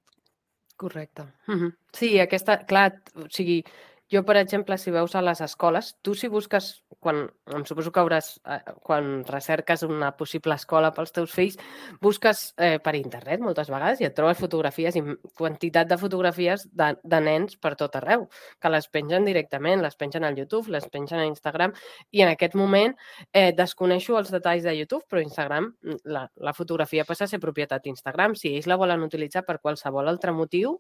Correcte. 0.76 1.24
Mm 1.48 1.60
-hmm. 1.60 1.72
Sí, 1.94 2.20
aquesta, 2.20 2.66
clar, 2.66 3.04
o 3.16 3.28
sigui, 3.30 3.64
jo, 4.12 4.24
per 4.26 4.38
exemple, 4.38 4.78
si 4.82 4.92
veus 4.92 5.14
a 5.16 5.22
les 5.22 5.42
escoles, 5.46 5.92
tu 6.02 6.16
si 6.18 6.28
busques, 6.28 6.70
quan, 7.00 7.22
em 7.54 7.66
suposo 7.70 7.92
que 7.94 8.02
hauràs, 8.02 8.32
eh, 8.50 8.60
quan 8.82 9.24
recerques 9.28 9.84
una 9.86 10.12
possible 10.18 10.56
escola 10.58 10.90
pels 10.96 11.14
teus 11.14 11.34
fills, 11.36 11.60
busques 12.02 12.42
eh, 12.58 12.80
per 12.82 12.96
internet 12.98 13.44
moltes 13.46 13.70
vegades 13.70 14.02
i 14.02 14.08
et 14.10 14.16
trobes 14.18 14.42
fotografies 14.42 14.98
i 14.98 15.04
quantitat 15.38 15.92
de 15.92 16.00
fotografies 16.02 16.66
de, 16.74 16.90
de 17.04 17.20
nens 17.22 17.60
per 17.62 17.76
tot 17.78 18.00
arreu, 18.02 18.26
que 18.60 18.74
les 18.74 18.90
pengen 18.90 19.30
directament, 19.30 19.84
les 19.86 19.96
pengen 19.96 20.26
al 20.26 20.38
YouTube, 20.42 20.74
les 20.74 20.90
pengen 20.90 21.22
a 21.22 21.30
Instagram 21.30 21.78
i 22.10 22.26
en 22.26 22.34
aquest 22.34 22.58
moment 22.58 22.98
eh, 23.32 23.52
desconeixo 23.54 24.18
els 24.18 24.34
detalls 24.34 24.66
de 24.66 24.74
YouTube, 24.74 25.06
però 25.10 25.22
Instagram, 25.22 25.70
la, 26.10 26.26
la 26.36 26.56
fotografia 26.58 27.06
passa 27.06 27.28
a 27.28 27.32
ser 27.32 27.40
propietat 27.44 27.86
d'Instagram. 27.86 28.34
Si 28.36 28.56
ells 28.56 28.68
la 28.68 28.80
volen 28.82 29.06
utilitzar 29.06 29.46
per 29.46 29.60
qualsevol 29.62 30.10
altre 30.10 30.34
motiu, 30.34 30.80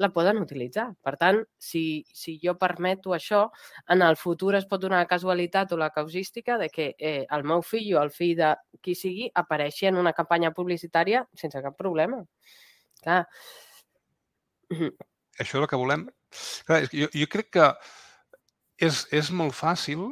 la 0.00 0.08
poden 0.12 0.40
utilitzar. 0.42 0.88
Per 1.04 1.14
tant, 1.20 1.42
si, 1.58 2.04
si 2.14 2.38
jo 2.42 2.54
permeto 2.58 3.14
això, 3.16 3.44
en 3.92 4.02
el 4.02 4.16
futur 4.16 4.54
es 4.58 4.66
pot 4.68 4.80
donar 4.82 5.02
la 5.02 5.10
casualitat 5.10 5.72
o 5.72 5.78
la 5.80 5.90
causística 5.90 6.58
de 6.58 6.68
que 6.72 6.94
eh, 6.98 7.26
el 7.30 7.44
meu 7.44 7.62
fill 7.66 7.92
o 7.96 8.02
el 8.02 8.12
fill 8.14 8.36
de 8.38 8.54
qui 8.80 8.96
sigui 8.98 9.28
apareixi 9.34 9.90
en 9.90 10.00
una 10.00 10.14
campanya 10.16 10.52
publicitària 10.56 11.24
sense 11.38 11.62
cap 11.62 11.76
problema. 11.78 12.22
Clar. 13.02 13.24
Això 14.72 15.58
és 15.58 15.60
el 15.60 15.68
que 15.68 15.80
volem. 15.80 16.06
Clar, 16.66 16.82
jo, 16.92 17.08
jo 17.12 17.28
crec 17.30 17.52
que 17.58 17.70
és, 18.82 19.04
és 19.12 19.30
molt 19.30 19.54
fàcil 19.54 20.08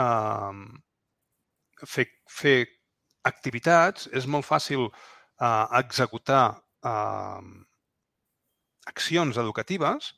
eh, 0.00 0.60
fer, 1.86 2.06
fer 2.28 2.58
activitats, 3.28 4.08
és 4.16 4.26
molt 4.26 4.48
fàcil 4.48 4.88
eh, 4.88 5.66
executar 5.80 6.44
eh, 6.86 7.50
accions 8.90 9.38
educatives, 9.40 10.14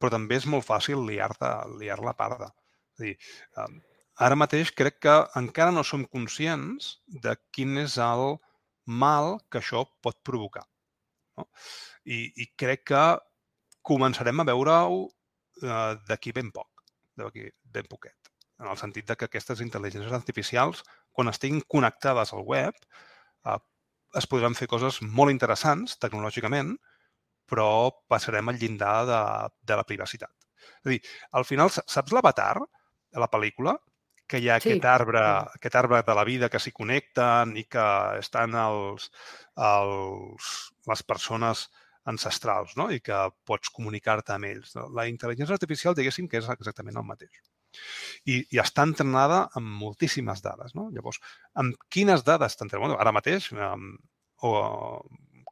però 0.00 0.12
també 0.12 0.38
és 0.40 0.48
molt 0.48 0.66
fàcil 0.66 1.04
liar-la 1.08 1.52
liar, 1.78 2.00
-la, 2.00 2.16
parda. 2.16 2.52
És 2.96 3.00
a 3.00 3.04
dir, 3.04 3.82
ara 4.26 4.38
mateix 4.38 4.72
crec 4.72 5.00
que 5.06 5.16
encara 5.40 5.72
no 5.72 5.84
som 5.84 6.04
conscients 6.04 6.96
de 7.24 7.36
quin 7.52 7.76
és 7.78 7.96
el 8.00 8.38
mal 8.86 9.36
que 9.50 9.60
això 9.60 9.84
pot 10.02 10.18
provocar. 10.24 10.64
No? 11.36 11.48
I, 12.04 12.32
I 12.42 12.46
crec 12.56 12.86
que 12.92 13.04
començarem 13.86 14.40
a 14.40 14.46
veure-ho 14.48 15.02
eh, 15.62 15.92
d'aquí 16.08 16.32
ben 16.36 16.50
poc, 16.54 16.84
d'aquí 17.18 17.50
ben 17.76 17.88
poquet. 17.90 18.32
En 18.62 18.70
el 18.72 18.78
sentit 18.80 19.06
de 19.08 19.16
que 19.18 19.28
aquestes 19.28 19.60
intel·ligències 19.60 20.14
artificials, 20.16 20.82
quan 21.12 21.28
estiguin 21.28 21.62
connectades 21.68 22.32
al 22.32 22.44
web, 22.46 22.78
eh, 23.44 23.58
es 24.16 24.28
podran 24.30 24.56
fer 24.58 24.68
coses 24.70 25.02
molt 25.02 25.34
interessants 25.34 25.98
tecnològicament, 26.02 26.76
però 27.48 27.68
passarem 28.10 28.50
al 28.50 28.58
llindar 28.60 28.96
de, 29.08 29.20
de 29.70 29.78
la 29.78 29.86
privacitat. 29.88 30.32
És 30.82 30.88
a 30.88 30.92
dir, 30.94 31.00
al 31.38 31.46
final, 31.48 31.70
saps 31.70 32.14
l'avatar, 32.14 32.56
de 33.16 33.22
la 33.22 33.30
pel·lícula? 33.32 33.76
Que 34.26 34.40
hi 34.42 34.48
ha 34.50 34.58
sí. 34.58 34.72
aquest, 34.72 34.86
arbre, 34.90 35.22
aquest 35.58 35.76
arbre 35.78 36.02
de 36.06 36.14
la 36.18 36.24
vida 36.26 36.50
que 36.50 36.60
s'hi 36.62 36.74
connecten 36.74 37.54
i 37.60 37.66
que 37.70 37.88
estan 38.20 38.56
els, 38.58 39.10
els, 39.68 40.48
les 40.90 41.04
persones 41.06 41.68
ancestrals 42.10 42.74
no? 42.78 42.88
i 42.94 43.00
que 43.02 43.18
pots 43.46 43.70
comunicar-te 43.74 44.34
amb 44.34 44.48
ells. 44.50 44.74
La 44.94 45.06
intel·ligència 45.10 45.54
artificial, 45.58 45.94
diguéssim, 45.98 46.28
que 46.30 46.40
és 46.42 46.50
exactament 46.56 46.98
el 46.98 47.06
mateix. 47.06 47.38
I, 48.26 48.40
i 48.40 48.60
està 48.62 48.86
entrenada 48.86 49.44
amb 49.58 49.70
moltíssimes 49.78 50.42
dades. 50.42 50.74
No? 50.78 50.88
Llavors, 50.94 51.22
amb 51.62 51.78
quines 51.92 52.26
dades 52.26 52.58
t'entrenem? 52.58 52.88
Bueno, 52.88 52.98
ara 53.02 53.14
mateix, 53.14 53.52
amb, 53.70 53.98
o 54.42 54.52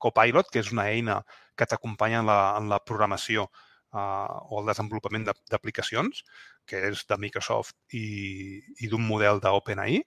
Copilot, 0.05 0.51
que 0.53 0.63
és 0.63 0.73
una 0.75 0.89
eina 0.93 1.21
que 1.57 1.69
t'acompanya 1.71 2.21
en, 2.23 2.29
la, 2.29 2.41
en 2.61 2.69
la 2.73 2.81
programació 2.85 3.47
uh, 3.49 4.37
o 4.51 4.61
el 4.61 4.69
desenvolupament 4.73 5.27
d'aplicacions, 5.31 6.25
que 6.69 6.83
és 6.91 7.07
de 7.09 7.19
Microsoft 7.21 7.75
i, 7.97 8.61
i 8.85 8.91
d'un 8.93 9.05
model 9.09 9.41
d'OpenAI, 9.43 10.03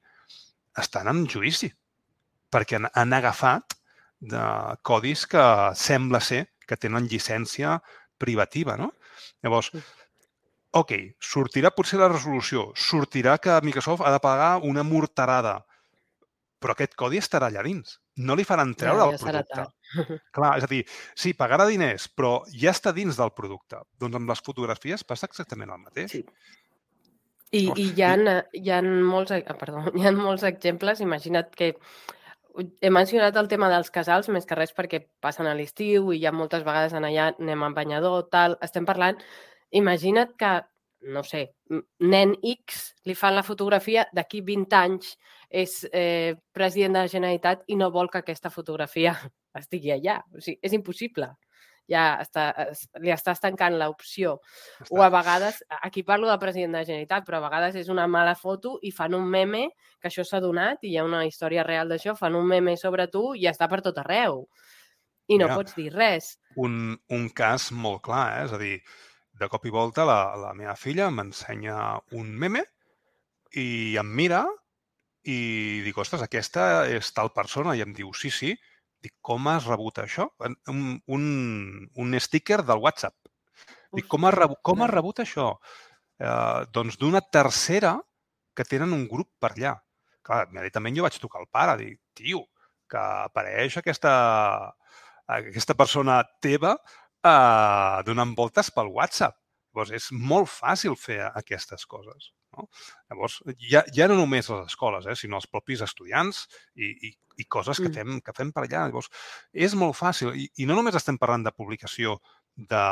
estan 0.77 1.09
en 1.09 1.25
judici 1.25 1.71
perquè 2.53 2.79
han, 2.79 2.87
han 2.93 3.15
agafat 3.17 3.75
de 4.19 4.43
codis 4.87 5.25
que 5.29 5.43
sembla 5.77 6.21
ser 6.23 6.47
que 6.67 6.77
tenen 6.79 7.07
llicència 7.07 7.77
privativa, 8.17 8.75
no? 8.79 8.91
Llavors, 9.45 9.71
ok, 10.75 10.93
sortirà 11.21 11.71
potser 11.75 11.99
la 12.01 12.09
resolució, 12.11 12.71
sortirà 12.75 13.37
que 13.41 13.59
Microsoft 13.63 14.05
ha 14.05 14.13
de 14.13 14.21
pagar 14.23 14.57
una 14.65 14.83
morterada, 14.83 15.59
però 16.59 16.73
aquest 16.73 16.97
codi 16.97 17.21
estarà 17.21 17.51
allà 17.51 17.63
dins. 17.65 17.99
No 18.17 18.35
li 18.35 18.45
faran 18.47 18.73
treure 18.75 19.03
ja, 19.03 19.05
ja 19.05 19.13
el 19.13 19.21
producte. 19.21 19.67
Clar, 20.35 20.53
és 20.59 20.65
a 20.65 20.69
dir, 20.71 20.83
sí, 21.15 21.33
pagarà 21.37 21.67
diners, 21.69 22.07
però 22.13 22.41
ja 22.51 22.73
està 22.75 22.93
dins 22.95 23.19
del 23.19 23.33
producte. 23.37 23.81
Doncs 23.99 24.19
amb 24.19 24.31
les 24.31 24.43
fotografies 24.43 25.05
passa 25.07 25.29
exactament 25.29 25.71
el 25.73 25.83
mateix. 25.83 26.11
Sí. 26.17 26.23
I, 27.55 27.63
i 27.79 27.85
hi, 27.93 28.03
ha, 28.03 28.13
hi 28.51 28.71
ha 28.75 28.81
molts, 28.83 29.31
ah, 29.31 29.57
perdó, 29.59 29.85
hi 29.97 30.05
ha 30.05 30.13
molts 30.15 30.43
exemples. 30.47 31.01
Imagina't 31.03 31.53
que 31.55 31.73
he 32.81 32.89
mencionat 32.89 33.37
el 33.37 33.47
tema 33.51 33.69
dels 33.71 33.91
casals 33.93 34.27
més 34.33 34.47
que 34.49 34.57
res 34.57 34.73
perquè 34.75 35.03
passen 35.23 35.47
a 35.47 35.53
l'estiu 35.55 36.11
i 36.11 36.21
ja 36.23 36.33
moltes 36.33 36.65
vegades 36.65 36.95
en 36.97 37.05
allà 37.07 37.29
anem 37.35 37.67
amb 37.67 37.77
banyador, 37.77 38.25
tal. 38.33 38.59
Estem 38.65 38.87
parlant... 38.87 39.21
Imagina't 39.75 40.29
que, 40.39 40.49
no 41.01 41.23
sé, 41.23 41.43
nen 41.99 42.33
X 42.41 42.93
li 43.05 43.15
fan 43.15 43.35
la 43.37 43.45
fotografia 43.45 44.07
d'aquí 44.13 44.41
20 44.41 44.77
anys 44.77 45.11
és 45.49 45.79
eh, 45.91 46.35
president 46.51 46.97
de 46.97 47.03
la 47.05 47.11
Generalitat 47.11 47.67
i 47.67 47.77
no 47.79 47.91
vol 47.93 48.09
que 48.11 48.23
aquesta 48.23 48.49
fotografia 48.49 49.13
estigui 49.61 49.93
allà. 49.93 50.21
O 50.33 50.41
sigui, 50.41 50.59
és 50.61 50.73
impossible 50.73 51.31
ja 51.87 52.03
està, 52.21 52.49
li 53.01 53.11
estàs 53.13 53.41
tancant 53.41 53.77
l'opció. 53.79 54.37
O 54.91 55.01
a 55.03 55.09
vegades, 55.13 55.61
aquí 55.81 56.03
parlo 56.03 56.29
de 56.29 56.37
president 56.41 56.75
de 56.75 56.81
la 56.81 56.87
Generalitat, 56.87 57.25
però 57.25 57.39
a 57.39 57.45
vegades 57.47 57.77
és 57.79 57.91
una 57.93 58.07
mala 58.11 58.35
foto 58.35 58.77
i 58.83 58.91
fan 58.91 59.15
un 59.17 59.27
meme, 59.31 59.69
que 60.01 60.11
això 60.11 60.25
s'ha 60.27 60.41
donat 60.43 60.83
i 60.83 60.91
hi 60.91 60.97
ha 60.99 61.05
una 61.07 61.23
història 61.25 61.65
real 61.67 61.89
d'això, 61.89 62.15
fan 62.19 62.35
un 62.35 62.47
meme 62.47 62.75
sobre 62.77 63.07
tu 63.11 63.31
i 63.35 63.47
està 63.49 63.69
per 63.71 63.81
tot 63.85 64.03
arreu. 64.03 64.45
I 65.27 65.39
no 65.39 65.47
Mira, 65.47 65.59
pots 65.59 65.75
dir 65.75 65.89
res. 65.91 66.35
Un, 66.55 66.95
un 67.11 67.29
cas 67.35 67.71
molt 67.71 68.03
clar, 68.07 68.27
eh? 68.37 68.43
és 68.47 68.53
a 68.55 68.59
dir, 68.61 68.75
de 69.39 69.49
cop 69.51 69.65
i 69.65 69.73
volta 69.73 70.05
la, 70.07 70.21
la 70.39 70.53
meva 70.57 70.75
filla 70.75 71.09
m'ensenya 71.13 71.77
un 72.17 72.31
meme 72.33 72.63
i 73.55 73.95
em 73.99 74.09
mira 74.19 74.45
i 75.27 75.37
dic, 75.83 75.97
ostres, 75.99 76.23
aquesta 76.23 76.87
és 76.87 77.11
tal 77.13 77.33
persona, 77.35 77.75
i 77.75 77.83
em 77.83 77.91
diu, 77.95 78.13
sí, 78.15 78.31
sí, 78.31 78.53
Dic, 79.03 79.13
com 79.21 79.47
has 79.51 79.67
rebut 79.69 80.01
això? 80.01 80.27
Un, 80.71 80.87
un, 81.13 81.25
un 82.03 82.19
sticker 82.23 82.63
del 82.65 82.81
WhatsApp. 82.81 83.15
Dic, 83.95 84.07
com 84.09 84.25
has 84.27 84.35
rebut, 84.35 84.59
com 84.65 84.81
has 84.83 84.91
rebut 84.91 85.21
això? 85.23 85.51
Eh, 86.19 86.61
doncs 86.73 86.97
d'una 87.01 87.21
tercera 87.21 87.93
que 88.57 88.65
tenen 88.65 88.95
un 88.97 89.05
grup 89.11 89.29
per 89.41 89.53
allà. 89.53 89.75
Clar, 90.25 90.47
immediatament 90.49 90.97
jo 90.97 91.05
vaig 91.05 91.19
trucar 91.21 91.43
al 91.43 91.51
pare, 91.53 91.77
dic, 91.83 91.99
tio, 92.17 92.43
que 92.89 93.03
apareix 93.29 93.77
aquesta, 93.79 94.13
aquesta 95.37 95.77
persona 95.77 96.17
teva 96.43 96.73
eh, 97.25 97.99
donant 98.07 98.33
voltes 98.37 98.71
pel 98.73 98.91
WhatsApp. 98.93 99.37
Llavors, 99.77 99.93
és 99.93 100.09
molt 100.11 100.49
fàcil 100.49 100.95
fer 100.97 101.19
aquestes 101.27 101.85
coses. 101.85 102.31
No? 102.57 102.65
Llavors, 103.11 103.37
ja, 103.61 103.83
ja 103.93 104.07
no 104.09 104.17
només 104.17 104.49
les 104.49 104.71
escoles, 104.71 105.05
eh, 105.05 105.15
sinó 105.19 105.37
els 105.37 105.45
propis 105.51 105.83
estudiants 105.85 106.45
i, 106.75 106.89
i, 106.89 107.11
i 107.37 107.45
coses 107.45 107.77
que, 107.77 107.91
mm. 107.91 107.93
fem, 107.99 108.21
que 108.25 108.33
fem 108.33 108.51
per 108.55 108.65
allà. 108.65 108.87
Llavors, 108.87 109.11
és 109.53 109.75
molt 109.77 109.97
fàcil. 109.99 110.33
I, 110.33 110.47
I 110.63 110.69
no 110.69 110.77
només 110.79 110.97
estem 110.97 111.19
parlant 111.21 111.45
de 111.45 111.53
publicació 111.53 112.17
de, 112.57 112.83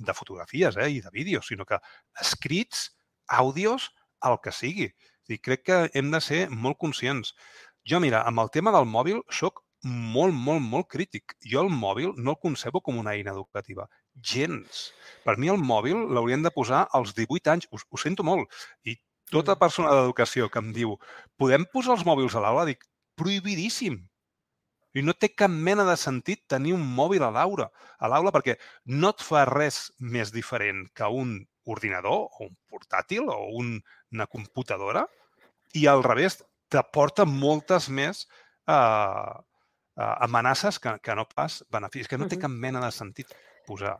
de 0.00 0.16
fotografies 0.16 0.80
eh, 0.80 0.88
i 0.96 1.00
de 1.04 1.12
vídeos, 1.12 1.50
sinó 1.52 1.68
que 1.68 1.80
escrits, 2.20 2.88
àudios, 3.28 3.90
el 4.24 4.40
que 4.44 4.52
sigui. 4.52 4.88
I 5.30 5.38
crec 5.38 5.66
que 5.68 5.82
hem 5.94 6.08
de 6.10 6.18
ser 6.24 6.46
molt 6.50 6.80
conscients. 6.80 7.34
Jo, 7.86 8.00
mira, 8.02 8.24
amb 8.26 8.40
el 8.42 8.50
tema 8.50 8.72
del 8.74 8.88
mòbil 8.88 9.20
sóc 9.30 9.62
molt, 9.84 10.34
molt, 10.34 10.62
molt 10.62 10.88
crític. 10.92 11.36
Jo 11.46 11.64
el 11.64 11.70
mòbil 11.72 12.12
no 12.16 12.34
el 12.34 12.40
concebo 12.42 12.82
com 12.84 12.98
una 13.00 13.14
eina 13.16 13.32
educativa. 13.32 13.88
Gens. 14.14 14.90
Per 15.24 15.36
mi 15.38 15.48
el 15.48 15.60
mòbil 15.60 16.10
l'haurien 16.14 16.42
de 16.44 16.52
posar 16.52 16.86
als 16.92 17.14
18 17.16 17.54
anys. 17.54 17.68
Ho, 17.70 17.80
ho 17.80 18.00
sento 18.00 18.26
molt. 18.26 18.50
I 18.84 18.96
tota 19.30 19.56
persona 19.56 19.94
d'educació 19.94 20.50
que 20.50 20.60
em 20.60 20.72
diu 20.76 20.96
podem 21.38 21.64
posar 21.72 21.96
els 21.96 22.06
mòbils 22.06 22.34
a 22.34 22.44
l'aula, 22.44 22.66
dic, 22.68 22.84
prohibidíssim. 23.16 24.00
I 24.94 25.04
no 25.06 25.14
té 25.14 25.30
cap 25.30 25.52
mena 25.52 25.84
de 25.86 25.94
sentit 25.96 26.42
tenir 26.50 26.74
un 26.74 26.82
mòbil 26.82 27.22
a 27.22 27.30
l'aula, 27.30 27.68
a 27.98 28.10
l'aula 28.10 28.32
perquè 28.34 28.56
no 28.90 29.12
et 29.14 29.22
fa 29.22 29.44
res 29.46 29.84
més 30.00 30.32
diferent 30.34 30.88
que 30.98 31.06
un 31.06 31.36
ordinador 31.70 32.26
o 32.26 32.48
un 32.48 32.56
portàtil 32.68 33.30
o 33.30 33.38
un, 33.60 33.76
una 34.10 34.26
computadora 34.26 35.04
i 35.78 35.86
al 35.86 36.02
revés, 36.02 36.40
t'aporta 36.70 37.26
moltes 37.26 37.88
més 37.88 38.24
eh, 38.24 38.74
eh, 38.74 39.38
amenaces 40.00 40.78
que, 40.78 40.96
que 41.02 41.14
no 41.14 41.26
pas 41.28 41.60
beneficis, 41.72 42.08
que 42.08 42.18
no 42.18 42.28
té 42.28 42.38
cap 42.40 42.52
mena 42.52 42.82
de 42.84 42.90
sentit 42.94 43.32
posar. 43.66 43.98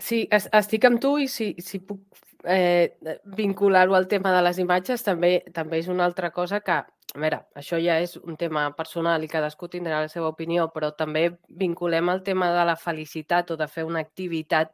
Sí, 0.00 0.24
estic 0.32 0.86
amb 0.88 1.00
tu 1.00 1.16
i 1.20 1.28
si, 1.28 1.52
si 1.60 1.82
puc 1.84 2.00
eh, 2.44 2.96
vincular-ho 3.36 3.94
al 3.94 4.08
tema 4.08 4.32
de 4.32 4.40
les 4.46 4.58
imatges, 4.62 5.04
també 5.04 5.34
també 5.52 5.82
és 5.82 5.90
una 5.92 6.06
altra 6.08 6.30
cosa 6.32 6.62
que, 6.64 6.78
a 6.80 7.20
veure, 7.20 7.42
això 7.60 7.78
ja 7.82 7.98
és 8.00 8.16
un 8.16 8.38
tema 8.40 8.70
personal 8.76 9.24
i 9.24 9.28
cadascú 9.28 9.68
tindrà 9.68 10.00
la 10.00 10.12
seva 10.12 10.32
opinió, 10.32 10.70
però 10.72 10.92
també 10.96 11.26
vinculem 11.48 12.08
el 12.08 12.22
tema 12.24 12.50
de 12.56 12.64
la 12.64 12.76
felicitat 12.76 13.50
o 13.50 13.58
de 13.60 13.68
fer 13.68 13.84
una 13.84 14.00
activitat 14.00 14.72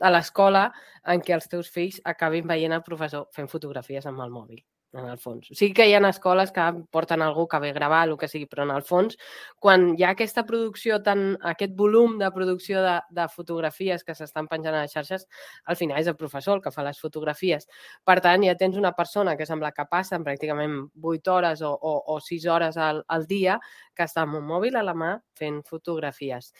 a 0.00 0.10
l'escola 0.10 0.70
en 1.04 1.20
què 1.20 1.36
els 1.36 1.50
teus 1.50 1.68
fills 1.70 2.00
acabin 2.04 2.48
veient 2.48 2.72
el 2.72 2.86
professor 2.86 3.28
fent 3.36 3.52
fotografies 3.52 4.06
amb 4.06 4.24
el 4.24 4.32
mòbil 4.32 4.64
en 4.94 5.08
el 5.10 5.18
fons. 5.18 5.48
Sí 5.58 5.72
que 5.74 5.86
hi 5.88 5.94
ha 5.94 6.02
escoles 6.08 6.52
que 6.54 6.64
porten 6.94 7.22
algú 7.22 7.46
que 7.48 7.58
ve 7.60 7.70
a 7.70 7.76
gravar, 7.76 8.08
el 8.08 8.16
que 8.18 8.28
sigui, 8.28 8.46
però 8.50 8.64
en 8.64 8.72
el 8.74 8.84
fons, 8.86 9.16
quan 9.58 9.90
hi 9.98 10.04
ha 10.04 10.12
aquesta 10.14 10.44
producció, 10.46 11.00
tan, 11.02 11.36
aquest 11.42 11.74
volum 11.76 12.18
de 12.18 12.30
producció 12.34 12.82
de, 12.84 12.94
de 13.10 13.26
fotografies 13.28 14.04
que 14.04 14.14
s'estan 14.14 14.48
penjant 14.50 14.74
a 14.74 14.84
les 14.84 14.94
xarxes, 14.94 15.26
al 15.64 15.76
final 15.80 16.00
és 16.00 16.10
el 16.10 16.16
professor 16.20 16.58
el 16.58 16.62
que 16.64 16.72
fa 16.74 16.86
les 16.86 17.00
fotografies. 17.00 17.68
Per 18.04 18.18
tant, 18.24 18.46
ja 18.46 18.56
tens 18.60 18.78
una 18.80 18.94
persona 18.96 19.36
que 19.36 19.48
sembla 19.48 19.72
que 19.74 19.88
passen 19.90 20.24
pràcticament 20.26 20.80
8 21.02 21.34
hores 21.34 21.62
o, 21.62 21.74
o, 21.74 21.98
o 22.14 22.20
6 22.20 22.46
hores 22.46 22.78
al, 22.78 23.04
al 23.08 23.26
dia 23.26 23.58
que 23.94 24.06
està 24.06 24.24
amb 24.24 24.40
un 24.40 24.48
mòbil 24.48 24.76
a 24.76 24.86
la 24.86 24.94
mà 24.94 25.14
fent 25.38 25.62
fotografies. 25.68 26.52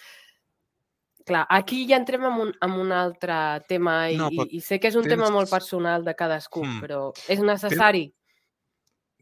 Clar, 1.25 1.47
aquí 1.49 1.87
ja 1.89 1.97
entrem 1.97 2.27
en 2.29 2.35
un, 2.41 2.51
en 2.61 2.73
un 2.77 2.91
altre 2.93 3.37
tema 3.69 4.11
i, 4.13 4.17
no, 4.21 4.29
i, 4.29 4.59
i 4.59 4.61
sé 4.61 4.77
que 4.77 4.91
és 4.91 4.99
un 4.99 5.07
tens... 5.07 5.15
tema 5.15 5.31
molt 5.33 5.49
personal 5.49 6.05
de 6.05 6.13
cadascú, 6.19 6.67
mm. 6.67 6.83
però 6.85 7.07
és 7.33 7.41
necessari. 7.41 8.05
Tens 8.11 8.24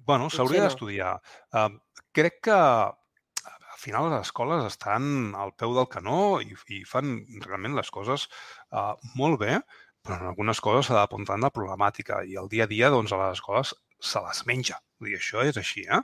Bueno, 0.07 0.29
s'hauria 0.31 0.63
no. 0.63 0.69
d'estudiar. 0.69 1.15
Uh, 1.55 1.71
crec 2.17 2.41
que 2.49 2.57
al 2.57 3.79
final 3.79 4.11
les 4.11 4.29
escoles 4.29 4.65
estan 4.67 5.35
al 5.39 5.55
peu 5.59 5.75
del 5.77 5.89
canó 5.91 6.41
i, 6.43 6.55
i 6.75 6.83
fan 6.89 7.17
realment 7.47 7.79
les 7.79 7.91
coses 7.95 8.29
uh, 8.71 8.93
molt 9.19 9.41
bé, 9.43 9.59
però 10.03 10.19
en 10.19 10.31
algunes 10.33 10.61
coses 10.63 10.89
s'ha 10.89 10.99
d'apuntar 10.99 11.39
en 11.39 11.47
la 11.47 11.53
problemàtica 11.55 12.23
i 12.27 12.39
el 12.39 12.51
dia 12.53 12.67
a 12.67 12.71
dia 12.71 12.91
doncs, 12.91 13.15
a 13.15 13.21
les 13.23 13.39
escoles 13.39 13.75
se 14.03 14.23
les 14.23 14.45
menja. 14.47 14.81
Vull 14.99 15.13
dir, 15.13 15.21
això 15.21 15.45
és 15.47 15.59
així, 15.59 15.87
eh? 15.87 16.03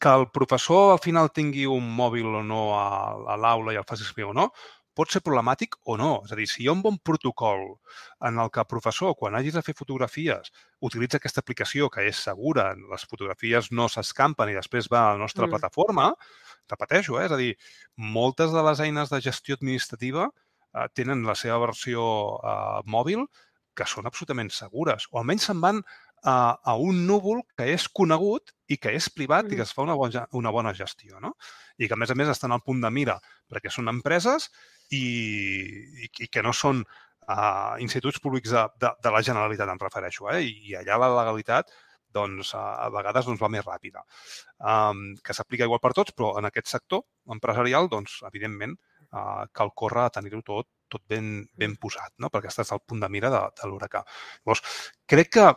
Que 0.00 0.12
el 0.14 0.28
professor 0.32 0.92
al 0.94 1.00
final 1.02 1.32
tingui 1.34 1.66
un 1.68 1.84
mòbil 1.96 2.28
o 2.40 2.42
no 2.46 2.62
a, 2.76 2.86
a 3.34 3.36
l'aula 3.40 3.74
i 3.74 3.80
el 3.80 3.86
faci 3.88 4.06
escriure 4.06 4.32
o 4.32 4.36
no, 4.36 4.46
pot 4.98 5.14
ser 5.14 5.22
problemàtic 5.22 5.76
o 5.86 5.96
no. 6.00 6.10
És 6.26 6.34
a 6.34 6.38
dir, 6.38 6.48
si 6.50 6.64
hi 6.64 6.68
ha 6.68 6.74
un 6.74 6.82
bon 6.82 6.98
protocol 7.10 7.64
en 8.26 8.40
el 8.42 8.50
que 8.50 8.62
el 8.64 8.68
professor, 8.70 9.14
quan 9.18 9.38
hagis 9.38 9.54
de 9.54 9.62
fer 9.62 9.76
fotografies, 9.78 10.50
utilitza 10.88 11.20
aquesta 11.20 11.44
aplicació 11.44 11.90
que 11.94 12.08
és 12.10 12.24
segura, 12.28 12.72
les 12.90 13.06
fotografies 13.10 13.70
no 13.70 13.88
s'escampen 13.92 14.50
i 14.50 14.58
després 14.58 14.90
va 14.92 15.04
a 15.04 15.14
la 15.14 15.22
nostra 15.22 15.46
mm. 15.46 15.54
plataforma, 15.54 16.10
repeteixo, 16.68 17.18
eh? 17.20 17.28
és 17.28 17.34
a 17.34 17.40
dir, 17.40 17.52
moltes 18.18 18.54
de 18.54 18.64
les 18.66 18.82
eines 18.84 19.14
de 19.14 19.22
gestió 19.24 19.58
administrativa 19.58 20.28
eh, 20.28 20.88
tenen 20.98 21.24
la 21.28 21.36
seva 21.38 21.60
versió 21.66 22.02
eh, 22.42 22.82
mòbil 22.90 23.24
que 23.78 23.86
són 23.86 24.10
absolutament 24.10 24.50
segures, 24.50 25.06
o 25.12 25.20
almenys 25.20 25.46
se'n 25.48 25.62
van 25.62 25.84
a, 26.22 26.58
a 26.62 26.74
un 26.76 27.04
núvol 27.06 27.42
que 27.56 27.68
és 27.72 27.88
conegut 27.94 28.52
i 28.68 28.78
que 28.80 28.92
és 28.96 29.08
privat 29.14 29.46
mm. 29.46 29.54
i 29.54 29.58
que 29.58 29.66
es 29.66 29.74
fa 29.74 29.84
una 29.86 29.96
bona, 29.98 30.24
una 30.38 30.52
bona 30.54 30.74
gestió. 30.76 31.18
No? 31.22 31.34
I 31.78 31.88
que, 31.88 31.94
a 31.94 32.00
més 32.00 32.12
a 32.12 32.16
més, 32.18 32.30
estan 32.32 32.54
al 32.54 32.64
punt 32.64 32.80
de 32.84 32.90
mira 32.92 33.18
perquè 33.48 33.72
són 33.72 33.90
empreses 33.92 34.48
i, 34.90 35.04
i, 36.04 36.10
i 36.24 36.30
que 36.32 36.44
no 36.44 36.54
són 36.56 36.82
uh, 36.84 37.76
instituts 37.84 38.20
públics 38.24 38.54
de, 38.54 38.64
de, 38.80 38.94
de 39.04 39.12
la 39.14 39.22
Generalitat, 39.24 39.70
em 39.72 39.84
refereixo. 39.84 40.30
Eh? 40.32 40.42
I, 40.46 40.56
I 40.72 40.80
allà 40.82 41.00
la 41.04 41.12
legalitat 41.16 41.72
doncs, 42.14 42.54
a 42.56 42.88
vegades 42.92 43.26
doncs, 43.28 43.40
va 43.40 43.50
més 43.52 43.64
ràpida. 43.66 44.02
Um, 44.58 45.12
que 45.24 45.36
s'aplica 45.36 45.68
igual 45.68 45.82
per 45.82 45.92
tots, 45.96 46.14
però 46.16 46.34
en 46.40 46.48
aquest 46.48 46.70
sector 46.72 47.04
empresarial, 47.34 47.90
doncs, 47.92 48.22
evidentment, 48.28 48.74
uh, 49.12 49.44
cal 49.52 49.74
córrer 49.76 50.06
a 50.06 50.14
tenir-ho 50.14 50.40
tot, 50.46 50.68
tot 50.88 51.04
ben, 51.08 51.42
ben 51.58 51.76
posat, 51.80 52.14
no? 52.18 52.32
perquè 52.32 52.50
estàs 52.50 52.72
al 52.72 52.82
punt 52.86 53.04
de 53.04 53.10
mira 53.12 53.30
de, 53.32 53.42
de 53.60 53.68
l'huracà. 53.68 54.04
Llavors, 54.40 54.64
crec 55.08 55.34
que 55.36 55.48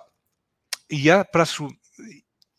hi 0.92 1.08
ha, 1.10 1.24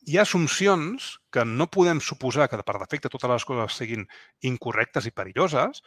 hi 0.03 0.17
ha 0.17 0.23
assumpcions 0.25 1.09
que 1.31 1.45
no 1.45 1.69
podem 1.71 2.01
suposar 2.01 2.49
que 2.51 2.59
per 2.65 2.79
defecte 2.81 3.11
totes 3.13 3.31
les 3.31 3.45
coses 3.47 3.77
siguin 3.77 4.07
incorrectes 4.49 5.07
i 5.07 5.13
perilloses. 5.15 5.83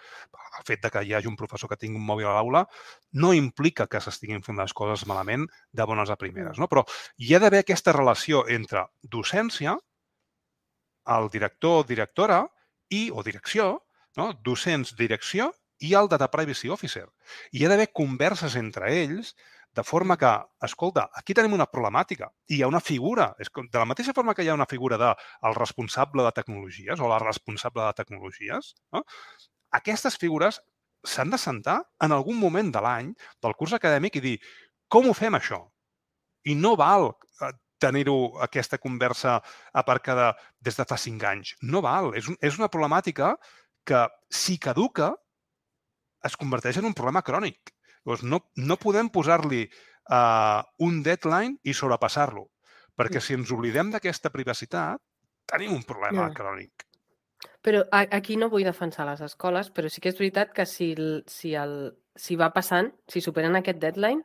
El 0.59 0.67
fet 0.67 0.83
de 0.85 0.91
que 0.93 1.03
hi 1.03 1.15
hagi 1.17 1.29
un 1.31 1.37
professor 1.39 1.71
que 1.71 1.79
tingui 1.81 1.99
un 1.99 2.05
mòbil 2.07 2.29
a 2.29 2.35
l'aula 2.37 2.63
no 3.23 3.33
implica 3.33 3.89
que 3.91 4.01
s'estiguin 4.01 4.45
fent 4.45 4.61
les 4.61 4.73
coses 4.77 5.07
malament 5.09 5.47
de 5.73 5.89
bones 5.89 6.13
a 6.13 6.19
primeres. 6.21 6.61
No? 6.61 6.69
Però 6.71 6.85
hi 7.17 7.33
ha 7.33 7.41
d'haver 7.41 7.63
aquesta 7.65 7.95
relació 7.97 8.45
entre 8.47 8.85
docència, 9.01 9.75
el 11.17 11.29
director 11.33 11.81
o 11.81 11.87
directora 11.89 12.43
i, 12.89 13.09
o 13.11 13.21
direcció, 13.25 13.81
no? 14.17 14.31
docents, 14.45 14.95
direcció 14.97 15.51
i 15.83 15.91
el 15.97 16.07
Data 16.07 16.29
Privacy 16.31 16.71
Officer. 16.71 17.05
Hi 17.51 17.65
ha 17.65 17.69
d'haver 17.73 17.91
converses 17.91 18.55
entre 18.55 18.93
ells 18.95 19.35
de 19.75 19.83
forma 19.83 20.15
que, 20.17 20.31
escolta, 20.63 21.09
aquí 21.19 21.35
tenim 21.35 21.55
una 21.57 21.67
problemàtica 21.67 22.29
i 22.47 22.59
hi 22.59 22.61
ha 22.63 22.69
una 22.71 22.81
figura. 22.83 23.33
És 23.43 23.51
com, 23.51 23.67
de 23.71 23.81
la 23.81 23.87
mateixa 23.89 24.15
forma 24.15 24.35
que 24.35 24.45
hi 24.45 24.51
ha 24.51 24.57
una 24.57 24.69
figura 24.71 24.99
de 25.01 25.11
el 25.49 25.57
responsable 25.57 26.23
de 26.23 26.31
tecnologies 26.37 27.01
o 27.01 27.09
la 27.11 27.19
responsable 27.19 27.83
de 27.83 27.97
tecnologies, 27.97 28.71
no? 28.95 29.03
aquestes 29.75 30.15
figures 30.21 30.61
s'han 31.05 31.33
de 31.33 31.37
sentar 31.37 31.81
en 32.01 32.15
algun 32.15 32.39
moment 32.39 32.71
de 32.73 32.81
l'any 32.81 33.11
del 33.43 33.55
curs 33.59 33.75
acadèmic 33.77 34.15
i 34.17 34.23
dir 34.23 34.37
com 34.89 35.09
ho 35.09 35.13
fem 35.17 35.35
això? 35.37 35.59
I 36.45 36.55
no 36.55 36.75
val 36.79 37.09
eh, 37.11 37.51
tenir-ho, 37.81 38.17
aquesta 38.45 38.79
conversa 38.81 39.39
aparcada 39.73 40.31
des 40.63 40.77
de 40.79 40.85
fa 40.87 40.97
cinc 41.01 41.25
anys. 41.27 41.55
No 41.61 41.81
val. 41.85 42.13
És, 42.17 42.29
un, 42.31 42.37
és 42.41 42.57
una 42.59 42.71
problemàtica 42.71 43.35
que, 43.85 44.05
si 44.31 44.57
caduca, 44.61 45.11
es 46.25 46.37
converteix 46.39 46.79
en 46.79 46.87
un 46.89 46.95
problema 46.97 47.21
crònic. 47.25 47.75
Llavors, 48.05 48.23
no, 48.23 48.39
no 48.55 48.77
podem 48.77 49.09
posar-li 49.09 49.63
uh, 49.65 50.61
un 50.85 51.01
deadline 51.03 51.57
i 51.65 51.73
sobrepassar-lo, 51.73 52.45
perquè 52.95 53.21
si 53.21 53.33
ens 53.33 53.51
oblidem 53.51 53.89
d'aquesta 53.91 54.29
privacitat, 54.31 55.01
tenim 55.49 55.73
un 55.73 55.83
problema 55.83 56.29
Ja. 56.29 56.33
crònic. 56.33 56.85
Però 57.65 57.81
aquí 57.91 58.37
no 58.37 58.49
vull 58.49 58.63
defensar 58.63 59.07
les 59.09 59.21
escoles, 59.25 59.71
però 59.73 59.89
sí 59.89 60.01
que 60.01 60.09
és 60.09 60.17
veritat 60.17 60.53
que 60.53 60.65
si, 60.69 60.93
si, 61.27 61.55
el, 61.57 61.95
si 62.15 62.37
va 62.37 62.51
passant, 62.53 62.91
si 63.09 63.21
superen 63.21 63.57
aquest 63.57 63.81
deadline, 63.81 64.21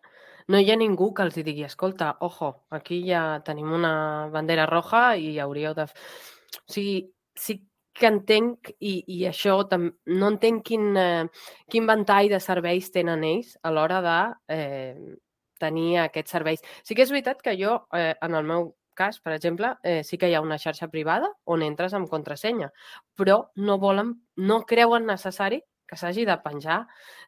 no 0.49 0.61
hi 0.61 0.71
ha 0.71 0.77
ningú 0.77 1.13
que 1.15 1.25
els 1.25 1.35
digui, 1.35 1.65
escolta, 1.65 2.17
ojo, 2.21 2.67
aquí 2.71 3.01
ja 3.09 3.41
tenim 3.45 3.73
una 3.73 4.29
bandera 4.33 4.67
roja 4.67 5.17
i 5.17 5.39
hauríeu 5.39 5.75
de... 5.75 5.89
f-". 5.89 6.61
O 6.61 6.73
sigui, 6.73 7.15
sí 7.35 7.70
que 7.97 8.09
entenc, 8.09 8.71
i, 8.79 9.01
i 9.17 9.25
això 9.29 9.57
tam... 9.69 9.89
no 10.15 10.31
entenc 10.33 10.63
quin, 10.67 10.91
eh, 10.97 11.25
quin 11.71 11.89
ventall 11.89 12.31
de 12.33 12.41
serveis 12.43 12.91
tenen 12.95 13.25
ells 13.27 13.57
a 13.63 13.73
l'hora 13.75 14.01
de 14.05 14.19
eh, 14.57 15.17
tenir 15.61 15.99
aquests 16.05 16.37
serveis. 16.39 16.63
Sí 16.87 16.97
que 16.97 17.05
és 17.05 17.13
veritat 17.13 17.43
que 17.43 17.57
jo, 17.59 17.81
eh, 17.97 18.15
en 18.23 18.37
el 18.39 18.47
meu 18.47 18.71
cas, 19.01 19.21
per 19.21 19.35
exemple, 19.35 19.75
eh, 19.83 20.03
sí 20.05 20.19
que 20.19 20.29
hi 20.29 20.37
ha 20.37 20.45
una 20.45 20.59
xarxa 20.61 20.91
privada 20.93 21.31
on 21.45 21.65
entres 21.65 21.95
amb 21.97 22.11
contrasenya, 22.11 22.71
però 23.17 23.43
no 23.57 23.79
volen, 23.81 24.15
no 24.37 24.63
creuen 24.69 25.07
necessari 25.09 25.63
que 25.91 25.99
s'hagi 25.99 26.25
de 26.29 26.37
penjar 26.45 26.85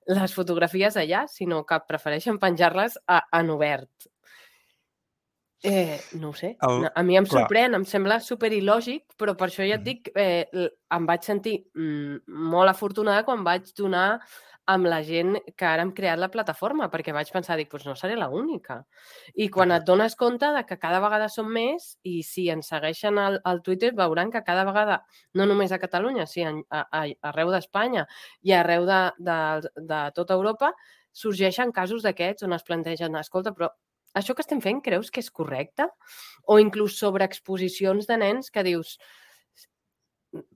les 0.07 0.35
fotografies 0.37 0.97
allà, 1.01 1.25
sinó 1.29 1.65
que 1.67 1.81
prefereixen 1.89 2.39
penjar-les 2.43 2.99
en 3.11 3.51
obert. 3.51 4.12
Eh, 5.65 6.01
no 6.19 6.31
ho 6.31 6.35
sé. 6.35 6.57
El- 6.61 6.89
A 6.93 7.03
mi 7.07 7.17
em 7.17 7.25
clar. 7.25 7.43
sorprèn, 7.45 7.75
em 7.79 7.85
sembla 7.87 8.19
super 8.21 8.51
il·lògic, 8.53 9.05
però 9.17 9.37
per 9.37 9.49
això 9.49 9.63
ja 9.69 9.77
et 9.77 9.81
Mhm. 9.81 9.85
dic, 9.85 10.11
eh, 10.17 10.49
em 10.91 11.07
vaig 11.07 11.23
sentir 11.23 11.67
mm, 11.75 12.23
molt 12.27 12.69
afortunada 12.71 13.25
quan 13.25 13.45
vaig 13.45 13.73
donar 13.77 14.21
amb 14.67 14.87
la 14.87 15.03
gent 15.03 15.37
que 15.57 15.65
ara 15.67 15.83
hem 15.83 15.93
creat 15.93 16.19
la 16.19 16.31
plataforma, 16.31 16.89
perquè 16.91 17.13
vaig 17.13 17.31
pensar, 17.33 17.57
dic, 17.57 17.69
doncs 17.71 17.85
no 17.87 17.95
seré 17.97 18.17
la 18.17 18.29
única. 18.29 18.87
I 19.35 19.49
quan 19.49 19.73
et 19.73 19.85
dones 19.85 20.15
compte 20.17 20.47
de 20.55 20.65
que 20.65 20.79
cada 20.79 21.01
vegada 21.01 21.29
són 21.29 21.49
més 21.49 21.97
i 22.05 22.23
si 22.23 22.49
ens 22.49 22.69
segueixen 22.69 23.19
al, 23.19 23.41
al 23.45 23.61
Twitter 23.63 23.93
veuran 23.93 24.31
que 24.31 24.43
cada 24.45 24.65
vegada, 24.65 25.05
no 25.35 25.47
només 25.47 25.73
a 25.73 25.79
Catalunya, 25.79 26.27
sí, 26.27 26.43
a, 26.45 26.53
a, 26.71 27.07
arreu 27.23 27.51
d'Espanya 27.51 28.07
i 28.43 28.53
arreu 28.53 28.85
de, 28.87 29.13
de, 29.19 29.71
de 29.77 30.11
tota 30.15 30.35
Europa, 30.35 30.73
sorgeixen 31.13 31.73
casos 31.73 32.03
d'aquests 32.03 32.43
on 32.45 32.53
es 32.53 32.63
plantegen, 32.63 33.17
escolta, 33.17 33.53
però 33.53 33.69
això 34.15 34.35
que 34.35 34.45
estem 34.45 34.61
fent 34.61 34.83
creus 34.85 35.11
que 35.11 35.21
és 35.21 35.31
correcte? 35.31 35.89
O 36.47 36.59
inclús 36.61 36.99
sobre 36.99 37.25
exposicions 37.25 38.07
de 38.07 38.19
nens 38.21 38.51
que 38.51 38.65
dius, 38.67 38.97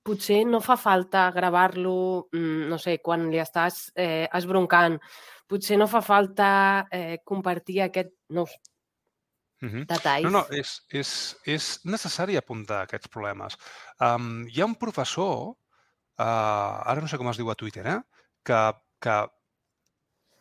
potser 0.07 0.45
no 0.49 0.63
fa 0.65 0.79
falta 0.81 1.31
gravar-lo, 1.35 2.29
mm, 2.33 2.69
no 2.71 2.79
sé, 2.81 2.99
quan 3.05 3.29
li 3.31 3.41
estàs 3.43 3.91
eh, 3.95 4.29
esbroncant, 4.33 4.97
potser 5.47 5.77
no 5.77 5.87
fa 5.87 6.01
falta 6.03 6.49
eh, 6.91 7.19
compartir 7.25 7.83
aquest, 7.85 8.15
no, 8.31 8.47
sé, 8.47 8.61
Mhm. 9.61 9.87
detalls. 9.87 10.25
No, 10.25 10.31
no, 10.31 10.43
és, 10.53 10.83
és, 10.93 11.11
és 11.49 11.69
necessari 11.89 12.37
apuntar 12.37 12.83
aquests 12.85 13.09
problemes. 13.09 13.57
Um, 14.01 14.45
hi 14.53 14.61
ha 14.61 14.69
un 14.69 14.77
professor, 14.77 15.55
uh, 16.21 16.75
ara 16.85 17.01
no 17.01 17.09
sé 17.09 17.17
com 17.17 17.31
es 17.33 17.41
diu 17.41 17.51
a 17.51 17.57
Twitter, 17.57 17.87
eh? 17.89 18.01
que, 18.45 18.61
que 19.01 19.17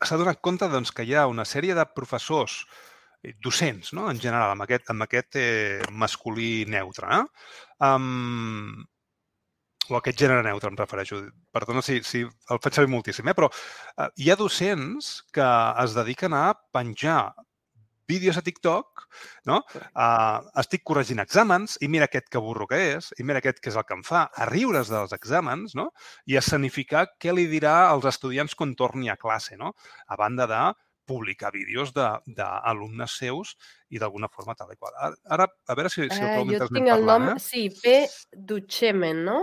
s'ha 0.04 0.20
donat 0.20 0.42
compte 0.44 0.68
doncs, 0.70 0.92
que 0.92 1.06
hi 1.08 1.16
ha 1.16 1.30
una 1.32 1.48
sèrie 1.48 1.78
de 1.78 1.88
professors 1.96 2.66
docents, 3.44 3.94
no? 3.98 4.10
en 4.12 4.20
general, 4.22 4.54
amb 4.54 4.66
aquest, 4.66 4.90
amb 4.94 5.06
aquest 5.06 5.40
eh, 5.42 5.80
masculí 5.92 6.66
neutre. 6.70 7.22
Eh? 7.22 7.24
Um, 7.88 8.84
o 9.90 9.98
aquest 10.00 10.22
gènere 10.24 10.46
neutre, 10.46 10.72
em 10.72 10.78
refereixo. 10.80 11.22
Perdona 11.54 11.84
si, 11.86 12.00
si 12.06 12.24
el 12.26 12.62
faig 12.62 12.78
servir 12.78 12.94
moltíssim, 12.94 13.28
eh? 13.30 13.36
però 13.38 13.52
uh, 13.52 14.08
hi 14.18 14.32
ha 14.32 14.40
docents 14.40 15.20
que 15.36 15.50
es 15.84 15.98
dediquen 15.98 16.34
a 16.34 16.48
penjar 16.74 17.34
vídeos 18.08 18.38
a 18.38 18.44
TikTok, 18.46 19.06
no? 19.50 19.62
Uh, 19.98 20.46
estic 20.62 20.84
corregint 20.86 21.22
exàmens 21.24 21.80
i 21.82 21.90
mira 21.90 22.06
aquest 22.10 22.30
que 22.32 22.42
burro 22.42 22.68
que 22.70 22.80
és, 22.96 23.10
i 23.18 23.26
mira 23.26 23.42
aquest 23.42 23.62
que 23.62 23.72
és 23.72 23.78
el 23.80 23.86
que 23.88 23.98
em 23.98 24.04
fa, 24.06 24.28
a 24.30 24.48
riure's 24.50 24.92
dels 24.94 25.16
exàmens, 25.18 25.76
no? 25.78 25.90
I 26.30 26.38
a 26.38 26.44
escenificar 26.44 27.08
què 27.22 27.34
li 27.34 27.48
dirà 27.52 27.76
als 27.90 28.06
estudiants 28.12 28.56
quan 28.58 28.76
torni 28.78 29.10
a 29.10 29.18
classe, 29.22 29.58
no? 29.58 29.74
A 30.08 30.20
banda 30.22 30.48
de 30.52 30.62
publicar 31.06 31.52
vídeos 31.54 31.94
de- 31.94 32.20
d'alumnes 32.36 33.12
seus 33.18 33.56
i 33.90 34.00
d'alguna 34.02 34.28
forma 34.30 34.56
tal 34.56 34.72
i 34.74 34.76
qual. 34.78 34.94
Ara, 35.30 35.48
a 35.68 35.76
veure 35.78 35.90
si, 35.90 36.02
si 36.10 36.20
el 36.22 36.28
Eh, 36.28 36.34
trobo 36.34 36.46
jo 36.46 36.52
mentre 36.52 36.68
tinc 36.74 36.82
anem 36.90 36.94
el 36.98 37.06
nom, 37.06 37.22
parlant, 37.30 37.38
eh? 37.38 37.40
sí, 37.40 37.70
P. 37.70 38.08
Duchemen, 38.36 39.24
no? 39.26 39.40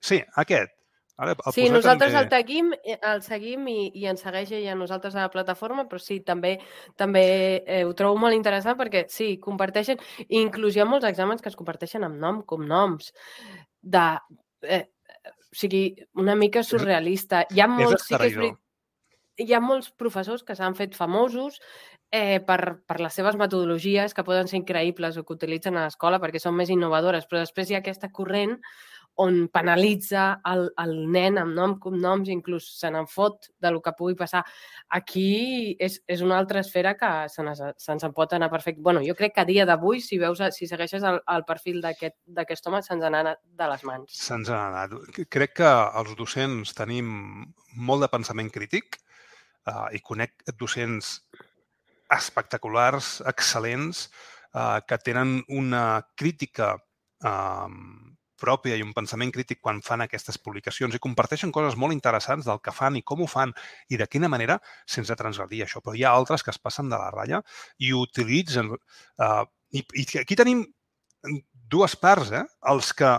Sí, 0.00 0.22
aquest. 0.36 0.70
Ara, 1.16 1.30
el 1.46 1.52
Sí, 1.54 1.68
nosaltres 1.70 2.10
també... 2.12 2.24
el 2.24 2.30
seguim, 2.32 2.72
eh, 2.82 2.98
el 3.06 3.20
seguim 3.22 3.68
i, 3.70 3.90
i 3.94 4.06
ens 4.10 4.20
segueix 4.24 4.50
ella 4.50 4.72
a 4.72 4.78
nosaltres 4.78 5.14
a 5.14 5.20
la 5.22 5.30
plataforma, 5.30 5.84
però 5.86 6.00
sí, 6.02 6.16
també 6.26 6.56
també 6.98 7.62
eh, 7.66 7.84
ho 7.86 7.92
trobo 7.94 8.18
molt 8.18 8.34
interessant 8.34 8.74
perquè 8.80 9.04
sí, 9.08 9.36
comparteixen, 9.38 10.00
inclús 10.28 10.74
hi 10.74 10.82
ha 10.82 10.88
molts 10.90 11.06
exàmens 11.06 11.40
que 11.40 11.52
es 11.52 11.56
comparteixen 11.56 12.02
amb 12.02 12.18
nom, 12.18 12.42
cognoms, 12.42 13.12
de, 13.80 14.02
eh, 14.66 14.82
o 15.30 15.54
sigui, 15.54 15.84
una 16.18 16.34
mica 16.34 16.64
surrealista. 16.66 17.44
Hi 17.54 17.60
ha 17.62 17.68
molts, 17.70 18.08
sí 18.08 18.18
que 18.18 18.26
és, 18.32 18.34
hi 19.36 19.52
ha 19.54 19.60
molts 19.60 19.90
professors 19.98 20.44
que 20.46 20.54
s'han 20.54 20.76
fet 20.78 20.94
famosos 20.94 21.60
eh, 22.14 22.40
per, 22.46 22.80
per 22.86 23.00
les 23.02 23.14
seves 23.14 23.38
metodologies 23.40 24.14
que 24.14 24.26
poden 24.26 24.50
ser 24.50 24.60
increïbles 24.62 25.18
o 25.18 25.24
que 25.24 25.34
utilitzen 25.34 25.76
a 25.76 25.86
l'escola 25.86 26.20
perquè 26.22 26.42
són 26.42 26.54
més 26.58 26.70
innovadores, 26.70 27.26
però 27.26 27.42
després 27.42 27.70
hi 27.70 27.78
ha 27.78 27.82
aquesta 27.82 28.12
corrent 28.14 28.60
on 29.16 29.48
penalitza 29.52 30.40
el, 30.50 30.64
el 30.82 30.94
nen 31.14 31.38
amb 31.38 31.54
nom, 31.54 31.76
cognoms, 31.78 32.30
inclús 32.32 32.66
se 32.80 32.90
n'en 32.90 33.06
fot 33.06 33.46
de 33.62 33.70
lo 33.70 33.78
que 33.82 33.92
pugui 33.94 34.16
passar. 34.18 34.42
Aquí 34.98 35.76
és, 35.78 36.00
és 36.10 36.24
una 36.24 36.38
altra 36.40 36.64
esfera 36.64 36.96
que 36.98 37.10
se'ns 37.30 37.62
se 37.78 37.94
en 37.94 38.14
pot 38.16 38.34
anar 38.34 38.50
perfecte. 38.50 38.82
bueno, 38.82 39.04
jo 39.06 39.14
crec 39.14 39.36
que 39.36 39.44
a 39.44 39.46
dia 39.46 39.66
d'avui, 39.66 40.00
si 40.00 40.18
veus, 40.18 40.42
si 40.56 40.66
segueixes 40.66 41.06
el, 41.06 41.20
el 41.30 41.46
perfil 41.46 41.80
d'aquest 41.80 42.66
home, 42.66 42.82
se'ns 42.82 43.06
n'ha 43.06 43.22
anat 43.22 43.38
de 43.44 43.70
les 43.70 43.86
mans. 43.86 44.18
Se'ns 44.18 44.50
ha 44.50 44.66
anat. 44.72 44.98
Crec 45.30 45.54
que 45.62 45.70
els 45.70 46.16
docents 46.18 46.74
tenim 46.74 47.46
molt 47.74 48.02
de 48.02 48.10
pensament 48.10 48.50
crític 48.50 48.98
uh, 49.70 49.88
i 49.92 50.00
conec 50.04 50.44
docents 50.60 51.18
espectaculars, 52.14 53.18
excel·lents, 53.28 54.08
uh, 54.54 54.80
que 54.86 54.98
tenen 55.02 55.38
una 55.48 56.02
crítica 56.16 56.74
uh, 57.24 57.68
pròpia 58.44 58.76
i 58.76 58.82
un 58.84 58.92
pensament 58.96 59.32
crític 59.32 59.60
quan 59.62 59.80
fan 59.84 60.04
aquestes 60.04 60.38
publicacions 60.42 60.94
i 60.94 61.02
comparteixen 61.02 61.52
coses 61.54 61.78
molt 61.80 61.94
interessants 61.96 62.48
del 62.48 62.60
que 62.60 62.74
fan 62.74 62.98
i 62.98 63.04
com 63.06 63.22
ho 63.24 63.28
fan 63.30 63.54
i 63.88 63.98
de 64.00 64.08
quina 64.10 64.28
manera 64.28 64.58
sense 64.84 65.16
transgredir 65.16 65.64
això. 65.64 65.80
Però 65.80 65.96
hi 65.96 66.04
ha 66.04 66.12
altres 66.12 66.44
que 66.44 66.52
es 66.54 66.60
passen 66.60 66.90
de 66.92 67.00
la 67.00 67.10
ratlla 67.14 67.42
i 67.78 67.94
utilitzen... 67.96 68.74
Uh, 69.18 69.44
i, 69.74 69.82
I 69.82 70.04
aquí 70.20 70.36
tenim 70.38 70.62
dues 71.70 71.96
parts, 71.98 72.30
eh? 72.36 72.44
Els 72.70 72.92
que 72.94 73.16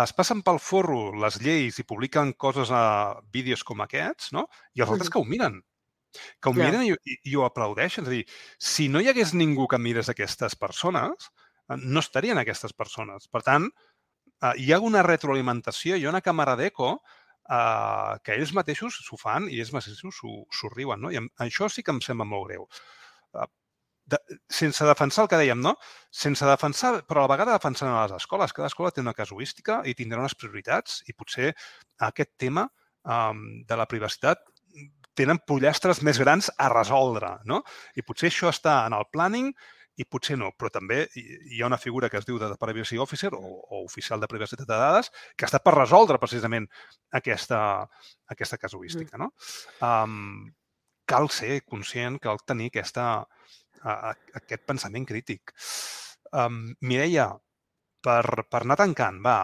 es 0.00 0.14
passen 0.16 0.40
pel 0.42 0.58
forro 0.58 1.12
les 1.22 1.36
lleis 1.42 1.78
i 1.78 1.86
publiquen 1.86 2.32
coses 2.40 2.72
a 2.74 3.14
vídeos 3.34 3.62
com 3.62 3.84
aquests, 3.84 4.32
no? 4.34 4.48
I 4.74 4.82
els 4.82 4.90
altres 4.90 5.12
que 5.12 5.20
ho 5.20 5.28
miren. 5.28 5.60
Que 6.40 6.50
ho 6.50 6.54
Ja. 6.56 6.66
miren 6.66 6.84
i, 6.86 6.92
i, 6.92 7.16
i 7.32 7.36
ho 7.36 7.44
aplaudeixen. 7.46 8.04
És 8.04 8.10
a 8.10 8.14
dir, 8.14 8.24
si 8.58 8.88
no 8.88 9.00
hi 9.00 9.08
hagués 9.12 9.34
ningú 9.34 9.66
que 9.70 9.78
mirés 9.78 10.08
aquestes 10.12 10.56
persones, 10.56 11.30
eh, 11.68 11.76
no 11.80 12.00
estarien 12.00 12.38
aquestes 12.38 12.72
persones. 12.72 13.28
Per 13.28 13.42
tant, 13.42 13.68
eh, 14.42 14.54
hi 14.58 14.72
ha 14.72 14.80
una 14.80 15.02
retroalimentació, 15.06 15.96
hi 15.96 16.06
ha 16.06 16.12
una 16.14 16.22
càmera 16.24 16.56
d'eco 16.60 16.94
eh, 17.50 18.18
que 18.24 18.38
ells 18.38 18.54
mateixos 18.56 19.00
s'ho 19.06 19.18
fan 19.20 19.48
i 19.50 19.60
ells 19.60 19.72
mateixos 19.74 20.20
s'ho 20.20 20.72
riuen. 20.76 21.00
No? 21.00 21.10
I 21.12 21.20
em, 21.22 21.28
això 21.44 21.68
sí 21.68 21.82
que 21.82 21.92
em 21.94 22.00
sembla 22.04 22.28
molt 22.28 22.48
greu. 22.48 22.68
Eh, 23.34 23.46
de, 24.12 24.18
sense 24.52 24.84
defensar 24.84 25.24
el 25.24 25.28
que 25.32 25.40
dèiem, 25.40 25.60
no? 25.64 25.74
Sense 26.12 26.44
defensar, 26.44 26.98
però 27.08 27.22
a 27.22 27.26
la 27.26 27.32
vegada 27.34 27.56
defensant 27.56 27.88
a 27.90 28.02
les 28.04 28.16
escoles. 28.18 28.52
Cada 28.52 28.68
escola 28.68 28.92
té 28.92 29.00
una 29.00 29.14
casuística 29.16 29.80
i 29.88 29.94
tindrà 29.96 30.20
unes 30.20 30.36
prioritats 30.36 31.00
i 31.08 31.14
potser 31.16 31.54
aquest 32.08 32.34
tema 32.36 32.66
um, 33.04 33.44
de 33.64 33.78
la 33.80 33.86
privacitat 33.88 34.44
tenen 35.18 35.40
pollastres 35.46 36.02
més 36.06 36.18
grans 36.20 36.50
a 36.58 36.68
resoldre, 36.72 37.38
no? 37.48 37.62
I 37.96 38.04
potser 38.06 38.30
això 38.30 38.50
està 38.52 38.82
en 38.88 38.96
el 38.98 39.06
planning 39.12 39.52
i 40.00 40.06
potser 40.10 40.34
no, 40.38 40.50
però 40.58 40.72
també 40.74 41.04
hi 41.14 41.60
ha 41.60 41.68
una 41.68 41.78
figura 41.78 42.08
que 42.10 42.18
es 42.18 42.26
diu 42.26 42.38
de 42.40 42.50
Privacy 42.58 42.98
Officer 42.98 43.30
o, 43.36 43.42
o 43.62 43.84
oficial 43.84 44.20
de 44.20 44.28
privacitat 44.30 44.66
de 44.66 44.78
dades 44.80 45.10
que 45.38 45.46
està 45.46 45.60
per 45.62 45.76
resoldre 45.76 46.18
precisament 46.22 46.66
aquesta, 47.14 47.60
aquesta 48.34 48.58
casuística, 48.58 49.20
no? 49.20 49.30
Um, 49.78 50.50
cal 51.06 51.30
ser 51.30 51.60
conscient, 51.68 52.18
cal 52.18 52.42
tenir 52.48 52.72
aquesta, 52.72 53.06
a, 53.82 53.94
a, 53.94 54.14
aquest 54.40 54.64
pensament 54.66 55.06
crític. 55.06 55.54
Um, 56.34 56.74
Mireia, 56.82 57.28
per, 58.02 58.24
per 58.50 58.64
anar 58.64 58.80
tancant, 58.80 59.20
va, 59.22 59.38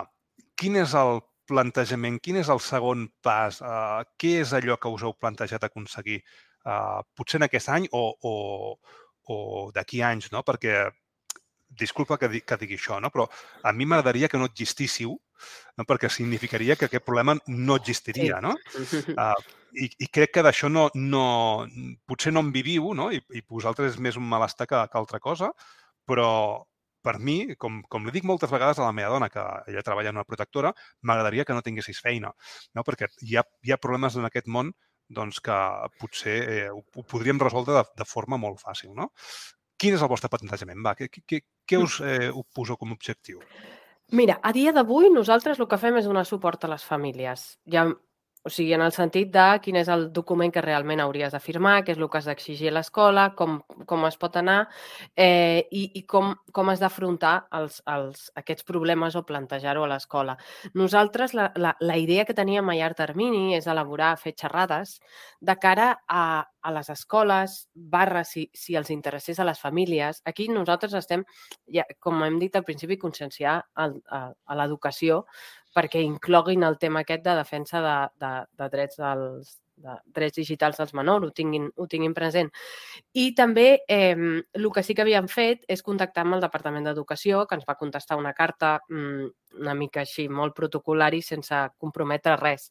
quin 0.58 0.80
és 0.82 0.96
el 0.98 1.20
plantejament, 1.50 2.20
quin 2.22 2.38
és 2.40 2.50
el 2.54 2.62
segon 2.64 3.08
pas? 3.24 3.60
Uh, 3.60 4.00
què 4.20 4.38
és 4.44 4.54
allò 4.56 4.78
que 4.80 4.94
us 4.94 5.04
heu 5.04 5.16
plantejat 5.18 5.66
aconseguir 5.66 6.20
uh, 6.22 7.02
potser 7.18 7.40
en 7.40 7.48
aquest 7.48 7.70
any 7.74 7.90
o, 7.92 8.04
o, 8.30 8.34
o 9.30 9.38
d'aquí 9.76 10.02
anys, 10.06 10.30
no? 10.34 10.44
Perquè 10.46 10.86
disculpa 11.70 12.18
que, 12.18 12.28
di, 12.28 12.40
que 12.42 12.58
digui 12.58 12.76
això, 12.78 12.98
no? 13.00 13.10
però 13.14 13.28
a 13.62 13.72
mi 13.72 13.86
m'agradaria 13.86 14.28
que 14.28 14.38
no 14.38 14.48
existíssiu, 14.50 15.14
no? 15.78 15.86
perquè 15.86 16.10
significaria 16.10 16.76
que 16.76 16.88
aquest 16.88 17.04
problema 17.06 17.36
no 17.46 17.76
existiria, 17.78 18.40
sí. 18.40 18.42
no? 18.42 18.56
Uh, 19.14 19.34
i, 19.84 19.90
I 20.06 20.08
crec 20.10 20.34
que 20.34 20.44
d'això 20.44 20.70
no, 20.72 20.88
no, 20.94 21.24
potser 22.10 22.34
no 22.34 22.42
en 22.42 22.50
viviu, 22.54 22.90
no? 22.98 23.10
I, 23.14 23.22
i 23.38 23.44
vosaltres 23.46 23.94
és 23.94 24.02
més 24.02 24.18
un 24.18 24.26
malestar 24.26 24.66
que, 24.66 24.82
que 24.90 24.98
altra 24.98 25.22
cosa, 25.22 25.52
però 26.08 26.30
per 27.02 27.16
mi, 27.18 27.54
com, 27.60 27.80
com 27.88 28.06
li 28.06 28.14
dic 28.14 28.26
moltes 28.28 28.52
vegades 28.52 28.78
a 28.78 28.86
la 28.86 28.94
meva 28.96 29.12
dona, 29.14 29.30
que 29.32 29.42
ella 29.70 29.84
treballa 29.86 30.12
en 30.12 30.20
una 30.20 30.28
protectora, 30.28 30.72
m'agradaria 31.02 31.46
que 31.48 31.56
no 31.56 31.64
tinguessis 31.64 32.00
feina, 32.04 32.32
no? 32.76 32.84
perquè 32.86 33.10
hi 33.26 33.38
ha, 33.40 33.44
hi 33.64 33.72
ha 33.72 33.80
problemes 33.80 34.18
en 34.20 34.28
aquest 34.28 34.48
món 34.48 34.72
doncs, 35.10 35.40
que 35.42 35.56
potser 35.98 36.36
eh, 36.40 36.68
ho, 36.70 36.84
ho 36.96 37.06
podríem 37.08 37.40
resoldre 37.42 37.80
de, 37.80 37.84
de 37.98 38.06
forma 38.06 38.38
molt 38.38 38.60
fàcil. 38.62 38.92
No? 38.94 39.10
Quin 39.80 39.96
és 39.96 40.04
el 40.04 40.10
vostre 40.12 40.30
plantejament? 40.30 40.82
Va, 40.86 40.94
què, 40.98 41.08
què, 41.10 41.42
què 41.66 41.80
us 41.80 41.98
eh, 42.04 42.28
ho 42.30 42.44
poso 42.54 42.76
com 42.78 42.92
a 42.92 42.98
objectiu? 42.98 43.40
Mira, 44.14 44.38
a 44.42 44.52
dia 44.54 44.74
d'avui 44.74 45.10
nosaltres 45.10 45.58
el 45.58 45.68
que 45.70 45.78
fem 45.78 45.98
és 45.98 46.06
donar 46.06 46.24
suport 46.26 46.64
a 46.66 46.70
les 46.72 46.84
famílies. 46.86 47.52
Ja 47.70 47.88
o 48.42 48.48
sigui, 48.48 48.72
en 48.72 48.80
el 48.80 48.92
sentit 48.96 49.28
de 49.34 49.46
quin 49.60 49.76
és 49.76 49.88
el 49.92 50.06
document 50.16 50.52
que 50.52 50.62
realment 50.64 51.02
hauries 51.04 51.34
de 51.34 51.40
firmar, 51.44 51.82
què 51.84 51.92
és 51.92 51.98
el 52.00 52.08
que 52.08 52.20
has 52.20 52.28
d'exigir 52.30 52.70
a 52.70 52.74
l'escola, 52.78 53.26
com, 53.36 53.58
com 53.86 54.06
es 54.08 54.16
pot 54.20 54.38
anar 54.40 54.62
eh, 55.14 55.66
i, 55.70 55.82
i 56.00 56.02
com, 56.08 56.32
com 56.56 56.72
has 56.72 56.80
d'afrontar 56.80 57.34
els, 57.58 57.82
els, 57.90 58.30
aquests 58.40 58.64
problemes 58.68 59.18
o 59.18 59.26
plantejar-ho 59.28 59.84
a 59.84 59.90
l'escola. 59.92 60.38
Nosaltres, 60.72 61.34
la, 61.36 61.50
la, 61.60 61.74
la 61.80 61.98
idea 62.00 62.24
que 62.24 62.36
teníem 62.36 62.72
a 62.72 62.78
llarg 62.78 62.96
termini 62.96 63.58
és 63.58 63.68
elaborar, 63.68 64.14
fer 64.16 64.32
xerrades 64.32 64.98
de 65.40 65.56
cara 65.60 65.92
a, 66.08 66.24
a 66.62 66.72
les 66.74 66.90
escoles, 66.92 67.68
barra 67.74 68.24
si, 68.24 68.48
si 68.54 68.76
els 68.76 68.90
interessés 68.90 69.40
a 69.40 69.46
les 69.48 69.60
famílies. 69.60 70.20
Aquí 70.28 70.48
nosaltres 70.48 70.94
estem, 70.98 71.24
ja, 71.72 71.86
com 71.98 72.22
hem 72.26 72.38
dit 72.42 72.56
al 72.56 72.66
principi, 72.66 72.98
conscienciar 73.00 73.56
a, 73.74 73.88
a, 73.88 74.22
a 74.30 74.60
l'educació 74.60 75.24
perquè 75.74 76.02
incloguin 76.02 76.64
el 76.66 76.78
tema 76.82 77.04
aquest 77.04 77.22
de 77.24 77.34
defensa 77.38 77.80
de, 77.84 77.96
de, 78.22 78.32
de 78.58 78.70
drets 78.72 78.98
dels, 78.98 79.59
de 79.80 79.96
drets 80.14 80.38
digitals 80.40 80.78
dels 80.80 80.94
menors, 80.96 81.28
ho 81.28 81.34
tinguin, 81.34 81.68
ho 81.76 81.88
tinguin 81.90 82.14
present. 82.16 82.50
I 83.16 83.30
també 83.34 83.82
eh, 83.88 84.14
el 84.14 84.70
que 84.74 84.84
sí 84.86 84.94
que 84.94 85.04
havíem 85.06 85.28
fet 85.32 85.64
és 85.68 85.84
contactar 85.86 86.26
amb 86.26 86.38
el 86.38 86.44
Departament 86.44 86.88
d'Educació, 86.88 87.46
que 87.48 87.58
ens 87.58 87.68
va 87.68 87.78
contestar 87.80 88.20
una 88.20 88.34
carta 88.36 88.78
mm, 88.88 89.30
una 89.58 89.74
mica 89.74 90.04
així, 90.04 90.28
molt 90.28 90.54
protocolari, 90.56 91.20
sense 91.24 91.56
comprometre 91.80 92.36
res. 92.40 92.68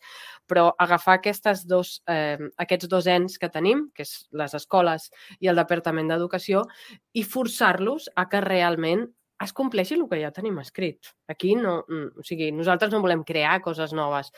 Però 0.47 0.69
agafar 0.77 1.17
aquestes 1.19 1.65
dos, 1.67 1.99
eh, 2.07 2.37
aquests 2.57 2.89
dos 2.91 3.07
ens 3.07 3.37
que 3.37 3.49
tenim, 3.49 3.89
que 3.95 4.03
és 4.07 4.27
les 4.31 4.53
escoles 4.55 5.09
i 5.39 5.51
el 5.51 5.59
Departament 5.59 6.07
d'Educació, 6.09 6.65
i 7.13 7.23
forçar-los 7.23 8.09
a 8.15 8.27
que 8.29 8.41
realment 8.41 9.07
es 9.43 9.53
compleixi 9.55 9.95
el 9.95 10.07
que 10.09 10.19
ja 10.21 10.31
tenim 10.35 10.59
escrit. 10.59 11.13
Aquí 11.27 11.55
no, 11.55 11.85
mm, 11.87 12.19
o 12.19 12.23
sigui, 12.23 12.51
nosaltres 12.51 12.91
no 12.91 13.01
volem 13.01 13.23
crear 13.23 13.61
coses 13.61 13.93
noves. 13.93 14.31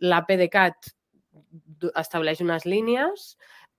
L'APDCAT 0.00 0.95
estableix 1.94 2.42
unes 2.44 2.66
línies, 2.68 3.32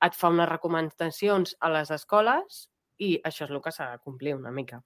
et 0.06 0.18
fa 0.18 0.30
unes 0.34 0.50
recomanacions 0.50 1.56
a 1.60 1.72
les 1.74 1.94
escoles 1.96 2.68
i 3.02 3.16
això 3.26 3.46
és 3.46 3.54
el 3.54 3.62
que 3.62 3.74
s'ha 3.74 3.92
de 3.94 4.04
complir 4.04 4.36
una 4.38 4.54
mica 4.54 4.82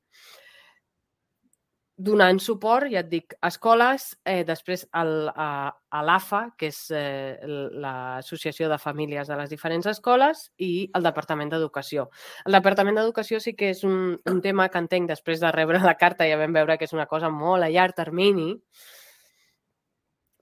donant 2.02 2.40
suport, 2.42 2.90
ja 2.92 3.02
et 3.04 3.10
dic, 3.12 3.36
a 3.42 3.50
escoles, 3.52 4.08
eh, 4.26 4.42
després 4.48 4.84
el, 4.98 5.12
a, 5.30 5.50
a 5.70 6.02
l'AFA, 6.06 6.42
que 6.58 6.72
és 6.72 6.80
eh, 6.98 7.38
l'Associació 7.84 8.70
de 8.72 8.80
Famílies 8.82 9.30
de 9.30 9.38
les 9.38 9.52
diferents 9.52 9.90
escoles, 9.92 10.48
i 10.58 10.90
el 10.98 11.06
Departament 11.06 11.52
d'Educació. 11.54 12.08
El 12.48 12.58
Departament 12.58 12.98
d'Educació 12.98 13.42
sí 13.44 13.54
que 13.58 13.70
és 13.76 13.84
un, 13.88 14.16
un 14.32 14.42
tema 14.42 14.70
que 14.72 14.82
entenc 14.82 15.12
després 15.12 15.44
de 15.44 15.52
rebre 15.54 15.84
la 15.84 15.98
carta, 16.00 16.28
ja 16.30 16.40
vam 16.42 16.58
veure 16.58 16.80
que 16.80 16.90
és 16.90 16.96
una 16.98 17.10
cosa 17.12 17.30
molt 17.30 17.68
a 17.68 17.70
llarg 17.70 17.98
termini, 17.98 18.56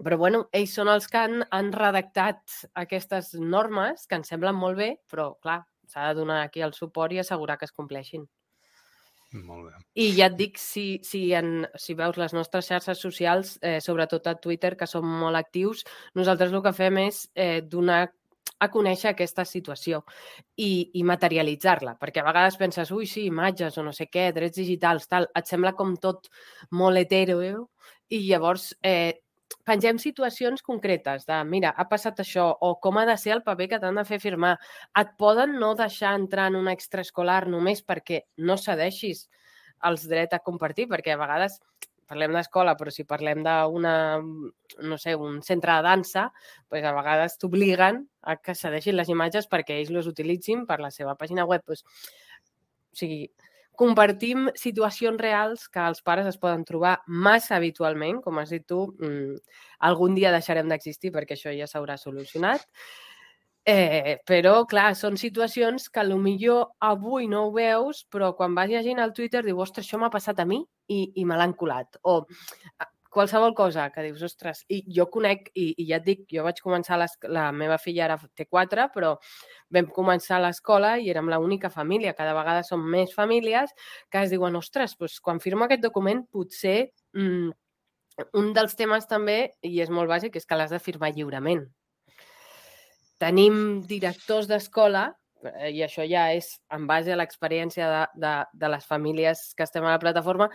però 0.04 0.18
bueno, 0.18 0.46
ells 0.56 0.74
són 0.78 0.90
els 0.92 1.08
que 1.12 1.20
han, 1.22 1.44
han 1.52 1.72
redactat 1.76 2.58
aquestes 2.80 3.34
normes 3.40 4.06
que 4.08 4.20
ens 4.20 4.32
semblen 4.32 4.56
molt 4.56 4.80
bé, 4.80 4.94
però 5.12 5.34
clar, 5.44 5.62
s'ha 5.90 6.10
de 6.10 6.20
donar 6.22 6.44
aquí 6.44 6.64
el 6.64 6.76
suport 6.78 7.14
i 7.14 7.20
assegurar 7.20 7.58
que 7.60 7.68
es 7.68 7.76
compleixin. 7.76 8.28
Molt 9.32 9.68
bé. 9.68 9.80
I 10.02 10.08
ja 10.18 10.30
et 10.32 10.38
dic, 10.40 10.56
si, 10.58 10.86
si, 11.06 11.28
en, 11.38 11.68
si 11.78 11.94
veus 11.98 12.18
les 12.18 12.34
nostres 12.34 12.70
xarxes 12.72 13.02
socials, 13.02 13.58
eh, 13.62 13.78
sobretot 13.84 14.26
a 14.28 14.38
Twitter, 14.42 14.74
que 14.78 14.88
som 14.90 15.06
molt 15.06 15.38
actius, 15.38 15.84
nosaltres 16.18 16.56
el 16.56 16.64
que 16.66 16.74
fem 16.74 16.98
és 17.04 17.28
eh, 17.36 17.60
donar 17.62 18.08
a 18.60 18.68
conèixer 18.74 19.12
aquesta 19.12 19.46
situació 19.46 20.02
i, 20.58 20.90
i 20.98 21.04
materialitzar-la, 21.08 21.96
perquè 22.02 22.24
a 22.24 22.28
vegades 22.28 22.58
penses, 22.60 22.92
ui, 22.92 23.06
sí, 23.08 23.28
imatges 23.30 23.78
o 23.78 23.86
no 23.86 23.94
sé 23.96 24.10
què, 24.12 24.32
drets 24.36 24.58
digitals, 24.60 25.08
tal, 25.12 25.30
et 25.38 25.48
sembla 25.48 25.76
com 25.78 25.94
tot 26.02 26.32
molt 26.76 27.00
hetero, 27.00 27.40
eh? 27.46 27.56
i 28.10 28.24
llavors 28.26 28.72
eh, 28.82 29.14
pengem 29.68 30.00
situacions 30.02 30.64
concretes 30.66 31.26
de, 31.30 31.40
mira, 31.46 31.74
ha 31.78 31.86
passat 31.90 32.22
això, 32.24 32.48
o 32.62 32.76
com 32.82 32.98
ha 32.98 33.06
de 33.10 33.16
ser 33.22 33.36
el 33.36 33.44
paper 33.46 33.68
que 33.74 33.80
t'han 33.82 34.00
de 34.00 34.06
fer 34.08 34.20
firmar. 34.24 34.56
Et 34.98 35.12
poden 35.20 35.58
no 35.62 35.74
deixar 35.78 36.16
entrar 36.18 36.50
en 36.50 36.60
un 36.60 36.70
extraescolar 36.72 37.44
només 37.48 37.84
perquè 37.86 38.24
no 38.38 38.58
cedeixis 38.58 39.28
els 39.90 40.08
drets 40.10 40.36
a 40.36 40.44
compartir, 40.44 40.88
perquè 40.92 41.14
a 41.14 41.20
vegades 41.22 41.60
parlem 42.10 42.34
d'escola, 42.34 42.74
però 42.78 42.92
si 42.92 43.06
parlem 43.06 43.44
d'una, 43.46 43.94
no 44.82 44.98
sé, 44.98 45.14
un 45.14 45.44
centre 45.46 45.76
de 45.78 45.86
dansa, 45.86 46.26
doncs 46.72 46.88
a 46.90 46.96
vegades 46.98 47.38
t'obliguen 47.38 48.02
a 48.26 48.36
que 48.42 48.58
cedeixin 48.58 48.98
les 48.98 49.12
imatges 49.14 49.48
perquè 49.52 49.78
ells 49.78 49.94
les 49.94 50.10
utilitzin 50.10 50.66
per 50.70 50.80
la 50.82 50.90
seva 50.96 51.14
pàgina 51.20 51.46
web. 51.50 51.62
Doncs, 51.70 51.86
o 52.90 52.98
sigui, 52.98 53.28
compartim 53.80 54.50
situacions 54.60 55.22
reals 55.22 55.68
que 55.72 55.84
els 55.88 56.02
pares 56.04 56.28
es 56.28 56.40
poden 56.42 56.66
trobar 56.68 56.98
massa 57.08 57.56
habitualment, 57.56 58.20
com 58.26 58.42
has 58.42 58.52
dit 58.52 58.66
tu, 58.68 58.82
mmm, 59.00 59.38
algun 59.88 60.18
dia 60.18 60.34
deixarem 60.36 60.68
d'existir 60.68 61.14
perquè 61.16 61.38
això 61.38 61.54
ja 61.56 61.68
s'haurà 61.70 61.96
solucionat. 61.98 62.66
Eh, 63.70 64.18
però, 64.26 64.64
clar, 64.66 64.96
són 64.98 65.18
situacions 65.20 65.90
que 65.94 66.04
millor 66.18 66.72
avui 66.80 67.28
no 67.28 67.46
ho 67.48 67.52
veus, 67.54 68.06
però 68.10 68.34
quan 68.36 68.56
vas 68.56 68.70
llegint 68.70 69.00
al 69.00 69.14
Twitter 69.14 69.44
dius, 69.46 69.60
ostres, 69.70 69.86
això 69.86 70.00
m'ha 70.00 70.10
passat 70.10 70.40
a 70.40 70.46
mi 70.46 70.64
i, 70.88 71.12
i 71.16 71.26
me 71.26 71.38
l'han 71.38 71.54
colat. 71.54 72.00
O 72.04 72.26
qualsevol 73.10 73.56
cosa 73.58 73.90
que 73.90 74.04
dius, 74.06 74.22
ostres, 74.26 74.64
i 74.70 74.84
jo 74.96 75.08
conec, 75.12 75.50
i, 75.58 75.72
i 75.82 75.88
ja 75.90 75.98
et 75.98 76.06
dic, 76.06 76.26
jo 76.32 76.44
vaig 76.46 76.62
començar, 76.62 77.00
les, 77.02 77.16
la 77.28 77.50
meva 77.52 77.80
filla 77.82 78.06
ara 78.06 78.20
té 78.38 78.46
quatre, 78.46 78.86
però 78.94 79.16
vam 79.74 79.90
començar 79.96 80.40
l'escola 80.42 80.96
i 81.02 81.10
érem 81.10 81.32
l'única 81.34 81.72
família. 81.74 82.14
Cada 82.18 82.36
vegada 82.38 82.64
són 82.68 82.86
més 82.86 83.16
famílies 83.18 83.74
que 84.12 84.22
es 84.24 84.34
diuen, 84.34 84.58
ostres, 84.60 84.96
doncs 85.00 85.20
quan 85.26 85.42
firmo 85.42 85.66
aquest 85.66 85.84
document 85.84 86.24
potser 86.32 86.92
mm, 87.18 87.50
un 88.40 88.54
dels 88.54 88.76
temes 88.78 89.08
també, 89.10 89.40
i 89.66 89.80
és 89.82 89.90
molt 89.90 90.10
bàsic, 90.12 90.36
és 90.38 90.46
que 90.46 90.58
l'has 90.58 90.74
de 90.74 90.82
firmar 90.84 91.14
lliurement. 91.16 91.66
Tenim 93.20 93.82
directors 93.88 94.48
d'escola 94.48 95.10
eh, 95.44 95.72
i 95.76 95.82
això 95.84 96.06
ja 96.08 96.30
és 96.36 96.54
en 96.76 96.86
base 96.88 97.12
a 97.12 97.18
l'experiència 97.20 97.90
de, 97.92 98.04
de, 98.24 98.34
de 98.62 98.70
les 98.72 98.86
famílies 98.88 99.50
que 99.58 99.66
estem 99.68 99.84
a 99.86 99.96
la 99.96 100.02
plataforma, 100.02 100.50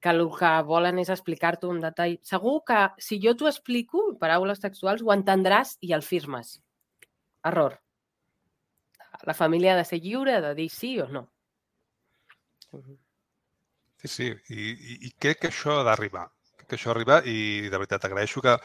que 0.00 0.12
el 0.12 0.22
que 0.34 0.52
volen 0.68 1.00
és 1.02 1.10
explicar-t'ho 1.12 1.72
en 1.72 1.80
detall. 1.84 2.18
Segur 2.26 2.60
que 2.68 2.82
si 3.02 3.18
jo 3.22 3.34
t'ho 3.36 3.48
explico, 3.50 4.04
paraules 4.20 4.62
textuals, 4.62 5.02
ho 5.02 5.12
entendràs 5.14 5.76
i 5.80 5.92
el 5.96 6.04
firmes. 6.06 6.58
Error. 7.46 7.78
La 9.24 9.34
família 9.34 9.74
ha 9.74 9.80
de 9.80 9.88
ser 9.88 10.00
lliure 10.04 10.40
de 10.44 10.54
dir 10.54 10.68
sí 10.70 10.96
o 11.00 11.08
no. 11.08 11.26
Sí, 14.02 14.08
sí, 14.08 14.32
i, 14.52 14.72
i, 14.72 14.96
i 15.08 15.12
crec 15.18 15.44
que 15.44 15.52
això 15.52 15.80
ha 15.80 15.86
d'arribar 15.86 16.26
que 16.66 16.76
això 16.76 16.90
arriba 16.90 17.20
i 17.24 17.68
de 17.70 17.78
veritat 17.78 18.04
agraeixo 18.06 18.42
que, 18.42 18.56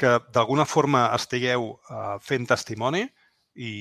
que 0.00 0.16
d'alguna 0.32 0.64
forma 0.64 1.06
estigueu 1.16 1.74
uh, 1.74 2.16
fent 2.24 2.48
testimoni 2.48 3.04
i, 3.54 3.72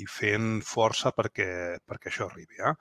i 0.00 0.06
fent 0.08 0.60
força 0.64 1.12
perquè, 1.16 1.50
perquè 1.86 2.10
això 2.10 2.28
arribi. 2.28 2.60
Eh? 2.62 2.74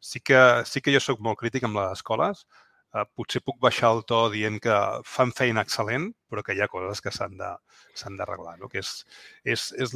Sí, 0.00 0.22
que, 0.24 0.40
sí 0.68 0.80
que 0.80 0.94
jo 0.94 1.02
sóc 1.02 1.20
molt 1.20 1.40
crític 1.42 1.66
amb 1.68 1.80
les 1.80 1.98
escoles, 1.98 2.46
eh, 2.94 3.04
potser 3.16 3.42
puc 3.44 3.58
baixar 3.62 3.92
el 3.96 4.02
to 4.08 4.20
dient 4.32 4.58
que 4.62 4.76
fan 5.08 5.32
feina 5.36 5.64
excel·lent, 5.66 6.10
però 6.30 6.44
que 6.44 6.56
hi 6.56 6.62
ha 6.62 6.70
coses 6.72 7.02
que 7.04 7.12
s'han 7.14 7.36
d'arreglar, 7.38 8.56
no? 8.60 8.70
que 8.72 8.80
és, 8.82 8.92
és, 9.44 9.68
és 9.84 9.94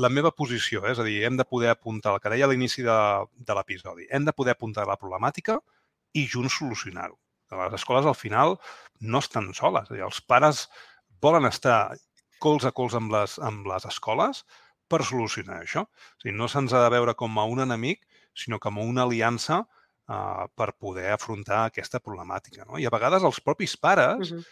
la 0.00 0.10
meva 0.12 0.32
posició, 0.36 0.84
eh? 0.84 0.94
és 0.94 1.02
a 1.02 1.06
dir, 1.08 1.20
hem 1.28 1.38
de 1.40 1.48
poder 1.48 1.72
apuntar 1.72 2.14
el 2.14 2.22
que 2.22 2.32
deia 2.32 2.48
a 2.48 2.52
l'inici 2.52 2.84
de, 2.86 2.98
de 3.34 3.58
l'episodi, 3.58 4.08
hem 4.10 4.26
de 4.28 4.36
poder 4.36 4.56
apuntar 4.56 4.88
la 4.88 4.98
problemàtica 5.00 5.58
i 6.14 6.26
junts 6.30 6.60
solucionar-ho. 6.60 7.18
Les 7.54 7.76
escoles 7.76 8.06
al 8.08 8.16
final 8.18 8.56
no 9.00 9.20
estan 9.22 9.52
soles, 9.54 9.88
dir, 9.92 10.02
els 10.02 10.20
pares 10.24 10.66
volen 11.22 11.46
estar 11.46 11.94
cols 12.42 12.66
a 12.68 12.72
cols 12.76 12.96
amb 12.98 13.12
les, 13.14 13.38
amb 13.38 13.68
les 13.68 13.86
escoles 13.88 14.42
per 14.90 15.00
solucionar 15.06 15.62
això. 15.62 15.84
O 15.86 16.22
sigui, 16.22 16.34
no 16.36 16.48
se'ns 16.50 16.74
ha 16.74 16.82
de 16.82 16.90
veure 16.92 17.14
com 17.16 17.38
a 17.38 17.46
un 17.48 17.62
enemic, 17.64 18.02
sinó 18.34 18.58
com 18.60 18.78
a 18.78 18.84
una 18.84 19.04
aliança 19.06 19.62
uh, 20.08 20.44
per 20.56 20.74
poder 20.80 21.10
afrontar 21.14 21.64
aquesta 21.68 22.00
problemàtica. 22.02 22.66
No? 22.68 22.78
I 22.80 22.86
a 22.86 22.92
vegades 22.92 23.24
els 23.24 23.40
propis 23.40 23.76
pares 23.76 24.30
uh 24.30 24.36
-huh. 24.36 24.44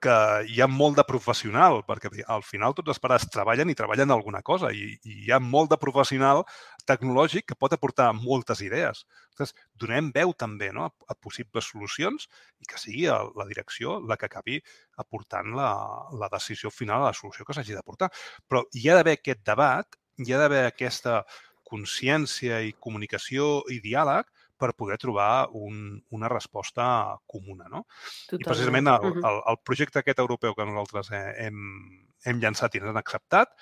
que 0.00 0.16
hi 0.46 0.60
ha 0.62 0.68
molt 0.68 0.96
de 0.96 1.04
professional, 1.04 1.82
perquè 1.82 2.22
al 2.26 2.42
final 2.42 2.72
tots 2.74 2.88
els 2.88 3.00
pares 3.00 3.26
treballen 3.28 3.70
i 3.70 3.74
treballen 3.74 4.10
alguna 4.10 4.42
cosa 4.42 4.70
i, 4.70 4.98
i 5.02 5.24
hi 5.24 5.32
ha 5.32 5.40
molt 5.40 5.70
de 5.70 5.76
professional 5.76 6.44
tecnològic 6.86 7.46
que 7.46 7.56
pot 7.56 7.72
aportar 7.72 8.12
moltes 8.12 8.60
idees. 8.60 9.04
Llavors, 9.36 9.54
donem 9.74 10.12
veu 10.12 10.32
també 10.32 10.72
no, 10.72 10.84
a, 10.84 10.90
a 11.08 11.14
possibles 11.14 11.64
solucions 11.64 12.28
i 12.60 12.64
que 12.64 12.78
sigui 12.78 13.06
la 13.06 13.46
direcció 13.46 14.00
la 14.00 14.16
que 14.16 14.26
acabi 14.26 14.62
aportant 14.96 15.52
la, 15.54 15.70
la 16.12 16.28
decisió 16.28 16.70
final 16.70 17.02
a 17.02 17.10
la 17.10 17.12
solució 17.12 17.44
que 17.44 17.52
s'hagi 17.52 17.74
d'aportar. 17.74 18.10
Però 18.48 18.62
hi 18.72 18.88
ha 18.88 18.94
d'haver 18.94 19.18
aquest 19.18 19.44
debat, 19.44 19.86
hi 20.18 20.32
ha 20.32 20.38
d'haver 20.38 20.66
aquesta 20.66 21.24
consciència 21.68 22.62
i 22.64 22.72
comunicació 22.78 23.64
i 23.68 23.80
diàleg 23.80 24.24
per 24.58 24.74
poder 24.78 24.98
trobar 25.00 25.48
un, 25.56 25.98
una 26.14 26.30
resposta 26.30 26.84
comuna. 27.26 27.68
No? 27.70 27.84
Totalment. 28.28 28.42
I 28.42 28.48
precisament 28.48 28.92
el, 28.92 29.18
el, 29.18 29.42
el 29.52 29.60
projecte 29.64 30.02
aquest 30.02 30.22
europeu 30.24 30.56
que 30.56 30.66
nosaltres 30.68 31.12
hem, 31.14 31.60
hem 32.26 32.42
llançat 32.42 32.74
i 32.74 32.82
ens 32.82 32.92
han 32.92 33.00
acceptat, 33.00 33.54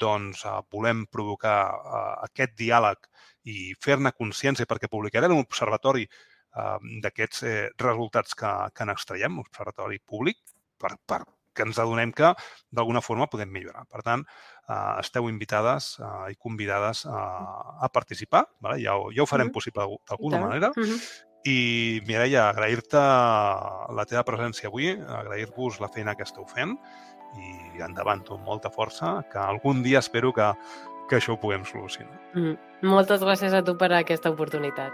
doncs 0.00 0.44
uh, 0.48 0.60
volem 0.74 1.04
provocar 1.10 1.58
uh, 1.74 2.04
aquest 2.26 2.56
diàleg 2.58 3.10
i 3.50 3.74
fer-ne 3.82 4.14
consciència 4.16 4.66
perquè 4.66 4.90
publicarem 4.90 5.34
un 5.34 5.44
observatori 5.44 6.06
uh, 6.08 6.78
d'aquests 7.04 7.42
eh, 7.44 7.56
resultats 7.82 8.34
que, 8.38 8.52
que 8.74 8.86
n'extraiem, 8.88 9.38
un 9.38 9.44
observatori 9.44 10.00
públic, 10.00 10.40
per, 10.80 10.96
per 11.06 11.22
que 11.54 11.66
ens 11.66 11.78
adonem 11.78 12.12
que 12.12 12.32
d'alguna 12.74 13.02
forma 13.04 13.28
podem 13.30 13.52
millorar. 13.52 13.86
Per 13.90 14.02
tant, 14.06 14.24
eh, 14.68 14.94
esteu 15.00 15.28
invitades 15.30 15.94
eh, 16.00 16.32
i 16.34 16.40
convidades 16.40 17.04
a, 17.06 17.20
a 17.80 17.92
participar. 17.92 18.46
Vale? 18.60 18.82
Ja, 18.82 18.98
ho, 18.98 19.12
ja 19.14 19.24
ho 19.24 19.30
farem 19.30 19.52
possible 19.54 19.86
d'alguna 20.08 20.42
manera. 20.42 20.72
Mm 20.76 20.82
-hmm. 20.82 21.30
I, 21.44 22.00
Mireia, 22.08 22.48
agrair-te 22.48 22.96
la 22.96 24.06
teva 24.08 24.24
presència 24.24 24.70
avui, 24.70 24.94
agrair-vos 24.96 25.78
la 25.80 25.90
feina 25.92 26.14
que 26.14 26.24
esteu 26.24 26.46
fent 26.48 26.78
i 27.36 27.82
endavant 27.84 28.22
amb 28.30 28.46
molta 28.46 28.70
força, 28.70 29.22
que 29.30 29.38
algun 29.38 29.82
dia 29.82 29.98
espero 29.98 30.32
que, 30.32 30.46
que 31.10 31.16
això 31.16 31.34
ho 31.34 31.40
puguem 31.40 31.64
solucionar. 31.68 32.16
Mm. 32.34 32.56
Moltes 32.88 33.20
gràcies 33.20 33.52
a 33.52 33.62
tu 33.62 33.76
per 33.76 33.92
aquesta 33.92 34.30
oportunitat. 34.30 34.92